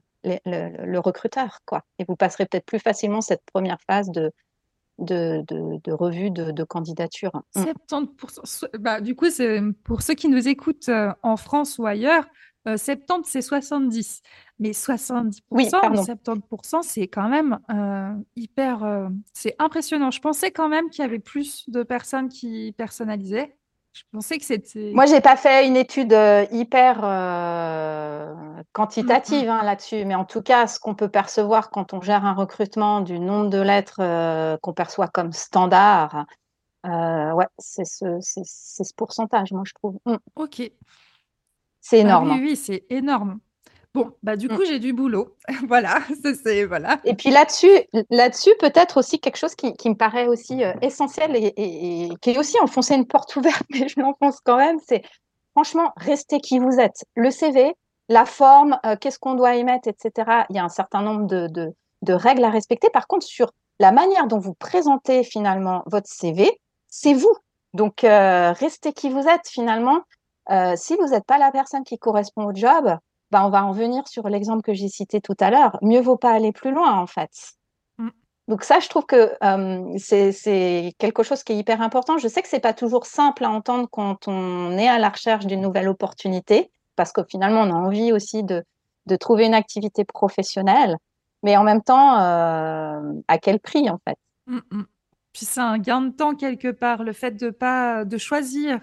le, 0.44 0.98
recruteur. 0.98 1.60
Quoi. 1.64 1.82
Et 1.98 2.04
vous 2.08 2.16
passerez 2.16 2.46
peut-être 2.46 2.66
plus 2.66 2.80
facilement 2.80 3.20
cette 3.20 3.42
première 3.52 3.78
phase 3.86 4.10
de, 4.10 4.32
de, 4.98 5.44
de, 5.48 5.92
revue 5.92 6.30
de, 6.30 6.64
candidature. 6.64 7.32
70%, 7.56 8.66
mm. 8.74 8.78
bah, 8.78 9.00
du 9.00 9.14
coup, 9.14 9.30
c'est 9.30 9.60
pour 9.84 10.02
ceux 10.02 10.14
qui 10.14 10.28
nous 10.28 10.48
écoutent 10.48 10.88
euh, 10.88 11.12
en 11.22 11.36
France 11.36 11.78
ou 11.78 11.86
ailleurs, 11.86 12.26
70, 12.66 13.12
euh, 13.12 13.22
c'est 13.24 13.42
70. 13.42 14.22
Mais 14.58 14.70
70%, 14.70 15.40
oui, 15.52 15.66
70%, 15.66 16.82
c'est 16.82 17.06
quand 17.06 17.28
même 17.28 17.58
hyper... 18.36 19.08
c'est 19.32 19.54
impressionnant. 19.58 20.10
Je 20.10 20.20
pensais 20.20 20.50
quand 20.50 20.68
même 20.68 20.90
qu'il 20.90 21.02
y 21.02 21.06
avait 21.06 21.20
plus 21.20 21.64
de 21.68 21.82
personnes 21.82 22.28
qui 22.28 22.74
personnalisaient. 22.76 23.57
Je 23.98 24.04
pensais 24.12 24.38
que 24.38 24.44
c'était. 24.44 24.92
Moi, 24.94 25.06
j'ai 25.06 25.20
pas 25.20 25.36
fait 25.36 25.66
une 25.66 25.76
étude 25.76 26.12
euh, 26.12 26.46
hyper 26.52 27.00
euh, 27.02 28.32
quantitative 28.72 29.44
mm, 29.44 29.46
mm. 29.46 29.50
hein, 29.50 29.62
là-dessus, 29.64 30.04
mais 30.04 30.14
en 30.14 30.24
tout 30.24 30.40
cas, 30.40 30.68
ce 30.68 30.78
qu'on 30.78 30.94
peut 30.94 31.08
percevoir 31.08 31.70
quand 31.70 31.94
on 31.94 32.00
gère 32.00 32.24
un 32.24 32.34
recrutement 32.34 33.00
du 33.00 33.18
nombre 33.18 33.50
de 33.50 33.58
lettres 33.60 34.00
euh, 34.00 34.56
qu'on 34.62 34.72
perçoit 34.72 35.08
comme 35.08 35.32
standard, 35.32 36.26
ouais, 36.84 37.46
c'est 37.58 37.84
ce, 37.84 38.20
ce, 38.20 38.94
pourcentage, 38.94 39.50
moi, 39.52 39.64
je 39.66 39.74
trouve. 39.74 39.98
Mm. 40.06 40.16
Ok. 40.36 40.62
C'est 41.80 41.98
énorme. 41.98 42.30
Ah 42.30 42.34
oui, 42.34 42.50
oui, 42.50 42.56
c'est 42.56 42.84
énorme. 42.90 43.40
Bon, 43.98 44.12
bah 44.22 44.36
du 44.36 44.46
mm. 44.46 44.56
coup, 44.56 44.64
j'ai 44.64 44.78
du 44.78 44.92
boulot. 44.92 45.34
voilà, 45.66 45.98
c'est 46.22 46.64
voilà. 46.64 47.00
Et 47.04 47.14
puis 47.14 47.30
là-dessus, 47.30 47.72
là-dessus, 48.10 48.52
peut-être 48.60 48.98
aussi 48.98 49.18
quelque 49.18 49.36
chose 49.36 49.56
qui, 49.56 49.72
qui 49.72 49.90
me 49.90 49.96
paraît 49.96 50.28
aussi 50.28 50.62
euh, 50.62 50.72
essentiel 50.82 51.34
et, 51.34 51.52
et, 51.56 52.08
qui 52.20 52.30
est 52.30 52.38
aussi 52.38 52.60
enfoncer 52.60 52.94
une 52.94 53.06
porte 53.06 53.34
ouverte, 53.34 53.64
mais 53.70 53.88
je 53.88 53.98
l'enfonce 53.98 54.38
quand 54.44 54.56
même, 54.56 54.78
c'est 54.86 55.02
franchement, 55.52 55.92
restez 55.96 56.40
qui 56.40 56.60
vous 56.60 56.78
êtes. 56.78 57.04
Le 57.16 57.32
CV, 57.32 57.74
la 58.08 58.24
forme, 58.24 58.78
euh, 58.86 58.94
qu'est-ce 59.00 59.18
qu'on 59.18 59.34
doit 59.34 59.56
y 59.56 59.64
mettre, 59.64 59.88
etc. 59.88 60.44
Il 60.50 60.54
y 60.54 60.60
a 60.60 60.64
un 60.64 60.68
certain 60.68 61.02
nombre 61.02 61.26
de, 61.26 61.48
de, 61.48 61.74
de, 62.02 62.12
règles 62.12 62.44
à 62.44 62.50
respecter. 62.50 62.88
Par 62.90 63.08
contre, 63.08 63.26
sur 63.26 63.50
la 63.80 63.90
manière 63.90 64.28
dont 64.28 64.38
vous 64.38 64.54
présentez 64.54 65.24
finalement 65.24 65.82
votre 65.86 66.08
CV, 66.08 66.60
c'est 66.86 67.14
vous. 67.14 67.34
Donc, 67.74 68.04
euh, 68.04 68.52
restez 68.52 68.92
qui 68.92 69.10
vous 69.10 69.26
êtes 69.26 69.48
finalement. 69.48 70.02
si 70.76 70.96
vous 70.96 71.08
n'êtes 71.08 71.26
pas 71.26 71.38
la 71.38 71.50
personne 71.50 71.82
qui 71.82 71.98
correspond 71.98 72.46
au 72.46 72.54
job, 72.54 72.96
bah, 73.30 73.44
on 73.44 73.50
va 73.50 73.64
en 73.64 73.72
venir 73.72 74.06
sur 74.08 74.28
l'exemple 74.28 74.62
que 74.62 74.74
j'ai 74.74 74.88
cité 74.88 75.20
tout 75.20 75.36
à 75.40 75.50
l'heure. 75.50 75.78
Mieux 75.82 76.00
vaut 76.00 76.16
pas 76.16 76.32
aller 76.32 76.52
plus 76.52 76.70
loin, 76.70 76.98
en 76.98 77.06
fait. 77.06 77.30
Mm. 77.98 78.08
Donc 78.48 78.64
ça, 78.64 78.80
je 78.80 78.88
trouve 78.88 79.06
que 79.06 79.32
euh, 79.42 79.98
c'est 79.98 80.94
quelque 80.98 81.22
chose 81.22 81.42
qui 81.42 81.52
est 81.52 81.58
hyper 81.58 81.82
important. 81.82 82.18
Je 82.18 82.28
sais 82.28 82.42
que 82.42 82.48
c'est 82.48 82.60
pas 82.60 82.72
toujours 82.72 83.06
simple 83.06 83.44
à 83.44 83.50
entendre 83.50 83.88
quand 83.90 84.28
on 84.28 84.76
est 84.78 84.88
à 84.88 84.98
la 84.98 85.10
recherche 85.10 85.46
d'une 85.46 85.60
nouvelle 85.60 85.88
opportunité, 85.88 86.70
parce 86.96 87.12
que 87.12 87.20
finalement, 87.28 87.60
on 87.60 87.70
a 87.70 87.78
envie 87.78 88.12
aussi 88.12 88.42
de, 88.42 88.64
de 89.06 89.16
trouver 89.16 89.46
une 89.46 89.54
activité 89.54 90.04
professionnelle, 90.04 90.96
mais 91.42 91.56
en 91.56 91.64
même 91.64 91.82
temps, 91.82 92.18
euh, 92.20 93.12
à 93.28 93.38
quel 93.38 93.60
prix, 93.60 93.90
en 93.90 93.98
fait? 94.06 94.16
Mm, 94.46 94.60
mm. 94.70 94.86
Puis 95.32 95.44
c'est 95.46 95.60
un 95.60 95.78
gain 95.78 96.00
de 96.00 96.10
temps 96.10 96.34
quelque 96.34 96.70
part, 96.70 97.04
le 97.04 97.12
fait 97.12 97.32
de 97.32 97.50
pas 97.50 98.04
de 98.04 98.16
choisir 98.16 98.80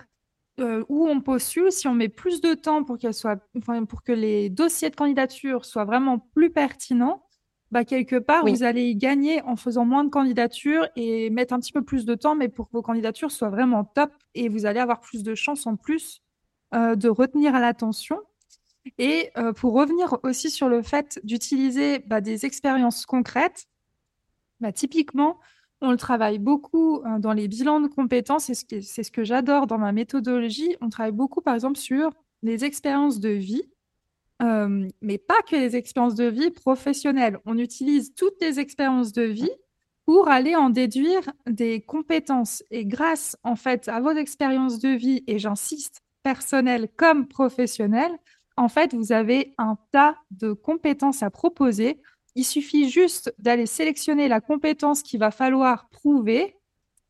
euh, 0.60 0.84
où 0.88 1.08
on 1.08 1.22
postule, 1.22 1.72
si 1.72 1.88
on 1.88 1.94
met 1.94 2.10
plus 2.10 2.42
de 2.42 2.54
temps 2.54 2.84
pour, 2.84 2.98
soit, 3.12 3.40
enfin, 3.58 3.84
pour 3.86 4.04
que 4.04 4.12
les 4.12 4.50
dossiers 4.50 4.90
de 4.90 4.96
candidature 4.96 5.66
soient 5.66 5.86
vraiment 5.86 6.20
plus 6.20 6.50
pertinents, 6.50 7.26
bah, 7.72 7.84
quelque 7.84 8.18
part, 8.18 8.46
vous 8.46 8.64
allez 8.64 8.86
y 8.86 8.96
gagner 8.96 9.42
en 9.42 9.56
faisant 9.56 9.86
moins 9.86 10.04
de 10.04 10.10
candidatures 10.10 10.88
et 10.96 11.30
mettre 11.30 11.54
un 11.54 11.60
petit 11.60 11.74
peu 11.74 11.82
plus 11.82 12.06
de 12.06 12.16
temps, 12.16 12.36
mais 12.36 12.48
pour 12.48 12.68
que 12.68 12.74
vos 12.74 12.82
candidatures 12.82 13.32
soient 13.32 13.50
vraiment 13.50 13.84
top 13.84 14.12
et 14.34 14.48
vous 14.48 14.66
allez 14.66 14.80
avoir 14.80 15.02
plus 15.02 15.24
de 15.24 15.36
chances 15.36 15.68
en 15.68 15.76
plus 15.76 16.22
euh, 16.74 16.96
de 16.96 17.10
retenir 17.10 17.54
à 17.54 17.60
l'attention. 17.60 18.20
Et 18.98 19.32
euh, 19.38 19.52
pour 19.52 19.74
revenir 19.74 20.20
aussi 20.24 20.52
sur 20.52 20.70
le 20.70 20.84
fait 20.84 21.20
d'utiliser 21.24 22.00
bah, 22.00 22.22
des 22.22 22.46
expériences 22.46 23.06
concrètes, 23.06 23.66
bah, 24.62 24.72
Typiquement, 24.72 25.40
on 25.86 25.92
le 25.92 25.98
travaille 25.98 26.40
beaucoup 26.40 27.02
dans 27.20 27.34
les 27.34 27.48
bilans 27.48 27.80
de 27.80 27.88
compétences, 27.88 28.46
c'est 28.46 28.82
ce, 28.82 29.04
ce 29.04 29.12
que 29.12 29.24
j'adore 29.24 29.68
dans 29.68 29.78
ma 29.78 29.92
méthodologie. 29.92 30.76
On 30.82 30.90
travaille 30.90 31.12
beaucoup, 31.12 31.42
par 31.42 31.54
exemple, 31.54 31.78
sur 31.78 32.12
les 32.44 32.66
expériences 32.66 33.20
de 33.20 33.30
vie 33.30 33.64
euh, 34.42 34.88
mais 35.02 35.18
pas 35.18 35.42
que 35.50 35.56
les 35.56 35.76
expériences 35.76 36.16
de 36.16 36.26
vie 36.26 36.52
professionnelles. 36.52 37.40
On 37.46 37.58
utilise 37.58 38.14
toutes 38.16 38.42
les 38.42 38.60
expériences 38.60 39.14
de 39.14 39.24
vie 39.24 39.52
pour 40.06 40.28
aller 40.28 40.56
en 40.56 40.70
déduire 40.70 41.24
des 41.48 41.82
compétences. 41.82 42.64
Et 42.70 42.86
grâce, 42.86 43.38
en 43.44 43.56
fait, 43.56 43.88
à 43.88 44.02
vos 44.02 44.12
expériences 44.12 44.80
de 44.80 44.90
vie, 44.90 45.24
et 45.28 45.40
j'insiste, 45.40 46.02
personnelles 46.22 46.90
comme 46.98 47.28
professionnelles, 47.28 48.16
en 48.58 48.68
fait, 48.68 48.94
vous 48.94 49.12
avez 49.12 49.54
un 49.58 49.78
tas 49.92 50.18
de 50.32 50.54
compétences 50.54 51.24
à 51.24 51.30
proposer. 51.30 52.02
Il 52.36 52.44
suffit 52.44 52.90
juste 52.90 53.34
d'aller 53.40 53.66
sélectionner 53.66 54.28
la 54.28 54.42
compétence 54.42 55.02
qu'il 55.02 55.20
va 55.20 55.32
falloir 55.32 55.90
prouver 55.90 56.56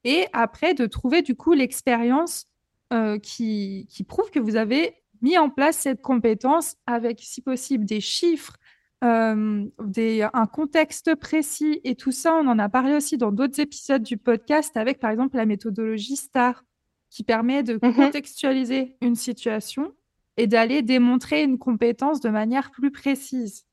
et 0.04 0.28
après 0.34 0.74
de 0.74 0.86
trouver 0.86 1.24
du 1.24 1.36
coup 1.36 1.54
l'expérience 1.54 2.46
euh, 2.94 3.18
qui, 3.18 3.88
qui 3.90 4.04
prouve 4.04 4.30
que 4.30 4.40
vous 4.40 4.56
avez 4.56 4.94
mis 5.22 5.38
en 5.38 5.50
place 5.50 5.78
cette 5.78 6.02
compétence 6.02 6.76
avec, 6.86 7.20
si 7.22 7.42
possible, 7.42 7.86
des 7.86 8.02
chiffres, 8.02 8.58
euh, 9.04 9.66
des, 9.84 10.28
un 10.34 10.46
contexte 10.46 11.16
précis. 11.16 11.82
Et 11.84 11.96
tout 11.96 12.12
ça, 12.12 12.36
on 12.36 12.48
en 12.48 12.60
a 12.60 12.70
parlé 12.70 12.94
aussi 12.94 13.18
dans 13.18 13.32
d'autres 13.32 13.60
épisodes 13.60 14.04
du 14.04 14.18
podcast 14.18 14.78
avec, 14.78 15.00
par 15.00 15.10
exemple, 15.10 15.38
la 15.38 15.46
méthodologie 15.46 16.16
STAR, 16.16 16.64
qui 17.10 17.24
permet 17.24 17.64
de 17.64 17.80
mhm. 17.82 17.96
contextualiser 17.96 18.98
une 19.02 19.16
situation 19.16 19.94
et 20.38 20.48
d'aller 20.48 20.82
démontrer 20.82 21.44
une 21.44 21.58
compétence 21.58 22.20
de 22.20 22.30
manière 22.30 22.72
plus 22.72 22.92
précise. 22.92 23.66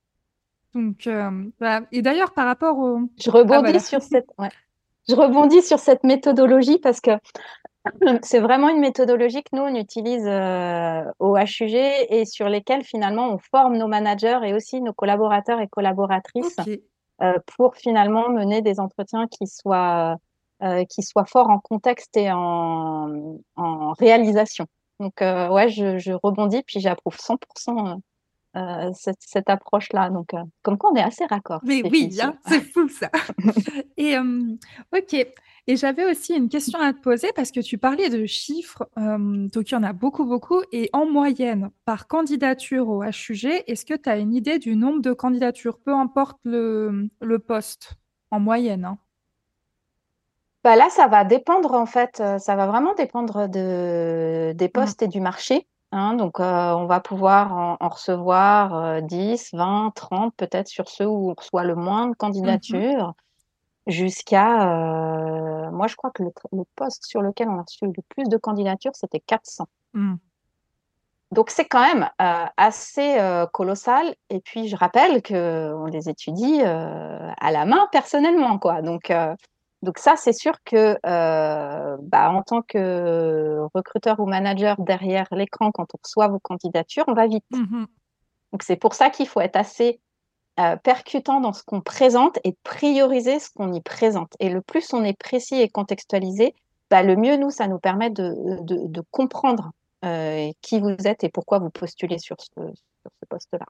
Donc, 0.74 1.06
euh, 1.06 1.30
Et 1.92 2.02
d'ailleurs, 2.02 2.32
par 2.32 2.46
rapport 2.46 2.78
au... 2.78 3.00
Je 3.20 3.30
rebondis, 3.30 3.72
ah, 3.74 3.80
sur 3.80 4.02
cette... 4.02 4.28
Je 5.08 5.14
rebondis 5.14 5.62
sur 5.62 5.78
cette 5.78 6.04
méthodologie 6.04 6.78
parce 6.78 7.00
que 7.00 7.10
c'est 8.22 8.40
vraiment 8.40 8.68
une 8.68 8.80
méthodologie 8.80 9.42
que 9.42 9.54
nous, 9.56 9.62
on 9.62 9.74
utilise 9.74 10.26
euh, 10.26 11.02
au 11.18 11.36
HUG 11.36 11.74
et 11.74 12.24
sur 12.24 12.48
lesquelles 12.48 12.84
finalement 12.84 13.28
on 13.28 13.38
forme 13.38 13.76
nos 13.76 13.88
managers 13.88 14.38
et 14.44 14.54
aussi 14.54 14.80
nos 14.80 14.92
collaborateurs 14.92 15.60
et 15.60 15.68
collaboratrices 15.68 16.56
euh, 17.20 17.34
pour 17.56 17.76
finalement 17.76 18.30
mener 18.30 18.62
des 18.62 18.80
entretiens 18.80 19.26
qui 19.26 19.46
soient, 19.46 20.16
qui 20.88 21.02
soient 21.02 21.24
forts 21.24 21.50
en 21.50 21.58
contexte 21.58 22.16
et 22.16 22.30
en, 22.30 23.36
en 23.56 23.92
réalisation. 23.94 24.66
Donc, 25.00 25.14
ouais, 25.20 25.68
je, 25.68 25.98
je, 25.98 26.12
rebondis, 26.12 26.62
puis 26.62 26.78
j'approuve 26.78 27.16
100% 27.16 27.98
cette, 28.94 29.20
cette 29.20 29.48
approche-là. 29.48 30.10
Donc, 30.10 30.32
comme 30.62 30.78
quoi, 30.78 30.90
on 30.92 30.96
est 30.96 31.02
assez 31.02 31.24
raccord. 31.26 31.60
Mais 31.64 31.82
oui, 31.90 32.18
hein, 32.20 32.34
c'est 32.46 32.60
fou 32.60 32.88
ça. 32.88 33.10
et 33.96 34.16
ok. 34.16 35.26
Et 35.68 35.76
j'avais 35.76 36.04
aussi 36.10 36.34
une 36.34 36.48
question 36.48 36.80
à 36.80 36.92
te 36.92 37.00
poser 37.00 37.30
parce 37.36 37.52
que 37.52 37.60
tu 37.60 37.78
parlais 37.78 38.08
de 38.08 38.26
chiffres, 38.26 38.88
euh, 38.98 39.46
donc 39.48 39.70
il 39.70 39.74
y 39.74 39.76
en 39.76 39.84
a 39.84 39.92
beaucoup, 39.92 40.24
beaucoup. 40.24 40.60
Et 40.72 40.90
en 40.92 41.06
moyenne, 41.06 41.70
par 41.84 42.08
candidature 42.08 42.88
au 42.88 43.04
HUG, 43.04 43.62
est-ce 43.68 43.84
que 43.84 43.94
tu 43.94 44.08
as 44.08 44.16
une 44.16 44.34
idée 44.34 44.58
du 44.58 44.74
nombre 44.74 45.00
de 45.00 45.12
candidatures, 45.12 45.78
peu 45.78 45.94
importe 45.94 46.38
le, 46.44 47.08
le 47.20 47.38
poste, 47.38 47.94
en 48.32 48.40
moyenne 48.40 48.84
hein? 48.84 48.98
Bah 50.64 50.74
Là, 50.74 50.88
ça 50.90 51.06
va 51.06 51.24
dépendre, 51.24 51.74
en 51.74 51.86
fait, 51.86 52.20
euh, 52.20 52.38
ça 52.38 52.56
va 52.56 52.66
vraiment 52.66 52.94
dépendre 52.94 53.48
de, 53.48 54.52
des 54.56 54.66
mmh. 54.66 54.72
postes 54.72 55.02
et 55.02 55.08
du 55.08 55.20
marché. 55.20 55.68
Hein. 55.92 56.14
donc, 56.14 56.40
euh, 56.40 56.72
on 56.72 56.86
va 56.86 57.00
pouvoir 57.00 57.76
en, 57.80 57.88
recevoir 57.88 59.02
10, 59.02 59.50
20, 59.52 59.92
30, 59.94 60.34
peut-être 60.36 60.68
sur 60.68 60.88
ceux 60.88 61.06
où 61.06 61.30
on 61.30 61.34
reçoit 61.34 61.64
le 61.64 61.74
moins 61.74 62.06
de 62.06 62.12
mmh 62.12 62.16
candidatures 62.16 63.14
jusqu'à, 63.86 64.70
euh, 64.70 65.70
moi 65.70 65.88
je 65.88 65.96
crois 65.96 66.10
que 66.10 66.22
le, 66.22 66.30
poste 66.76 67.04
sur 67.04 67.20
lequel 67.20 67.48
on 67.48 67.58
a 67.58 67.62
reçu 67.62 67.84
le 67.84 67.92
plus 68.08 68.24
de 68.28 68.36
candidatures, 68.36 68.92
c'était 68.94 69.20
400. 69.20 69.66
Mmh. 69.94 70.14
Donc 71.32 71.50
c'est 71.50 71.64
quand 71.64 71.82
même 71.82 72.08
euh, 72.20 72.46
assez 72.56 73.18
colossal. 73.52 74.14
Et 74.30 74.40
puis 74.40 74.68
je 74.68 74.76
rappelle 74.76 75.22
qu'on 75.22 75.86
les 75.86 76.08
étudie 76.08 76.62
à 76.62 77.50
la 77.50 77.64
main 77.64 77.88
personnellement, 77.90 78.58
quoi. 78.58 78.82
Donc 78.82 79.12
donc 79.82 79.98
ça, 79.98 80.14
c'est 80.16 80.32
sûr 80.32 80.54
que 80.64 80.96
bah, 81.02 82.30
en 82.30 82.42
tant 82.42 82.62
que 82.62 83.58
recruteur 83.74 84.20
ou 84.20 84.26
manager 84.26 84.80
derrière 84.80 85.26
l'écran, 85.32 85.70
quand 85.72 85.86
on 85.94 85.98
reçoit 86.02 86.28
vos 86.28 86.38
candidatures, 86.38 87.04
on 87.08 87.14
va 87.14 87.26
vite. 87.26 87.44
Mmh 87.50 87.84
Donc 88.52 88.62
c'est 88.62 88.76
pour 88.76 88.94
ça 88.94 89.10
qu'il 89.10 89.26
faut 89.26 89.40
être 89.40 89.56
assez 89.56 90.00
euh, 90.60 90.76
percutant 90.76 91.40
dans 91.40 91.54
ce 91.54 91.62
qu'on 91.62 91.80
présente 91.80 92.38
et 92.44 92.54
prioriser 92.62 93.38
ce 93.38 93.48
qu'on 93.48 93.72
y 93.72 93.80
présente. 93.80 94.34
Et 94.38 94.50
le 94.50 94.60
plus 94.60 94.92
on 94.92 95.02
est 95.02 95.18
précis 95.18 95.54
et 95.54 95.70
contextualisé, 95.70 96.54
bah, 96.90 97.02
le 97.02 97.16
mieux, 97.16 97.36
nous, 97.36 97.48
ça 97.48 97.68
nous 97.68 97.78
permet 97.78 98.10
de, 98.10 98.34
de, 98.60 99.02
comprendre 99.10 99.72
euh, 100.04 100.50
qui 100.60 100.78
vous 100.78 100.94
êtes 101.06 101.24
et 101.24 101.30
pourquoi 101.30 101.58
vous 101.58 101.70
postulez 101.70 102.18
sur 102.18 102.36
ce, 102.38 102.60
sur 102.60 103.10
ce 103.18 103.26
poste-là. 103.30 103.64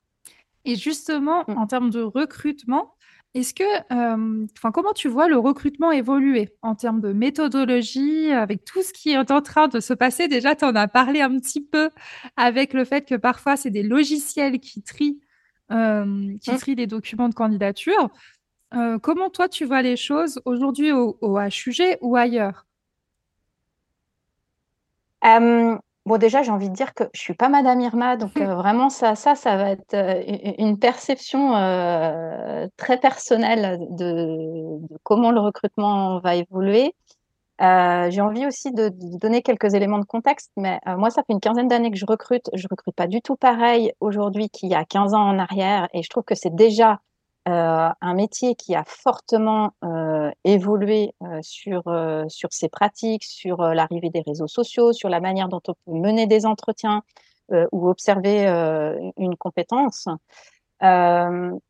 Et 0.65 0.75
justement, 0.75 1.45
mm. 1.47 1.57
en 1.57 1.69
termes 1.69 1.91
de 1.91 2.03
recrutement, 2.03 2.95
est-ce 3.35 3.55
que, 3.55 3.62
euh, 3.64 4.47
enfin, 4.59 4.72
comment 4.72 4.93
tu 4.93 5.09
vois 5.09 5.26
le 5.26 5.39
recrutement 5.39 5.91
évoluer 5.91 6.51
en 6.61 6.74
termes 6.74 7.01
de 7.01 7.12
méthodologie, 7.12 8.30
avec 8.30 8.64
tout 8.64 8.83
ce 8.83 8.93
qui 8.93 9.11
est 9.11 9.30
en 9.30 9.41
train 9.41 9.68
de 9.68 9.80
se 9.80 9.95
passer? 9.95 10.28
Déjà, 10.28 10.55
tu 10.55 10.66
en 10.66 10.74
as 10.74 10.89
parlé 10.89 11.22
un 11.22 11.39
petit 11.39 11.62
peu 11.62 11.91
avec 12.37 12.74
le 12.74 12.85
fait 12.85 13.07
que 13.09 13.14
parfois, 13.14 13.57
c'est 13.57 13.70
des 13.70 13.83
logiciels 13.83 14.61
qui 14.61 14.83
trient 14.83 15.20
euh, 15.70 16.37
qui 16.43 16.51
mmh. 16.51 16.74
les 16.76 16.87
documents 16.87 17.30
de 17.30 17.35
candidature. 17.35 18.11
Euh, 18.74 18.99
comment 18.99 19.30
toi, 19.30 19.49
tu 19.49 19.64
vois 19.64 19.80
les 19.80 19.97
choses 19.97 20.41
aujourd'hui 20.45 20.93
au, 20.93 21.16
HUG 21.22 21.99
ou 22.03 22.16
ailleurs? 22.16 22.66
Bon, 26.05 26.18
déjà, 26.18 26.42
j'ai 26.42 26.50
envie 26.50 26.68
de 26.68 26.74
dire 26.74 26.94
que 26.94 27.05
je 27.14 27.20
suis 27.20 27.34
pas 27.34 27.48
Madame 27.48 27.80
Irma, 27.80 28.16
donc 28.16 28.32
vraiment 28.38 28.90
ça, 28.90 29.14
ça, 29.14 29.34
ça 29.34 29.57
va 29.57 29.70
être 29.70 29.94
une 30.59 30.78
perception 30.78 31.53
très 32.76 32.98
personnelle 32.98 33.78
de, 33.90 34.78
comment 35.05 35.30
le 35.30 35.40
recrutement 35.40 36.18
va 36.20 36.34
évoluer. 36.34 36.94
Euh, 37.62 38.11
j'ai 38.11 38.20
envie 38.20 38.44
aussi 38.46 38.72
de, 38.72 38.90
donner 38.92 39.42
quelques 39.42 39.74
éléments 39.74 40.00
de 40.00 40.05
contexte, 40.05 40.50
mais 40.57 40.80
euh, 40.88 40.96
moi, 40.96 41.11
ça 41.11 41.22
fait 41.22 41.32
une 41.32 41.40
quinzaine 41.40 41.68
d'années 41.68 41.92
que 41.92 41.96
je 41.96 42.07
recrute. 42.07 42.50
Je 42.55 42.66
recrute 42.68 42.94
pas 42.94 43.07
du 43.07 43.22
tout 43.22 43.36
pareil 43.36 43.92
aujourd'hui 44.00 44.48
qu'il 44.48 44.68
y 44.68 44.74
a 44.74 44.84
15 44.84 45.14
ans 45.14 45.28
en 45.28 45.38
arrière, 45.38 45.88
et 45.92 46.03
je 46.03 46.09
trouve 46.09 46.24
que 46.24 46.34
c'est 46.34 46.55
déjà 46.55 47.00
euh, 47.49 47.88
un 48.01 48.14
métier 48.14 48.55
qui 48.55 48.74
a 48.74 48.84
fortement 48.84 49.72
évolué 50.45 51.14
sur 51.43 51.82
sur 52.28 52.53
ses 52.53 52.68
pratiques, 52.68 53.24
sur 53.24 53.62
l'arrivée 53.62 54.11
des 54.11 54.22
réseaux 54.22 54.49
sociaux, 54.49 54.93
sur 54.93 55.09
la 55.09 55.20
manière 55.20 55.49
dont 55.49 55.62
on 55.68 55.74
peut 55.74 55.99
mener 55.99 56.26
des 56.26 56.47
entretiens 56.47 57.03
ou 57.72 57.88
observer 57.88 58.47
une 59.16 59.36
compétence. 59.36 60.09
moi, 60.80 61.61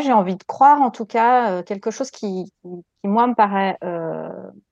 j'ai 0.00 0.12
envie 0.12 0.36
de 0.36 0.44
croire, 0.44 0.82
en 0.82 0.90
tout 0.90 1.06
cas, 1.06 1.62
quelque 1.62 1.90
chose 1.90 2.10
qui, 2.10 2.52
qui, 2.62 3.08
moi, 3.08 3.26
me 3.26 3.34
paraît 3.34 3.78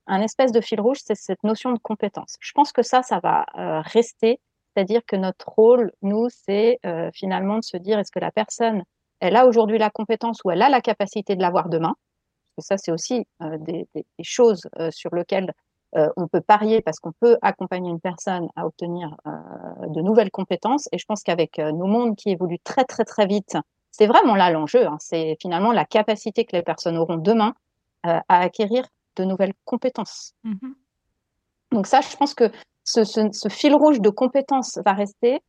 un 0.08 0.22
espèce 0.22 0.52
de 0.52 0.60
fil 0.60 0.80
rouge, 0.80 0.98
c'est 1.04 1.14
cette 1.14 1.44
notion 1.44 1.72
de 1.72 1.78
compétence. 1.78 2.36
Je 2.40 2.52
pense 2.52 2.72
que 2.72 2.82
ça, 2.82 3.02
ça 3.02 3.20
va 3.20 3.44
euh, 3.56 3.80
rester, 3.82 4.40
c'est-à-dire 4.74 5.02
que 5.06 5.16
notre 5.16 5.48
rôle, 5.48 5.92
nous, 6.02 6.28
c'est 6.30 6.80
euh, 6.86 7.10
finalement 7.12 7.58
de 7.58 7.64
se 7.64 7.76
dire 7.76 7.98
est-ce 7.98 8.10
que 8.10 8.18
la 8.18 8.32
personne, 8.32 8.82
elle 9.20 9.36
a 9.36 9.46
aujourd'hui 9.46 9.78
la 9.78 9.90
compétence 9.90 10.40
ou 10.44 10.50
elle 10.50 10.62
a 10.62 10.68
la 10.68 10.80
capacité 10.80 11.36
de 11.36 11.42
l'avoir 11.42 11.68
demain 11.68 11.94
Parce 12.56 12.68
que 12.68 12.74
ça, 12.74 12.78
c'est 12.78 12.92
aussi 12.92 13.26
euh, 13.42 13.58
des, 13.58 13.86
choses 14.22 14.62
sur 14.90 15.14
lesquelles 15.14 15.52
on 16.18 16.28
peut 16.28 16.42
parier 16.42 16.82
parce 16.82 17.00
qu'on 17.00 17.12
peut 17.18 17.38
accompagner 17.40 17.90
une 17.90 17.98
personne 17.98 18.46
à 18.56 18.66
obtenir 18.66 19.16
de 19.24 20.02
nouvelles 20.02 20.30
compétences. 20.30 20.86
Et 20.92 20.98
je 20.98 21.06
pense 21.06 21.22
qu'avec 21.22 21.56
nos 21.56 21.86
mondes 21.86 22.14
qui 22.14 22.28
évoluent 22.28 22.60
très, 22.62 22.84
très, 22.84 23.06
très 23.06 23.26
vite, 23.26 23.56
c'est 23.90 24.06
vraiment 24.06 24.34
là 24.34 24.50
l'enjeu. 24.50 24.86
Hein. 24.86 24.98
C'est 25.00 25.38
finalement 25.40 25.72
la 25.72 25.86
capacité 25.86 26.44
que 26.44 26.54
les 26.54 26.62
personnes 26.62 26.98
auront 26.98 27.16
demain 27.16 27.54
à 28.02 28.22
acquérir 28.28 28.84
de 29.16 29.24
nouvelles 29.24 29.54
compétences. 29.64 30.34
Mhm. 30.44 30.74
Donc 31.72 31.86
ça, 31.86 32.00
je 32.00 32.16
pense 32.16 32.34
que 32.34 32.50
ce, 32.84 33.48
fil 33.50 33.74
rouge 33.74 34.00
de 34.00 34.10
compétences 34.10 34.78
va 34.84 34.92
rester. 34.92 35.40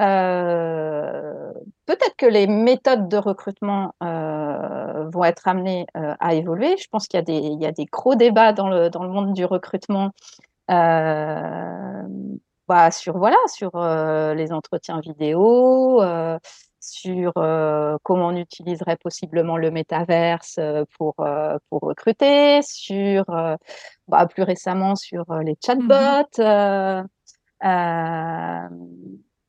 Euh, 0.00 1.52
peut-être 1.86 2.16
que 2.16 2.26
les 2.26 2.46
méthodes 2.46 3.08
de 3.08 3.18
recrutement 3.18 3.94
euh, 4.02 5.08
vont 5.10 5.24
être 5.24 5.46
amenées 5.46 5.86
euh, 5.96 6.14
à 6.18 6.34
évoluer. 6.34 6.76
Je 6.78 6.88
pense 6.90 7.06
qu'il 7.06 7.18
y, 7.18 7.20
a 7.20 7.24
des, 7.24 7.36
il 7.36 7.60
y 7.60 7.66
a 7.66 7.72
des 7.72 7.84
gros 7.84 8.14
débats 8.14 8.52
dans 8.52 8.68
le, 8.68 8.88
dans 8.88 9.02
le 9.02 9.10
monde 9.10 9.34
du 9.34 9.44
recrutement 9.44 10.10
bah, 12.68 12.90
sur, 12.92 13.18
voilà, 13.18 13.36
sur 13.48 13.72
les 13.76 14.52
entretiens 14.52 15.00
vidéo, 15.00 16.00
sur 16.78 17.32
comment 17.34 18.28
on 18.28 18.36
utiliserait 18.36 18.96
possiblement 18.96 19.56
le 19.56 19.72
métaverse 19.72 20.60
pour, 20.96 21.16
pour 21.16 21.80
recruter, 21.80 22.62
sur 22.62 23.24
bah, 24.06 24.26
plus 24.26 24.44
récemment 24.44 24.94
sur 24.94 25.24
les 25.42 25.56
chatbots. 25.60 26.28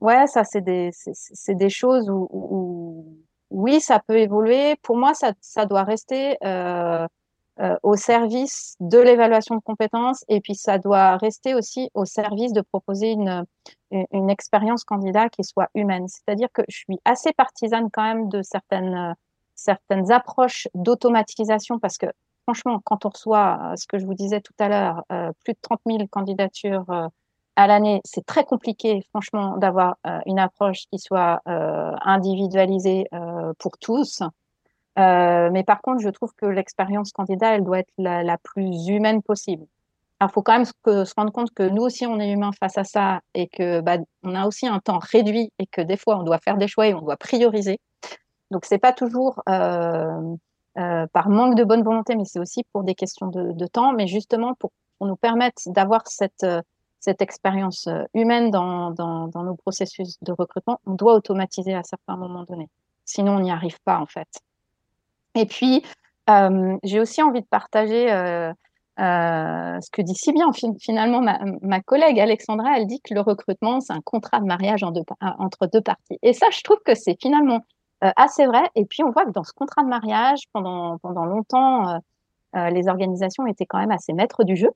Ouais, 0.01 0.27
ça 0.27 0.43
c'est 0.43 0.61
des, 0.61 0.89
c'est, 0.93 1.55
des 1.55 1.69
choses 1.69 2.09
où, 2.09 2.27
où, 2.31 3.17
oui, 3.51 3.79
ça 3.81 3.99
peut 3.99 4.19
évoluer. 4.19 4.75
Pour 4.81 4.97
moi, 4.97 5.13
ça, 5.13 5.33
ça 5.41 5.65
doit 5.65 5.83
rester 5.83 6.37
euh, 6.43 7.07
euh, 7.59 7.75
au 7.83 7.95
service 7.95 8.75
de 8.79 8.97
l'évaluation 8.97 9.55
de 9.55 9.61
compétences 9.61 10.25
et 10.27 10.41
puis 10.41 10.55
ça 10.55 10.77
doit 10.79 11.17
rester 11.17 11.53
aussi 11.55 11.89
au 11.93 12.05
service 12.05 12.53
de 12.53 12.61
proposer 12.61 13.11
une, 13.11 13.45
une, 13.91 14.29
expérience 14.29 14.83
candidat 14.83 15.29
qui 15.29 15.43
soit 15.43 15.69
humaine. 15.75 16.07
C'est-à-dire 16.07 16.49
que 16.53 16.63
je 16.69 16.77
suis 16.77 16.99
assez 17.05 17.33
partisane 17.33 17.89
quand 17.91 18.03
même 18.03 18.29
de 18.29 18.41
certaines, 18.41 19.15
certaines 19.55 20.11
approches 20.11 20.67
d'automatisation 20.73 21.77
parce 21.79 21.97
que 21.97 22.07
franchement, 22.43 22.79
quand 22.83 23.05
on 23.05 23.09
reçoit 23.09 23.73
ce 23.75 23.85
que 23.85 23.99
je 23.99 24.05
vous 24.05 24.15
disais 24.15 24.41
tout 24.41 24.53
à 24.59 24.69
l'heure, 24.69 25.03
plus 25.43 25.53
de 25.53 25.59
30 25.61 25.81
000 25.85 26.07
candidatures 26.09 26.85
à 27.55 27.67
l'année, 27.67 28.01
c'est 28.05 28.25
très 28.25 28.45
compliqué, 28.45 29.03
franchement, 29.09 29.57
d'avoir 29.57 29.97
euh, 30.07 30.19
une 30.25 30.39
approche 30.39 30.85
qui 30.91 30.99
soit 30.99 31.41
euh, 31.47 31.91
individualisée 32.01 33.07
euh, 33.13 33.53
pour 33.59 33.77
tous. 33.77 34.21
mais 34.97 35.63
par 35.65 35.81
contre, 35.81 36.01
je 36.01 36.09
trouve 36.09 36.31
que 36.35 36.45
l'expérience 36.45 37.11
candidat, 37.11 37.55
elle 37.55 37.63
doit 37.63 37.79
être 37.79 37.93
la, 37.97 38.37
plus 38.37 38.87
humaine 38.87 39.21
possible. 39.21 39.65
Alors, 40.19 40.31
il 40.31 40.33
faut 40.33 40.43
quand 40.43 40.53
même 40.53 40.65
se, 40.65 41.13
rendre 41.15 41.31
compte 41.31 41.51
que 41.51 41.63
nous 41.63 41.81
aussi, 41.81 42.05
on 42.05 42.19
est 42.19 42.31
humains 42.31 42.51
face 42.59 42.77
à 42.77 42.83
ça 42.83 43.21
et 43.33 43.47
que 43.47 43.81
bah, 43.81 43.97
on 44.23 44.35
a 44.35 44.45
aussi 44.45 44.67
un 44.67 44.79
temps 44.79 44.99
réduit 44.99 45.51
et 45.59 45.65
que 45.65 45.81
des 45.81 45.97
fois, 45.97 46.19
on 46.19 46.23
doit 46.23 46.37
faire 46.39 46.57
des 46.57 46.67
choix 46.67 46.87
et 46.87 46.93
on 46.93 47.01
doit 47.01 47.17
prioriser. 47.17 47.79
Donc, 48.51 48.65
c'est 48.65 48.77
pas 48.77 48.93
toujours 48.93 49.41
par 49.45 51.29
manque 51.29 51.55
de 51.55 51.63
bonne 51.63 51.83
volonté, 51.83 52.15
mais 52.15 52.25
c'est 52.25 52.39
aussi 52.39 52.63
pour 52.71 52.83
des 52.83 52.95
questions 52.95 53.27
de, 53.27 53.51
de, 53.51 53.67
temps, 53.67 53.93
mais 53.93 54.07
justement 54.07 54.53
pour, 54.55 54.71
pour 54.97 55.07
nous 55.07 55.17
permettre 55.17 55.61
d'avoir 55.67 56.07
cette 56.07 56.45
cette 57.01 57.21
expérience 57.21 57.87
euh, 57.87 58.03
humaine 58.13 58.51
dans, 58.51 58.93
nos 59.35 59.55
processus 59.55 60.17
de 60.21 60.31
recrutement, 60.31 60.79
on 60.85 60.93
doit 60.93 61.15
automatiser 61.15 61.73
à 61.73 61.83
certains 61.83 62.15
moments 62.15 62.43
donnés. 62.43 62.69
Sinon, 63.05 63.37
on 63.37 63.39
n'y 63.39 63.51
arrive 63.51 63.81
pas, 63.83 63.99
en 63.99 64.05
fait. 64.05 64.27
Et 65.33 65.47
puis, 65.47 65.83
euh, 66.29 66.77
j'ai 66.83 66.99
aussi 66.99 67.23
envie 67.23 67.41
de 67.41 67.47
partager 67.47 68.11
euh, 68.11 68.53
ce 68.97 69.89
que 69.89 70.03
dit 70.03 70.13
si 70.13 70.31
bien 70.31 70.51
finalement 70.79 71.21
ma, 71.61 71.81
collègue 71.81 72.19
Alexandra. 72.19 72.77
Elle 72.77 72.85
dit 72.85 73.01
que 73.01 73.15
le 73.15 73.21
recrutement, 73.21 73.81
c'est 73.81 73.93
un 73.93 74.01
contrat 74.01 74.39
de 74.39 74.45
mariage 74.45 74.83
entre 74.83 75.67
deux 75.73 75.81
parties. 75.81 76.19
Et 76.21 76.33
ça, 76.33 76.47
je 76.51 76.61
trouve 76.61 76.77
que 76.85 76.93
c'est 76.93 77.17
finalement 77.19 77.61
assez 78.01 78.45
vrai. 78.45 78.69
Et 78.75 78.85
puis, 78.85 79.03
on 79.03 79.09
voit 79.09 79.25
que 79.25 79.31
dans 79.31 79.43
ce 79.43 79.53
contrat 79.53 79.81
de 79.81 79.87
mariage, 79.87 80.41
pendant, 80.53 80.99
longtemps, 81.03 81.99
les 82.53 82.87
organisations 82.87 83.47
étaient 83.47 83.65
quand 83.65 83.79
même 83.79 83.91
assez 83.91 84.13
maîtres 84.13 84.43
du 84.43 84.55
jeu. 84.55 84.69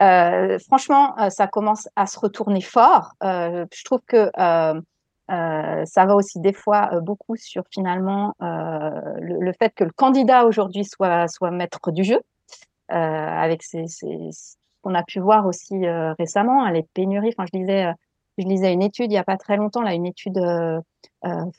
Euh, 0.00 0.58
franchement, 0.60 1.18
euh, 1.18 1.28
ça 1.30 1.48
commence 1.48 1.88
à 1.96 2.06
se 2.06 2.18
retourner 2.18 2.60
fort. 2.60 3.14
Euh, 3.24 3.66
je 3.72 3.84
trouve 3.84 4.00
que 4.06 4.30
ça 5.28 6.06
va 6.06 6.14
aussi 6.14 6.40
des 6.40 6.52
fois 6.52 7.00
beaucoup 7.00 7.36
sur 7.36 7.64
finalement 7.70 8.34
le, 8.40 9.52
fait 9.58 9.74
que 9.74 9.84
le 9.84 9.90
candidat 9.90 10.46
aujourd'hui 10.46 10.84
soit, 10.84 11.28
soit 11.28 11.50
maître 11.50 11.90
du 11.90 12.04
jeu, 12.04 12.20
avec 12.88 13.62
ces, 13.62 13.86
ces, 13.86 14.30
ce 14.32 14.54
qu'on 14.82 14.94
a 14.94 15.02
pu 15.02 15.20
voir 15.20 15.46
aussi 15.46 15.74
récemment, 16.18 16.64
hein, 16.64 16.72
les 16.72 16.84
pénuries. 16.94 17.34
Enfin, 17.36 17.46
je 17.52 17.58
lisais, 17.58 17.92
je 18.38 18.44
lisais 18.44 18.72
une 18.72 18.82
étude 18.82 19.06
il 19.06 19.14
n'y 19.14 19.18
a 19.18 19.24
pas 19.24 19.36
très 19.36 19.56
longtemps, 19.56 19.82
là, 19.82 19.94
une 19.94 20.06
étude 20.06 20.40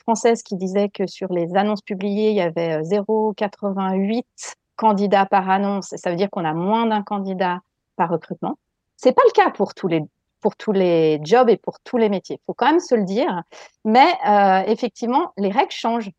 française 0.00 0.42
qui 0.42 0.56
disait 0.56 0.88
que 0.88 1.06
sur 1.06 1.32
les 1.32 1.54
annonces 1.54 1.82
publiées, 1.82 2.30
il 2.30 2.36
y 2.36 2.40
avait 2.40 2.80
0,88 2.82 4.24
candidats 4.74 5.26
par 5.26 5.48
annonce. 5.48 5.94
Ça 5.96 6.10
veut 6.10 6.16
dire 6.16 6.30
qu'on 6.30 6.44
a 6.44 6.54
moins 6.54 6.86
d'un 6.86 7.02
candidat 7.02 7.60
recrutement. 8.06 8.58
C'est 8.96 9.12
pas 9.12 9.22
le 9.26 9.32
cas 9.32 9.50
pour 9.50 9.74
tous 9.74 9.88
les 9.88 10.02
pour 10.40 10.56
tous 10.56 10.72
les 10.72 11.20
jobs 11.22 11.50
et 11.50 11.56
pour 11.56 11.80
tous 11.80 11.98
les 11.98 12.08
métiers. 12.08 12.36
Il 12.40 12.44
faut 12.46 12.54
quand 12.54 12.66
même 12.66 12.80
se 12.80 12.94
le 12.94 13.04
dire. 13.04 13.42
Mais 13.84 14.08
euh, 14.26 14.62
effectivement, 14.66 15.32
les 15.36 15.50
règles 15.50 15.72
changent. 15.72 16.10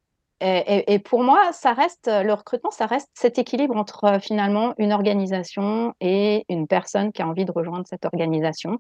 Et, 0.44 0.98
pour 0.98 1.22
moi, 1.22 1.54
ça 1.54 1.74
reste 1.74 2.08
le 2.08 2.34
recrutement, 2.34 2.72
ça 2.72 2.88
reste 2.88 3.12
cet 3.14 3.38
équilibre 3.38 3.78
entre 3.78 4.06
euh, 4.06 4.20
finalement 4.20 4.74
une 4.80 4.92
organisation 4.92 5.94
et 6.02 6.46
une 6.50 6.66
personne 6.66 7.12
qui 7.12 7.22
a 7.22 7.28
envie 7.28 7.46
de 7.46 7.52
rejoindre 7.52 7.86
cette 7.88 8.06
organisation. 8.06 8.80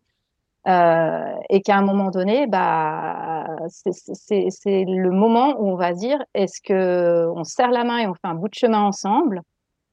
Euh, 0.68 1.36
et 1.50 1.62
qu'à 1.62 1.78
un 1.78 1.84
moment 1.84 2.10
donné, 2.10 2.48
bah, 2.48 3.46
c'est 3.68 4.86
le 4.86 5.10
moment 5.12 5.56
où 5.60 5.70
on 5.70 5.76
va 5.76 5.94
dire 5.94 6.24
est-ce 6.34 6.62
que 6.62 7.28
on 7.36 7.44
serre 7.44 7.70
la 7.70 7.84
main 7.84 8.00
et 8.00 8.08
on 8.08 8.16
fait 8.16 8.20
un 8.24 8.36
bout 8.36 8.50
de 8.50 8.56
chemin 8.56 8.82
ensemble, 8.82 9.44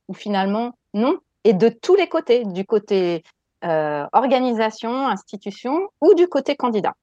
ou 0.09 0.15
finalement 0.15 0.73
non, 0.95 1.19
et 1.49 1.55
de 1.55 1.71
tous 1.71 1.95
les 1.95 2.09
côtés, 2.09 2.45
du 2.45 2.67
côté 2.67 3.25
euh, 3.65 4.07
organisation, 4.13 5.09
institution 5.09 5.89
ou 6.03 6.13
du 6.13 6.29
côté 6.29 6.57
candidat. 6.57 6.95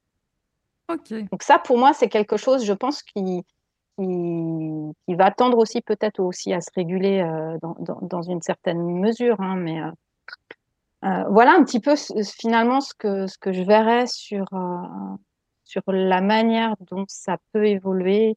Donc 0.88 1.42
ça, 1.42 1.58
pour 1.58 1.78
moi, 1.78 1.92
c'est 1.92 2.08
quelque 2.08 2.36
chose, 2.36 2.64
je 2.64 2.72
pense, 2.72 3.02
qui, 3.02 3.42
qui, 3.98 5.14
va 5.16 5.32
tendre 5.32 5.58
aussi 5.58 5.80
peut-être 5.80 6.20
aussi 6.20 6.52
à 6.52 6.60
se 6.60 6.70
réguler 6.76 7.22
euh, 7.22 7.58
dans, 7.60 7.98
dans, 8.02 8.22
une 8.22 8.40
certaine 8.40 8.84
mesure. 9.00 9.40
Hein, 9.40 9.56
mais 9.56 9.80
euh, 9.82 11.24
voilà 11.28 11.56
un 11.56 11.64
petit 11.64 11.80
peu 11.80 11.96
finalement 12.22 12.80
ce 12.80 12.94
que, 12.94 13.26
ce 13.26 13.38
que 13.38 13.52
je 13.52 13.64
verrais 13.64 14.06
sur, 14.06 14.46
sur 15.64 15.82
la 15.88 16.20
manière 16.20 16.76
dont 16.82 17.04
ça 17.08 17.38
peut 17.52 17.66
évoluer 17.66 18.36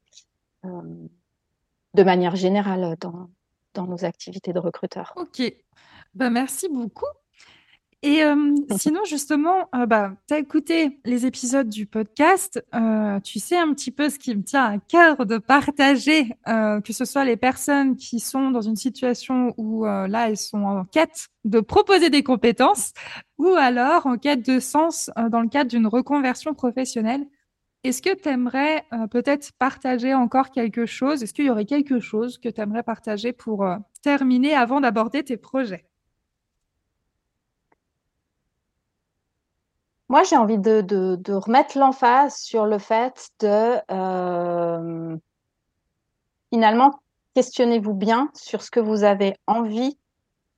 de 0.64 2.02
manière 2.02 2.34
générale 2.34 2.96
dans, 2.98 3.30
dans 3.74 3.86
nos 3.86 4.04
activités 4.04 4.52
de 4.52 4.58
recruteurs. 4.58 5.12
Ok, 5.16 5.40
bah, 6.14 6.30
merci 6.30 6.68
beaucoup. 6.68 7.06
Et 8.02 8.22
sinon, 8.78 9.04
justement, 9.04 9.68
bah, 9.86 10.12
tu 10.26 10.34
as 10.34 10.38
écouté 10.38 11.00
les 11.04 11.26
épisodes 11.26 11.68
du 11.68 11.86
podcast. 11.86 12.62
tu 13.24 13.38
sais 13.38 13.58
un 13.58 13.72
petit 13.74 13.90
peu 13.90 14.08
ce 14.08 14.18
qui 14.18 14.34
me 14.34 14.42
tient 14.42 14.64
à 14.64 14.78
cœur 14.78 15.26
de 15.26 15.38
partager, 15.38 16.32
que 16.46 16.92
ce 16.92 17.04
soit 17.04 17.24
les 17.24 17.36
personnes 17.36 17.96
qui 17.96 18.20
sont 18.20 18.50
dans 18.50 18.62
une 18.62 18.76
situation 18.76 19.52
où 19.58 19.84
là, 19.84 20.28
elles 20.28 20.38
sont 20.38 20.62
en 20.62 20.84
quête 20.84 21.28
de 21.44 21.60
proposer 21.60 22.10
des 22.10 22.22
compétences 22.22 22.92
ou 23.38 23.48
alors 23.48 24.06
en 24.06 24.16
quête 24.16 24.46
de 24.46 24.60
sens 24.60 25.10
dans 25.30 25.40
le 25.40 25.48
cadre 25.48 25.70
d'une 25.70 25.86
reconversion 25.86 26.54
professionnelle. 26.54 27.26
Est-ce 27.82 28.02
que 28.02 28.14
tu 28.14 28.28
aimerais 28.28 28.84
peut-être 29.10 29.52
partager 29.58 30.14
encore 30.14 30.50
quelque 30.50 30.86
chose? 30.86 31.22
Est-ce 31.22 31.34
qu'il 31.34 31.46
y 31.46 31.50
aurait 31.50 31.64
quelque 31.66 31.98
chose 31.98 32.38
que 32.38 32.48
tu 32.48 32.60
aimerais 32.60 32.82
partager 32.82 33.32
pour 33.32 33.66
terminer 34.02 34.54
avant 34.54 34.80
d'aborder 34.80 35.22
tes 35.22 35.36
projets? 35.36 35.89
Moi, 40.10 40.24
j'ai 40.24 40.36
envie 40.36 40.58
de, 40.58 41.32
remettre 41.32 41.78
l'emphase 41.78 42.34
sur 42.34 42.66
le 42.66 42.78
fait 42.80 43.30
de 43.38 43.76
euh, 43.92 45.16
finalement 46.52 47.00
questionnez-vous 47.36 47.94
bien 47.94 48.28
sur 48.34 48.60
ce 48.60 48.72
que 48.72 48.80
vous 48.80 49.04
avez 49.04 49.36
envie. 49.46 49.96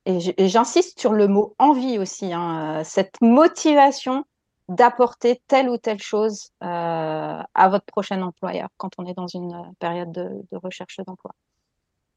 Et 0.06 0.48
j'insiste 0.48 0.98
sur 0.98 1.12
le 1.12 1.28
mot 1.28 1.54
envie 1.58 1.98
aussi, 1.98 2.32
hein, 2.32 2.80
euh, 2.80 2.82
cette 2.82 3.20
motivation 3.20 4.24
d'apporter 4.70 5.42
telle 5.48 5.68
ou 5.68 5.76
telle 5.76 6.00
chose 6.00 6.48
euh, 6.62 7.42
à 7.54 7.68
votre 7.68 7.84
prochain 7.84 8.22
employeur 8.22 8.70
quand 8.78 8.92
on 8.96 9.04
est 9.04 9.14
dans 9.14 9.26
une 9.26 9.74
période 9.78 10.12
de, 10.12 10.30
de 10.50 10.56
recherche 10.56 10.96
d'emploi. 11.06 11.32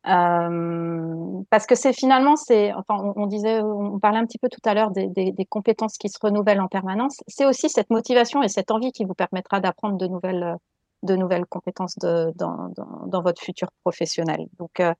Euh, 0.08 1.41
parce 1.49 1.66
que 1.66 1.74
c'est 1.74 1.93
finalement, 1.93 2.36
c'est, 2.36 2.74
enfin, 2.74 3.14
on, 3.16 3.26
disait, 3.26 3.62
on 3.62 3.99
parlait 3.99 4.20
un 4.20 4.26
petit 4.26 4.38
peu 4.38 4.49
tout 4.49 4.62
à 4.66 4.76
l'heure 4.76 4.91
des, 4.91 5.08
des, 5.08 5.45
compétences 5.45 5.97
qui 5.97 6.10
se 6.10 6.20
renouvellent 6.22 6.62
en 6.62 6.68
permanence. 6.68 7.18
C'est 7.28 7.45
aussi 7.45 7.70
cette 7.70 7.89
motivation 7.89 8.43
et 8.43 8.47
cette 8.47 8.70
envie 8.70 8.91
qui 8.91 9.06
vous 9.06 9.16
permettra 9.16 9.60
d'apprendre 9.60 9.97
de 9.97 10.06
nouvelles, 10.08 10.58
de 11.01 11.16
nouvelles 11.16 11.47
compétences 11.47 11.97
dans, 11.97 12.32
dans, 12.36 12.70
dans, 13.08 13.22
votre 13.24 13.41
futur 13.41 13.70
professionnel. 13.84 14.45
Donc, 14.60 14.80
euh, 14.80 14.93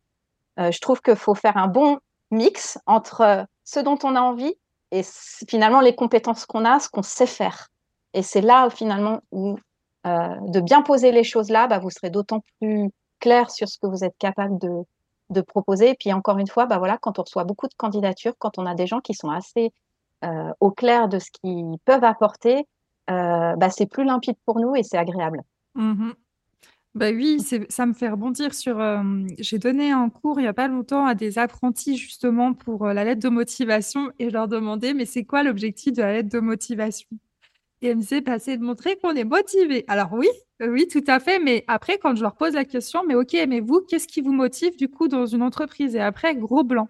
euh 0.60 0.72
je 0.72 0.80
trouve 0.80 1.01
qu'il 1.01 1.16
faut 1.16 1.36
faire 1.36 1.58
un 1.58 1.68
bon 1.68 1.99
mix 2.32 2.80
entre 2.88 3.45
ce 3.64 3.80
dont 3.80 3.99
on 4.03 4.16
a 4.16 4.22
envie 4.22 4.56
et 4.91 5.01
finalement 5.47 5.82
les 5.82 5.93
compétences 5.93 6.45
qu'on 6.47 6.66
a, 6.66 6.80
ce 6.80 6.89
qu'on 6.89 7.03
sait 7.03 7.28
faire. 7.28 7.68
Et 8.14 8.24
c'est 8.24 8.41
là 8.41 8.70
finalement 8.70 9.20
où 9.32 9.56
de 10.06 10.60
bien 10.60 10.84
poser 10.84 11.12
les 11.12 11.24
choses 11.24 11.49
là, 11.49 11.66
bah, 11.66 11.80
vous 11.80 11.89
serez 11.89 12.12
d'autant 12.12 12.41
plus 12.60 12.91
clair 13.20 13.49
sur 13.49 13.68
ce 13.68 13.80
que 13.80 13.88
vous 13.88 14.03
êtes 14.03 14.16
capable 14.20 14.60
de, 14.60 14.70
de 15.30 15.42
proposer. 15.42 15.92
Et 15.92 15.96
puis 16.00 16.14
encore 16.14 16.38
une 16.38 16.48
fois, 16.48 16.66
bah 16.66 16.78
voilà, 16.78 16.98
quand 16.98 17.20
on 17.20 17.24
reçoit 17.24 17.44
beaucoup 17.44 17.68
de 17.68 17.74
candidatures, 17.76 18.34
quand 18.40 18.58
on 18.58 18.66
a 18.66 18.76
des 18.76 18.88
gens 18.88 19.00
qui 19.00 19.14
sont 19.14 19.30
assez 19.30 19.72
euh, 20.24 20.52
au 20.60 20.72
clair 20.72 21.10
de 21.10 21.20
ce 21.20 21.30
qu'ils 21.32 21.78
peuvent 21.86 22.04
apporter, 22.04 22.68
euh, 23.10 23.56
bah, 23.56 23.70
c'est 23.70 23.86
plus 23.86 24.06
limpide 24.06 24.38
pour 24.46 24.60
nous 24.60 24.76
et 24.76 24.84
c'est 24.84 24.98
agréable. 24.98 25.42
Mmh 25.76 26.12
bah 26.96 27.10
oui, 27.12 27.42
ça 27.68 27.86
me 27.86 27.92
fait 27.92 28.08
rebondir 28.08 28.54
sur. 28.54 28.80
Euh, 28.80 29.04
j'ai 29.38 29.60
donné 29.60 29.92
un 29.92 30.10
cours 30.10 30.40
il 30.40 30.44
n'y 30.44 30.48
a 30.48 30.54
pas 30.54 30.70
longtemps 30.70 31.06
à 31.06 31.14
des 31.14 31.38
apprentis 31.38 31.98
justement 31.98 32.54
pour 32.54 32.86
la 32.88 33.04
lettre 33.04 33.22
de 33.22 33.28
motivation 33.28 34.12
et 34.18 34.30
je 34.30 34.34
leur 34.34 34.48
demandais 34.48 34.94
mais 34.94 35.04
c'est 35.04 35.26
quoi 35.26 35.44
l'objectif 35.44 35.92
de 35.92 36.02
la 36.02 36.14
lettre 36.14 36.30
de 36.30 36.40
motivation? 36.40 37.10
Et 37.82 37.88
elle 37.88 37.98
disait 37.98 38.22
bah, 38.22 38.40
c'est 38.40 38.58
de 38.58 38.64
montrer 38.64 38.98
qu'on 38.98 39.16
est 39.16 39.24
motivé. 39.24 39.84
Alors 39.88 40.14
oui, 40.14 40.28
oui, 40.62 40.88
tout 40.88 41.04
à 41.08 41.20
fait. 41.20 41.40
Mais 41.40 41.64
après, 41.68 41.98
quand 41.98 42.16
je 42.16 42.22
leur 42.22 42.36
pose 42.36 42.54
la 42.54 42.66
question, 42.66 43.04
mais 43.06 43.16
ok, 43.16 43.36
mais 43.48 43.60
vous, 43.60 43.82
qu'est-ce 43.82 44.08
qui 44.08 44.22
vous 44.22 44.34
motive 44.34 44.76
du 44.78 44.90
coup 44.90 45.08
dans 45.08 45.26
une 45.26 45.42
entreprise? 45.42 45.96
Et 45.96 46.00
après, 46.02 46.36
gros 46.36 46.64
blanc. 46.64 46.88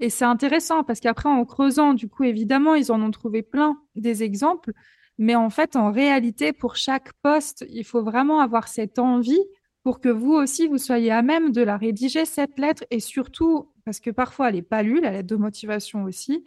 Et 0.00 0.10
c'est 0.10 0.24
intéressant 0.24 0.82
parce 0.84 1.00
qu'après, 1.00 1.28
en 1.28 1.44
creusant, 1.44 1.94
du 1.94 2.08
coup, 2.08 2.24
évidemment, 2.24 2.74
ils 2.74 2.90
en 2.90 3.00
ont 3.00 3.10
trouvé 3.10 3.42
plein 3.42 3.76
des 3.94 4.22
exemples. 4.22 4.72
Mais 5.18 5.36
en 5.36 5.50
fait, 5.50 5.76
en 5.76 5.92
réalité, 5.92 6.52
pour 6.52 6.76
chaque 6.76 7.12
poste, 7.22 7.64
il 7.70 7.84
faut 7.84 8.02
vraiment 8.02 8.40
avoir 8.40 8.68
cette 8.68 8.98
envie 8.98 9.44
pour 9.84 10.00
que 10.00 10.08
vous 10.08 10.32
aussi, 10.32 10.66
vous 10.66 10.78
soyez 10.78 11.12
à 11.12 11.22
même 11.22 11.52
de 11.52 11.60
la 11.62 11.76
rédiger, 11.76 12.24
cette 12.24 12.58
lettre, 12.58 12.84
et 12.90 13.00
surtout, 13.00 13.70
parce 13.84 14.00
que 14.00 14.10
parfois 14.10 14.48
elle 14.48 14.54
n'est 14.54 14.62
pas 14.62 14.82
lue, 14.82 15.00
la 15.00 15.10
lettre 15.12 15.28
de 15.28 15.36
motivation 15.36 16.04
aussi, 16.04 16.42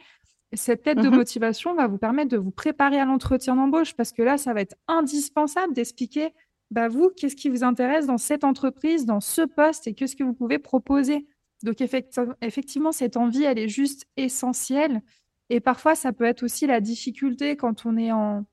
cette 0.53 0.85
lettre 0.85 1.01
de 1.01 1.09
Mhm. 1.09 1.15
motivation 1.17 1.73
va 1.75 1.87
vous 1.87 1.97
permettre 1.97 2.29
de 2.29 2.37
vous 2.37 2.51
préparer 2.51 2.99
à 2.99 3.05
l'entretien 3.05 3.55
d'embauche, 3.55 3.93
parce 3.95 4.11
que 4.13 4.21
là, 4.21 4.37
ça 4.37 4.53
va 4.53 4.61
être 4.61 4.75
indispensable 4.87 5.73
d'expliquer, 5.73 6.29
bah, 6.71 6.87
vous, 6.87 7.09
qu'est-ce 7.15 7.35
qui 7.35 7.49
vous 7.49 7.63
intéresse 7.63 8.05
dans 8.07 8.17
cette 8.17 8.43
entreprise, 8.43 9.05
dans 9.05 9.19
ce 9.19 9.41
poste, 9.41 9.87
et 9.87 9.93
qu'est-ce 9.93 10.15
que 10.15 10.23
vous 10.23 10.33
pouvez 10.33 10.59
proposer. 10.59 11.27
Donc 11.63 11.77
effecti- 11.81 12.19
effectivement, 12.41 12.91
cette 12.91 13.17
envie, 13.17 13.43
elle 13.43 13.57
est 13.59 13.67
juste 13.69 14.05
essentielle. 14.15 15.01
Et 15.49 15.59
parfois, 15.59 15.95
ça 15.95 16.11
peut 16.13 16.25
être 16.25 16.43
aussi 16.43 16.67
la 16.67 16.81
difficulté 16.81 17.55
quand 17.55 17.85
on 17.85 17.97
est 17.97 18.11
en, 18.11 18.45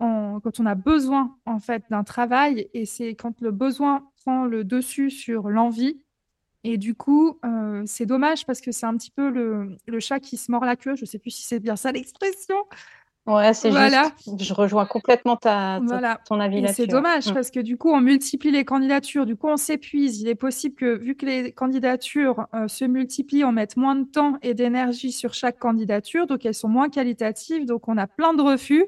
en- 0.00 0.38
quand 0.40 0.60
on 0.60 0.66
a 0.66 0.74
besoin 0.74 1.36
en 1.46 1.58
fait 1.58 1.82
d'un 1.90 2.04
travail 2.04 2.68
et 2.74 2.84
c'est 2.84 3.14
quand 3.14 3.40
le 3.40 3.50
besoin 3.50 4.08
prend 4.22 4.44
le 4.44 4.62
dessus 4.62 5.10
sur 5.10 5.48
l'envie. 5.48 6.02
Et 6.68 6.78
du 6.78 6.94
coup, 6.94 7.38
euh, 7.44 7.82
c'est 7.86 8.06
dommage 8.06 8.44
parce 8.44 8.60
que 8.60 8.72
c'est 8.72 8.86
un 8.86 8.96
petit 8.96 9.10
peu 9.12 9.30
le, 9.30 9.76
le 9.86 10.00
chat 10.00 10.18
qui 10.20 10.36
se 10.36 10.50
mord 10.50 10.64
la 10.64 10.74
queue. 10.76 10.96
Je 10.96 11.04
sais 11.04 11.18
plus 11.18 11.30
si 11.30 11.42
c'est 11.44 11.60
bien 11.60 11.76
ça 11.76 11.92
l'expression. 11.92 12.56
Ouais, 13.26 13.52
c'est 13.54 13.70
Voilà. 13.70 14.12
juste. 14.24 14.40
Je 14.42 14.54
rejoins 14.54 14.86
complètement 14.86 15.34
ta, 15.36 15.78
ta- 15.80 15.80
Voilà. 15.84 16.20
ton 16.28 16.38
avis 16.38 16.60
là-dessus. 16.60 16.74
c'est 16.76 16.82
ouais. 16.82 16.88
dommage 16.88 17.28
Mm. 17.28 17.34
parce 17.34 17.50
que 17.50 17.58
du 17.60 17.76
coup, 17.76 17.90
on 17.90 18.00
multiplie 18.00 18.52
les 18.52 18.64
candidatures, 18.64 19.26
du 19.26 19.34
coup, 19.36 19.48
on 19.48 19.56
s'épuise. 19.56 20.20
Il 20.20 20.28
est 20.28 20.36
possible 20.36 20.76
que, 20.76 20.96
vu 20.96 21.16
que 21.16 21.26
les 21.26 21.50
candidatures 21.52 22.46
euh, 22.54 22.68
se 22.68 22.84
multiplient, 22.84 23.44
on 23.44 23.50
mette 23.52 23.76
moins 23.76 23.96
de 23.96 24.04
temps 24.04 24.38
et 24.42 24.54
d'énergie 24.54 25.10
sur 25.12 25.34
chaque 25.34 25.58
candidature, 25.58 26.26
donc 26.28 26.46
elles 26.46 26.54
sont 26.54 26.68
moins 26.68 26.88
qualitatives, 26.88 27.64
donc 27.66 27.88
on 27.88 27.96
a 27.96 28.06
plein 28.06 28.32
de 28.34 28.42
refus. 28.42 28.84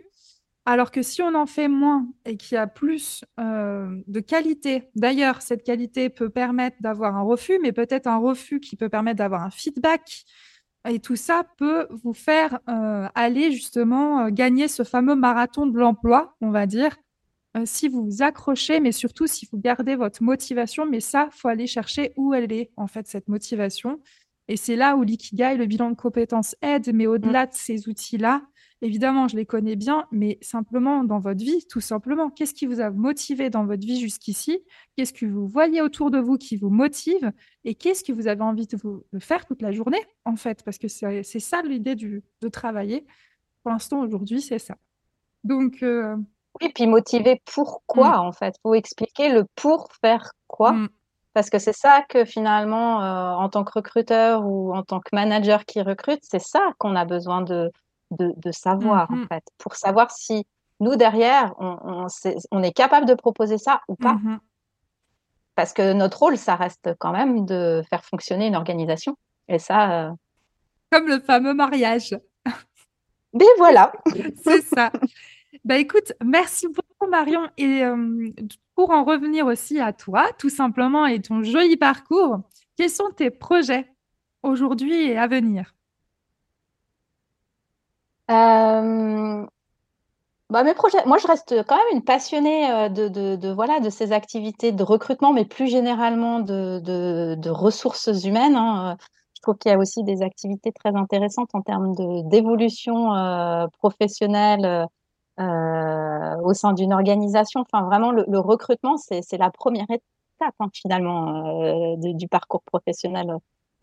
Alors 0.71 0.91
que 0.91 1.01
si 1.01 1.23
on 1.23 1.35
en 1.35 1.47
fait 1.47 1.67
moins 1.67 2.07
et 2.27 2.37
qu'il 2.37 2.57
y 2.57 2.59
a 2.59 2.67
plus 2.67 3.25
euh, 3.41 4.03
de 4.07 4.21
qualité, 4.21 4.91
d'ailleurs, 4.95 5.41
cette 5.41 5.63
qualité 5.63 6.11
peut 6.11 6.29
permettre 6.29 6.77
d'avoir 6.81 7.17
un 7.17 7.23
refus, 7.23 7.59
mais 7.63 7.73
peut-être 7.73 8.07
un 8.07 8.19
refus 8.19 8.61
qui 8.61 8.77
peut 8.77 8.91
permettre 8.91 9.17
d'avoir 9.17 9.43
un 9.43 9.51
feedback. 9.51 10.27
Et 10.87 10.99
tout 11.01 11.17
ça 11.17 11.45
peut 11.57 11.89
vous 12.05 12.13
faire 12.13 12.59
euh, 12.69 13.09
aller 13.15 13.51
justement 13.51 14.27
euh, 14.27 14.29
gagner 14.29 14.69
ce 14.69 14.83
fameux 14.83 15.15
marathon 15.15 15.65
de 15.65 15.79
l'emploi, 15.79 16.37
on 16.43 16.51
va 16.51 16.67
dire, 16.67 16.95
si 17.65 17.89
vous 17.89 18.05
vous 18.05 18.23
accrochez, 18.23 18.79
mais 18.79 18.93
surtout 18.93 19.27
si 19.27 19.49
vous 19.51 19.59
gardez 19.59 19.97
votre 19.97 20.23
motivation. 20.23 20.85
Mais 20.85 21.01
ça, 21.01 21.31
faut 21.33 21.49
aller 21.49 21.67
chercher 21.67 22.13
où 22.19 22.35
elle 22.35 22.53
est, 22.53 22.73
en 22.77 22.89
fait, 22.89 23.07
cette 23.07 23.29
motivation. 23.29 24.01
Et 24.49 24.59
c'est 24.59 24.77
là 24.77 24.97
où 24.97 25.03
l'ikigai, 25.03 25.57
le 25.57 25.65
bilan 25.65 25.89
de 25.93 25.97
compétences 25.97 26.55
aide, 26.61 26.95
mais 26.95 27.07
au-delà 27.07 27.47
de 27.47 27.55
ces 27.55 27.89
outils-là, 27.89 28.43
évidemment, 28.83 29.29
je 29.29 29.37
les 29.37 29.47
connais 29.47 29.77
bien, 29.77 30.07
mais 30.13 30.39
simplement 30.43 31.05
dans 31.05 31.19
votre 31.19 31.43
vie, 31.45 31.67
tout 31.69 31.81
simplement, 31.81 32.31
qu'est-ce 32.31 32.55
qui 32.55 32.67
vous 32.67 32.81
a 32.81 32.91
motivé 32.91 33.51
dans 33.51 33.65
votre 33.67 33.87
vie 33.87 34.01
jusqu'ici? 34.01 34.61
Qu'est-ce 34.97 35.13
que 35.13 35.27
vous 35.27 35.47
voyez 35.49 35.83
autour 35.83 36.11
de 36.11 36.19
vous 36.19 36.37
qui 36.39 36.57
vous 36.57 36.71
motive? 36.71 37.33
Et 37.65 37.75
qu'est-ce 37.75 38.05
que 38.05 38.13
vous 38.13 38.29
avez 38.29 38.43
envie 38.43 38.67
de, 38.67 38.77
vous, 38.77 39.05
de 39.13 39.19
faire 39.19 39.47
toute 39.47 39.63
la 39.63 39.73
journée, 39.73 40.05
en 40.25 40.37
fait? 40.37 40.63
Parce 40.65 40.79
que 40.79 40.89
c'est 40.89 41.23
ça 41.41 41.63
l'idée 41.63 41.95
de 41.97 42.49
travailler. 42.49 43.07
Pour 43.63 43.73
l'instant, 43.73 44.01
aujourd'hui, 44.01 44.41
c'est 44.41 44.59
ça. 44.59 44.77
Donc, 45.45 45.83
euh, 45.83 46.17
Oui, 46.61 46.71
puis 46.75 46.87
motiver 46.87 47.41
pourquoi 47.55 48.19
en 48.21 48.33
fait? 48.33 48.55
Faut 48.63 48.75
expliquer 48.75 49.29
le 49.33 49.45
pour 49.55 49.89
faire 50.01 50.33
quoi? 50.47 50.73
mm, 50.73 50.89
Parce 51.35 51.51
que 51.51 51.59
c'est 51.59 51.73
ça 51.75 52.03
que 52.09 52.25
finalement, 52.25 53.03
euh, 53.03 53.35
en 53.35 53.49
tant 53.49 53.65
que 53.65 53.73
recruteur 53.75 54.45
ou 54.47 54.75
en 54.75 54.83
tant 54.83 55.01
que 55.01 55.11
manager 55.13 55.65
qui 55.65 55.81
recrute, 55.83 56.21
c'est 56.23 56.41
ça 56.41 56.73
qu'on 56.79 56.97
a 56.97 57.05
besoin 57.05 57.43
de, 57.43 57.71
de, 58.11 58.33
de 58.37 58.53
savoir 58.53 59.11
en 59.11 59.17
Mhm. 59.17 59.29
fait. 59.29 59.45
Pour 59.59 59.75
savoir 59.77 60.11
si 60.11 60.47
nous 60.81 60.97
derrière, 60.97 61.55
on, 61.59 61.77
on, 61.83 62.09
sait- 62.09 62.37
on 62.51 62.63
est 62.63 62.73
capable 62.73 63.07
de 63.07 63.15
proposer 63.15 63.59
ça 63.59 63.83
ou 63.89 63.97
pas. 63.97 64.15
mhm. 64.15 64.39
Parce 65.57 65.73
que 65.73 65.93
notre 65.93 66.19
rôle, 66.21 66.37
ça 66.39 66.55
reste 66.55 66.91
quand 67.01 67.11
même 67.13 67.45
de 67.45 67.83
faire 67.91 68.05
fonctionner 68.05 68.47
une 68.47 68.55
organisation. 68.57 69.17
Et 69.49 69.59
ça, 69.59 70.09
euh, 70.09 70.13
Comme 70.93 71.09
le 71.09 71.19
fameux 71.21 71.53
mariage. 71.55 72.17
ben 73.33 73.47
voilà. 73.59 73.93
C'est 74.45 74.63
ça. 74.63 74.93
Bah 75.65 75.79
écoute, 75.79 76.13
merci 76.25 76.67
beaucoup 76.69 77.11
Marion. 77.11 77.49
Et 77.57 77.83
euh, 77.85 78.31
pour 78.75 78.91
en 78.91 79.03
revenir 79.05 79.47
aussi 79.47 79.81
à 79.81 79.93
toi, 79.93 80.29
tout 80.39 80.51
simplement, 80.51 81.07
et 81.07 81.21
ton 81.21 81.43
joli 81.43 81.77
parcours, 81.77 82.41
quels 82.77 82.91
sont 82.91 83.11
tes 83.11 83.31
projets 83.31 83.91
aujourd'hui 84.43 84.95
et 85.09 85.19
à 85.19 85.27
venir? 85.27 85.75
Euh, 88.31 89.47
bah, 90.51 90.63
mes 90.65 90.75
projets, 90.75 91.05
moi 91.05 91.19
je 91.19 91.27
reste 91.27 91.55
quand 91.67 91.77
même 91.77 91.97
une 91.97 92.05
passionnée 92.05 92.71
euh, 92.71 92.89
de, 92.89 93.49
voilà, 93.53 93.81
de 93.81 93.91
ces 93.91 94.13
activités 94.13 94.73
de 94.73 94.83
recrutement, 94.83 95.33
mais 95.33 95.45
plus 95.45 95.69
généralement 95.69 96.41
de, 96.41 96.81
de, 96.81 97.51
ressources 97.51 98.09
humaines. 98.25 98.57
hein. 98.57 98.97
Je 99.37 99.43
trouve 99.43 99.57
qu'il 99.59 99.71
y 99.71 99.75
a 99.75 99.79
aussi 99.79 100.03
des 100.05 100.23
activités 100.23 100.73
très 100.73 100.97
intéressantes 100.97 101.51
en 101.55 101.63
termes 101.63 101.95
d'évolution 102.29 103.15
euh, 103.15 103.67
professionnelle 103.79 104.89
euh, 105.39 106.37
au 106.43 106.55
sein 106.55 106.73
d'une 106.73 106.93
organisation. 106.93 107.61
Enfin, 107.61 107.85
vraiment, 107.85 108.11
le, 108.11 108.39
recrutement, 108.41 108.97
c'est, 108.97 109.23
la 109.39 109.51
première 109.51 109.87
étape 109.91 110.55
hein, 110.59 110.69
finalement 110.73 111.63
euh, 111.63 111.95
du 111.99 112.27
parcours 112.27 112.63
professionnel 112.65 113.33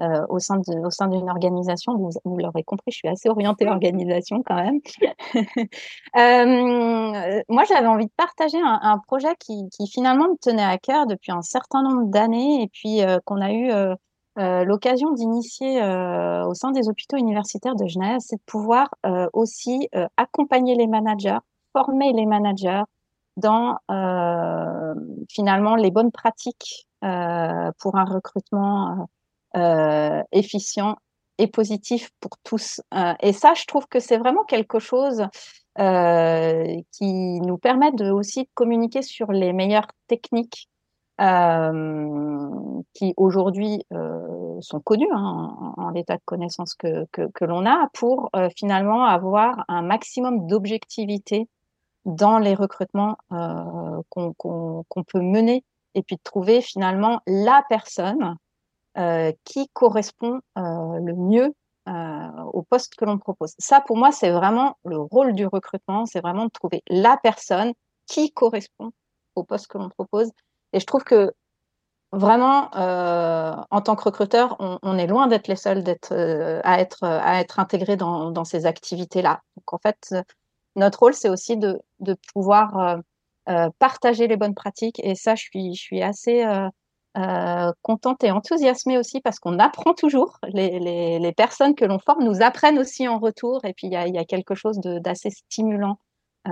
euh, 0.01 0.25
au 0.29 0.39
sein 0.39 0.57
de, 0.57 0.85
au 0.85 0.89
sein 0.89 1.07
d'une 1.07 1.29
organisation. 1.29 1.95
Vous, 1.97 2.09
vous 2.25 2.37
l'aurez 2.37 2.63
compris, 2.63 2.91
je 2.91 2.97
suis 2.97 3.07
assez 3.07 3.29
orientée 3.29 3.67
organisation 3.67 4.43
quand 4.45 4.55
même. 4.55 4.79
Euh, 6.17 7.41
moi, 7.49 7.63
j'avais 7.67 7.87
envie 7.87 8.05
de 8.05 8.11
partager 8.15 8.57
un, 8.57 8.79
un 8.81 8.97
projet 8.99 9.35
qui, 9.37 9.67
qui 9.69 9.87
finalement 9.87 10.29
me 10.29 10.37
tenait 10.37 10.63
à 10.63 10.77
cœur 10.77 11.07
depuis 11.07 11.33
un 11.33 11.41
certain 11.41 11.83
nombre 11.83 12.05
d'années 12.05 12.63
et 12.63 12.67
puis 12.67 13.01
euh, 13.01 13.19
qu'on 13.25 13.41
a 13.41 13.51
eu 13.51 13.69
euh, 13.69 13.95
euh, 14.37 14.65
l'occasion 14.65 15.11
d'initier 15.11 15.81
euh, 15.81 16.45
au 16.45 16.53
sein 16.53 16.71
des 16.71 16.89
hôpitaux 16.89 17.17
universitaires 17.17 17.75
de 17.75 17.85
Genève, 17.87 18.19
c'est 18.19 18.35
de 18.35 18.41
pouvoir 18.45 18.89
aussi 19.33 19.89
accompagner 20.17 20.75
les 20.75 20.87
managers, 20.87 21.39
former 21.73 22.11
les 22.13 22.25
managers 22.25 22.83
dans 23.37 23.77
finalement 25.29 25.75
les 25.75 25.91
bonnes 25.91 26.11
pratiques 26.11 26.87
pour 27.01 27.95
un 27.95 28.05
recrutement 28.05 29.07
efficient 30.31 30.95
et 31.37 31.47
positif 31.47 32.09
pour 32.19 32.31
tous. 32.43 32.81
Euh, 32.93 33.13
et 33.21 33.33
ça, 33.33 33.53
je 33.53 33.65
trouve 33.65 33.87
que 33.87 33.99
c'est 33.99 34.17
vraiment 34.17 34.43
quelque 34.43 34.79
chose 34.79 35.25
euh, 35.79 36.81
qui 36.91 37.39
nous 37.41 37.57
permet 37.57 37.91
de 37.91 38.09
aussi 38.09 38.49
communiquer 38.53 39.01
sur 39.01 39.31
les 39.31 39.53
meilleures 39.53 39.87
techniques 40.07 40.69
euh, 41.21 42.49
qui 42.93 43.13
aujourd'hui 43.17 43.85
euh, 43.93 44.59
sont 44.61 44.79
connues 44.79 45.11
hein, 45.11 45.73
en, 45.77 45.89
l'état 45.89 46.15
de 46.15 46.21
connaissance 46.25 46.75
que, 46.75 47.05
l'on 47.41 47.65
a 47.65 47.89
pour 47.93 48.29
euh, 48.35 48.49
finalement 48.55 49.05
avoir 49.05 49.63
un 49.67 49.81
maximum 49.81 50.47
d'objectivité 50.47 51.47
dans 52.05 52.37
les 52.37 52.53
recrutements 52.53 53.17
euh, 53.31 54.01
qu'on 54.09 55.03
peut 55.07 55.21
mener 55.21 55.63
et 55.95 56.03
puis 56.03 56.17
de 56.17 56.21
trouver 56.21 56.61
finalement 56.61 57.21
la 57.27 57.63
personne 57.69 58.21
euh, 58.23 58.44
qui 59.43 59.69
correspond 59.73 60.39
euh, 60.57 60.99
le 60.99 61.15
mieux 61.15 61.53
euh, 61.87 62.43
au 62.53 62.63
poste 62.63 62.95
que 62.95 63.05
l'on 63.05 63.19
propose. 63.19 63.53
Ça, 63.59 63.79
pour 63.79 63.95
moi, 63.95 64.11
c'est 64.11 64.31
vraiment 64.31 64.75
le 64.85 64.97
rôle 64.97 65.33
du 65.33 65.45
recrutement, 65.45 66.05
c'est 66.05 66.21
vraiment 66.21 66.45
de 66.45 66.49
trouver 66.49 66.81
la 66.87 67.17
personne 67.21 67.73
qui 68.07 68.31
correspond 68.31 68.91
au 69.35 69.43
poste 69.43 69.67
que 69.67 69.77
l'on 69.77 69.89
propose. 69.89 70.31
Et 70.73 70.79
je 70.79 70.85
trouve 70.85 71.03
que 71.03 71.31
vraiment, 72.11 72.73
euh, 72.75 73.55
en 73.69 73.81
tant 73.81 73.95
que 73.95 74.03
recruteur, 74.03 74.55
on, 74.59 74.97
est 74.97 75.07
loin 75.07 75.27
d'être 75.27 75.47
les 75.47 75.55
seuls 75.55 75.83
euh, 76.11 76.61
à, 76.63 76.79
être, 76.81 77.59
intégrés 77.59 77.97
dans, 77.97 78.45
ces 78.45 78.65
activités-là. 78.65 79.41
Donc, 79.57 79.73
en 79.73 79.77
fait, 79.77 80.15
notre 80.75 80.99
rôle, 80.99 81.13
c'est 81.13 81.29
aussi 81.29 81.57
de, 81.57 81.79
pouvoir 82.33 82.79
euh, 82.79 82.97
euh, 83.49 83.69
partager 83.79 84.27
les 84.27 84.37
bonnes 84.37 84.55
pratiques. 84.55 84.99
Et 85.03 85.15
ça, 85.15 85.35
je 85.35 85.45
suis 85.73 86.01
assez 86.01 86.43
euh, 87.17 87.71
contente 87.81 88.23
et 88.23 88.31
enthousiasmée 88.31 88.97
aussi 88.97 89.21
parce 89.21 89.39
qu'on 89.39 89.57
apprend 89.59 89.93
toujours. 89.93 90.37
Les, 90.49 90.79
les, 90.79 91.19
les 91.19 91.31
personnes 91.31 91.73
que 91.73 91.85
l'on 91.85 91.99
forme 91.99 92.23
nous 92.23 92.41
apprennent 92.41 92.77
aussi 92.77 93.07
en 93.07 93.19
retour. 93.19 93.63
Et 93.63 93.73
puis, 93.73 93.87
il 93.87 93.93
y 93.93 93.95
a, 93.95 94.07
il 94.07 94.13
y 94.13 94.17
a 94.17 94.25
quelque 94.25 94.53
chose 94.53 94.79
d'assez 94.79 95.29
stimulant 95.29 95.99
euh, 96.47 96.51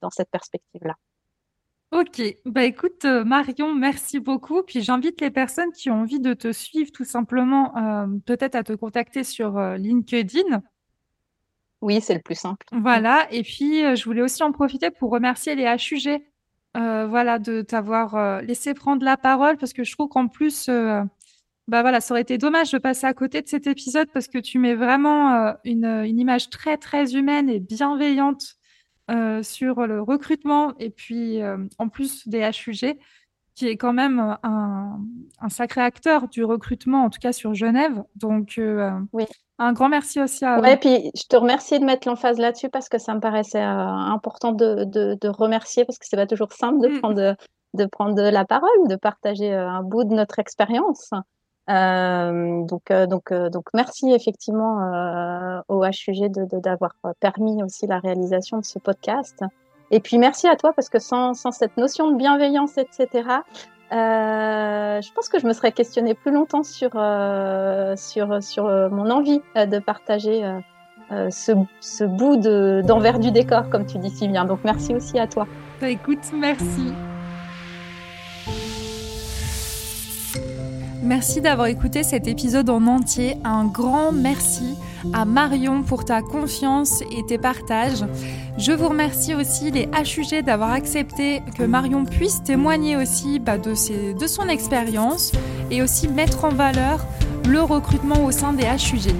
dans 0.00 0.10
cette 0.10 0.30
perspective-là. 0.30 0.94
Ok, 1.90 2.22
bah 2.44 2.64
écoute 2.64 3.04
euh, 3.04 3.24
Marion, 3.24 3.74
merci 3.74 4.20
beaucoup. 4.20 4.62
Puis 4.62 4.82
j'invite 4.82 5.20
les 5.20 5.30
personnes 5.30 5.72
qui 5.72 5.90
ont 5.90 6.02
envie 6.02 6.20
de 6.20 6.34
te 6.34 6.52
suivre 6.52 6.92
tout 6.92 7.04
simplement, 7.04 7.76
euh, 7.76 8.06
peut-être 8.26 8.54
à 8.54 8.62
te 8.62 8.74
contacter 8.74 9.24
sur 9.24 9.58
LinkedIn. 9.58 10.62
Oui, 11.80 12.00
c'est 12.00 12.14
le 12.14 12.20
plus 12.20 12.38
simple. 12.38 12.66
Voilà, 12.72 13.26
et 13.32 13.42
puis 13.42 13.96
je 13.96 14.04
voulais 14.04 14.22
aussi 14.22 14.42
en 14.42 14.52
profiter 14.52 14.90
pour 14.90 15.10
remercier 15.10 15.54
les 15.54 15.64
HUG, 15.64 16.20
euh, 16.76 17.06
voilà, 17.06 17.38
de 17.38 17.62
t'avoir 17.62 18.14
euh, 18.14 18.40
laissé 18.42 18.74
prendre 18.74 19.04
la 19.04 19.16
parole 19.16 19.56
parce 19.56 19.72
que 19.72 19.84
je 19.84 19.92
trouve 19.92 20.08
qu'en 20.08 20.28
plus, 20.28 20.68
euh, 20.68 21.02
bah 21.68 21.82
voilà, 21.82 22.00
ça 22.00 22.14
aurait 22.14 22.22
été 22.22 22.38
dommage 22.38 22.72
de 22.72 22.78
passer 22.78 23.06
à 23.06 23.14
côté 23.14 23.42
de 23.42 23.48
cet 23.48 23.66
épisode 23.66 24.08
parce 24.12 24.28
que 24.28 24.38
tu 24.38 24.58
mets 24.58 24.74
vraiment 24.74 25.34
euh, 25.34 25.52
une, 25.64 25.86
une 25.86 26.18
image 26.18 26.50
très 26.50 26.76
très 26.76 27.14
humaine 27.14 27.48
et 27.48 27.60
bienveillante 27.60 28.54
sur 29.42 29.86
le 29.86 30.02
recrutement 30.02 30.76
et 30.78 30.90
puis 30.90 31.40
en 31.78 31.88
plus 31.88 32.28
des 32.28 32.40
HUG 32.40 32.98
qui 33.58 33.66
est 33.66 33.76
quand 33.76 33.92
même 33.92 34.36
un, 34.44 34.98
sacré 35.48 35.80
acteur 35.80 36.28
du 36.28 36.44
recrutement, 36.44 37.04
en 37.04 37.10
tout 37.10 37.18
cas 37.20 37.32
sur 37.32 37.54
Genève. 37.54 38.04
Donc, 38.14 38.60
oui. 39.12 39.26
un 39.58 39.72
grand 39.72 39.88
merci 39.88 40.20
aussi 40.20 40.44
à 40.44 40.60
Oui, 40.60 40.76
puis 40.76 41.10
je 41.16 41.24
te 41.28 41.36
remercie 41.36 41.80
de 41.80 41.84
mettre 41.84 42.06
l'emphase 42.06 42.38
là-dessus 42.38 42.68
parce 42.68 42.88
que 42.88 42.98
ça 42.98 43.14
me 43.14 43.20
paraissait 43.20 43.60
important 43.60 44.52
de, 44.52 44.84
de, 44.84 45.28
remercier 45.28 45.84
parce 45.84 45.98
que 45.98 46.06
c'est 46.08 46.16
pas 46.16 46.26
toujours 46.26 46.52
simple 46.52 46.80
de, 46.80 46.88
mm. 46.88 47.00
prendre, 47.00 47.36
de 47.74 47.86
prendre 47.86 48.22
la 48.22 48.44
parole, 48.44 48.88
de 48.88 48.96
partager 48.96 49.52
un 49.52 49.82
bout 49.82 50.04
de 50.04 50.14
notre 50.14 50.38
expérience. 50.38 51.10
Euh, 51.68 52.64
donc, 52.64 52.90
euh, 52.90 53.06
donc, 53.06 53.30
euh, 53.30 53.50
donc, 53.50 53.66
merci 53.74 54.10
effectivement 54.12 55.62
au 55.68 55.84
HUG 55.84 56.30
d'avoir 56.62 56.94
permis 57.20 57.62
aussi 57.62 57.86
la 57.86 57.98
réalisation 57.98 58.58
de 58.58 58.64
ce 58.64 58.78
podcast. 58.78 59.44
Et 59.90 60.00
puis 60.00 60.18
merci 60.18 60.46
à 60.46 60.56
toi 60.56 60.72
parce 60.72 60.88
que 60.88 60.98
sans, 60.98 61.34
cette 61.34 61.76
notion 61.76 62.10
de 62.10 62.16
bienveillance, 62.16 62.78
etc., 62.78 63.08
je 63.90 65.12
pense 65.14 65.28
que 65.28 65.38
je 65.38 65.46
me 65.46 65.52
serais 65.52 65.72
questionnée 65.72 66.14
plus 66.14 66.30
longtemps 66.30 66.62
sur, 66.62 66.90
sur, 67.96 68.42
sur 68.42 68.64
mon 68.90 69.10
envie 69.10 69.40
de 69.54 69.78
partager 69.78 70.44
ce, 71.10 71.52
ce, 71.80 72.04
bout 72.04 72.36
d'envers 72.36 73.18
du 73.18 73.30
décor, 73.30 73.70
comme 73.70 73.86
tu 73.86 73.98
dis 73.98 74.10
si 74.10 74.28
bien. 74.28 74.44
Donc 74.44 74.60
merci 74.64 74.94
aussi 74.94 75.18
à 75.18 75.26
toi. 75.26 75.46
Bah, 75.80 75.88
écoute, 75.88 76.18
merci. 76.34 76.92
Merci 81.02 81.40
d'avoir 81.40 81.68
écouté 81.68 82.02
cet 82.02 82.28
épisode 82.28 82.68
en 82.68 82.86
entier. 82.86 83.36
Un 83.42 83.64
grand 83.64 84.12
merci 84.12 84.76
à 85.12 85.24
Marion 85.24 85.82
pour 85.82 86.04
ta 86.04 86.22
confiance 86.22 87.02
et 87.02 87.24
tes 87.26 87.38
partages. 87.38 88.04
Je 88.56 88.72
vous 88.72 88.88
remercie 88.88 89.34
aussi 89.34 89.70
les 89.70 89.86
HUG 89.86 90.44
d'avoir 90.44 90.72
accepté 90.72 91.42
que 91.56 91.62
Marion 91.62 92.04
puisse 92.04 92.42
témoigner 92.42 92.96
aussi 92.96 93.38
bah, 93.38 93.58
de, 93.58 93.72
de 94.12 94.26
son 94.26 94.48
expérience 94.48 95.32
et 95.70 95.82
aussi 95.82 96.08
mettre 96.08 96.44
en 96.44 96.50
valeur 96.50 97.06
le 97.48 97.62
recrutement 97.62 98.24
au 98.24 98.30
sein 98.30 98.52
des 98.52 98.64
HUG. 98.64 99.12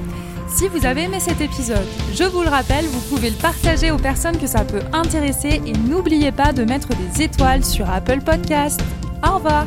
Si 0.48 0.66
vous 0.68 0.86
avez 0.86 1.02
aimé 1.02 1.20
cet 1.20 1.40
épisode, 1.40 1.86
je 2.14 2.24
vous 2.24 2.42
le 2.42 2.48
rappelle, 2.48 2.86
vous 2.86 3.00
pouvez 3.14 3.30
le 3.30 3.36
partager 3.36 3.90
aux 3.90 3.98
personnes 3.98 4.38
que 4.38 4.46
ça 4.46 4.64
peut 4.64 4.82
intéresser 4.92 5.60
et 5.64 5.72
n'oubliez 5.72 6.32
pas 6.32 6.52
de 6.52 6.64
mettre 6.64 6.88
des 6.88 7.22
étoiles 7.22 7.64
sur 7.64 7.88
Apple 7.88 8.20
Podcast. 8.22 8.80
Au 9.22 9.36
revoir 9.36 9.66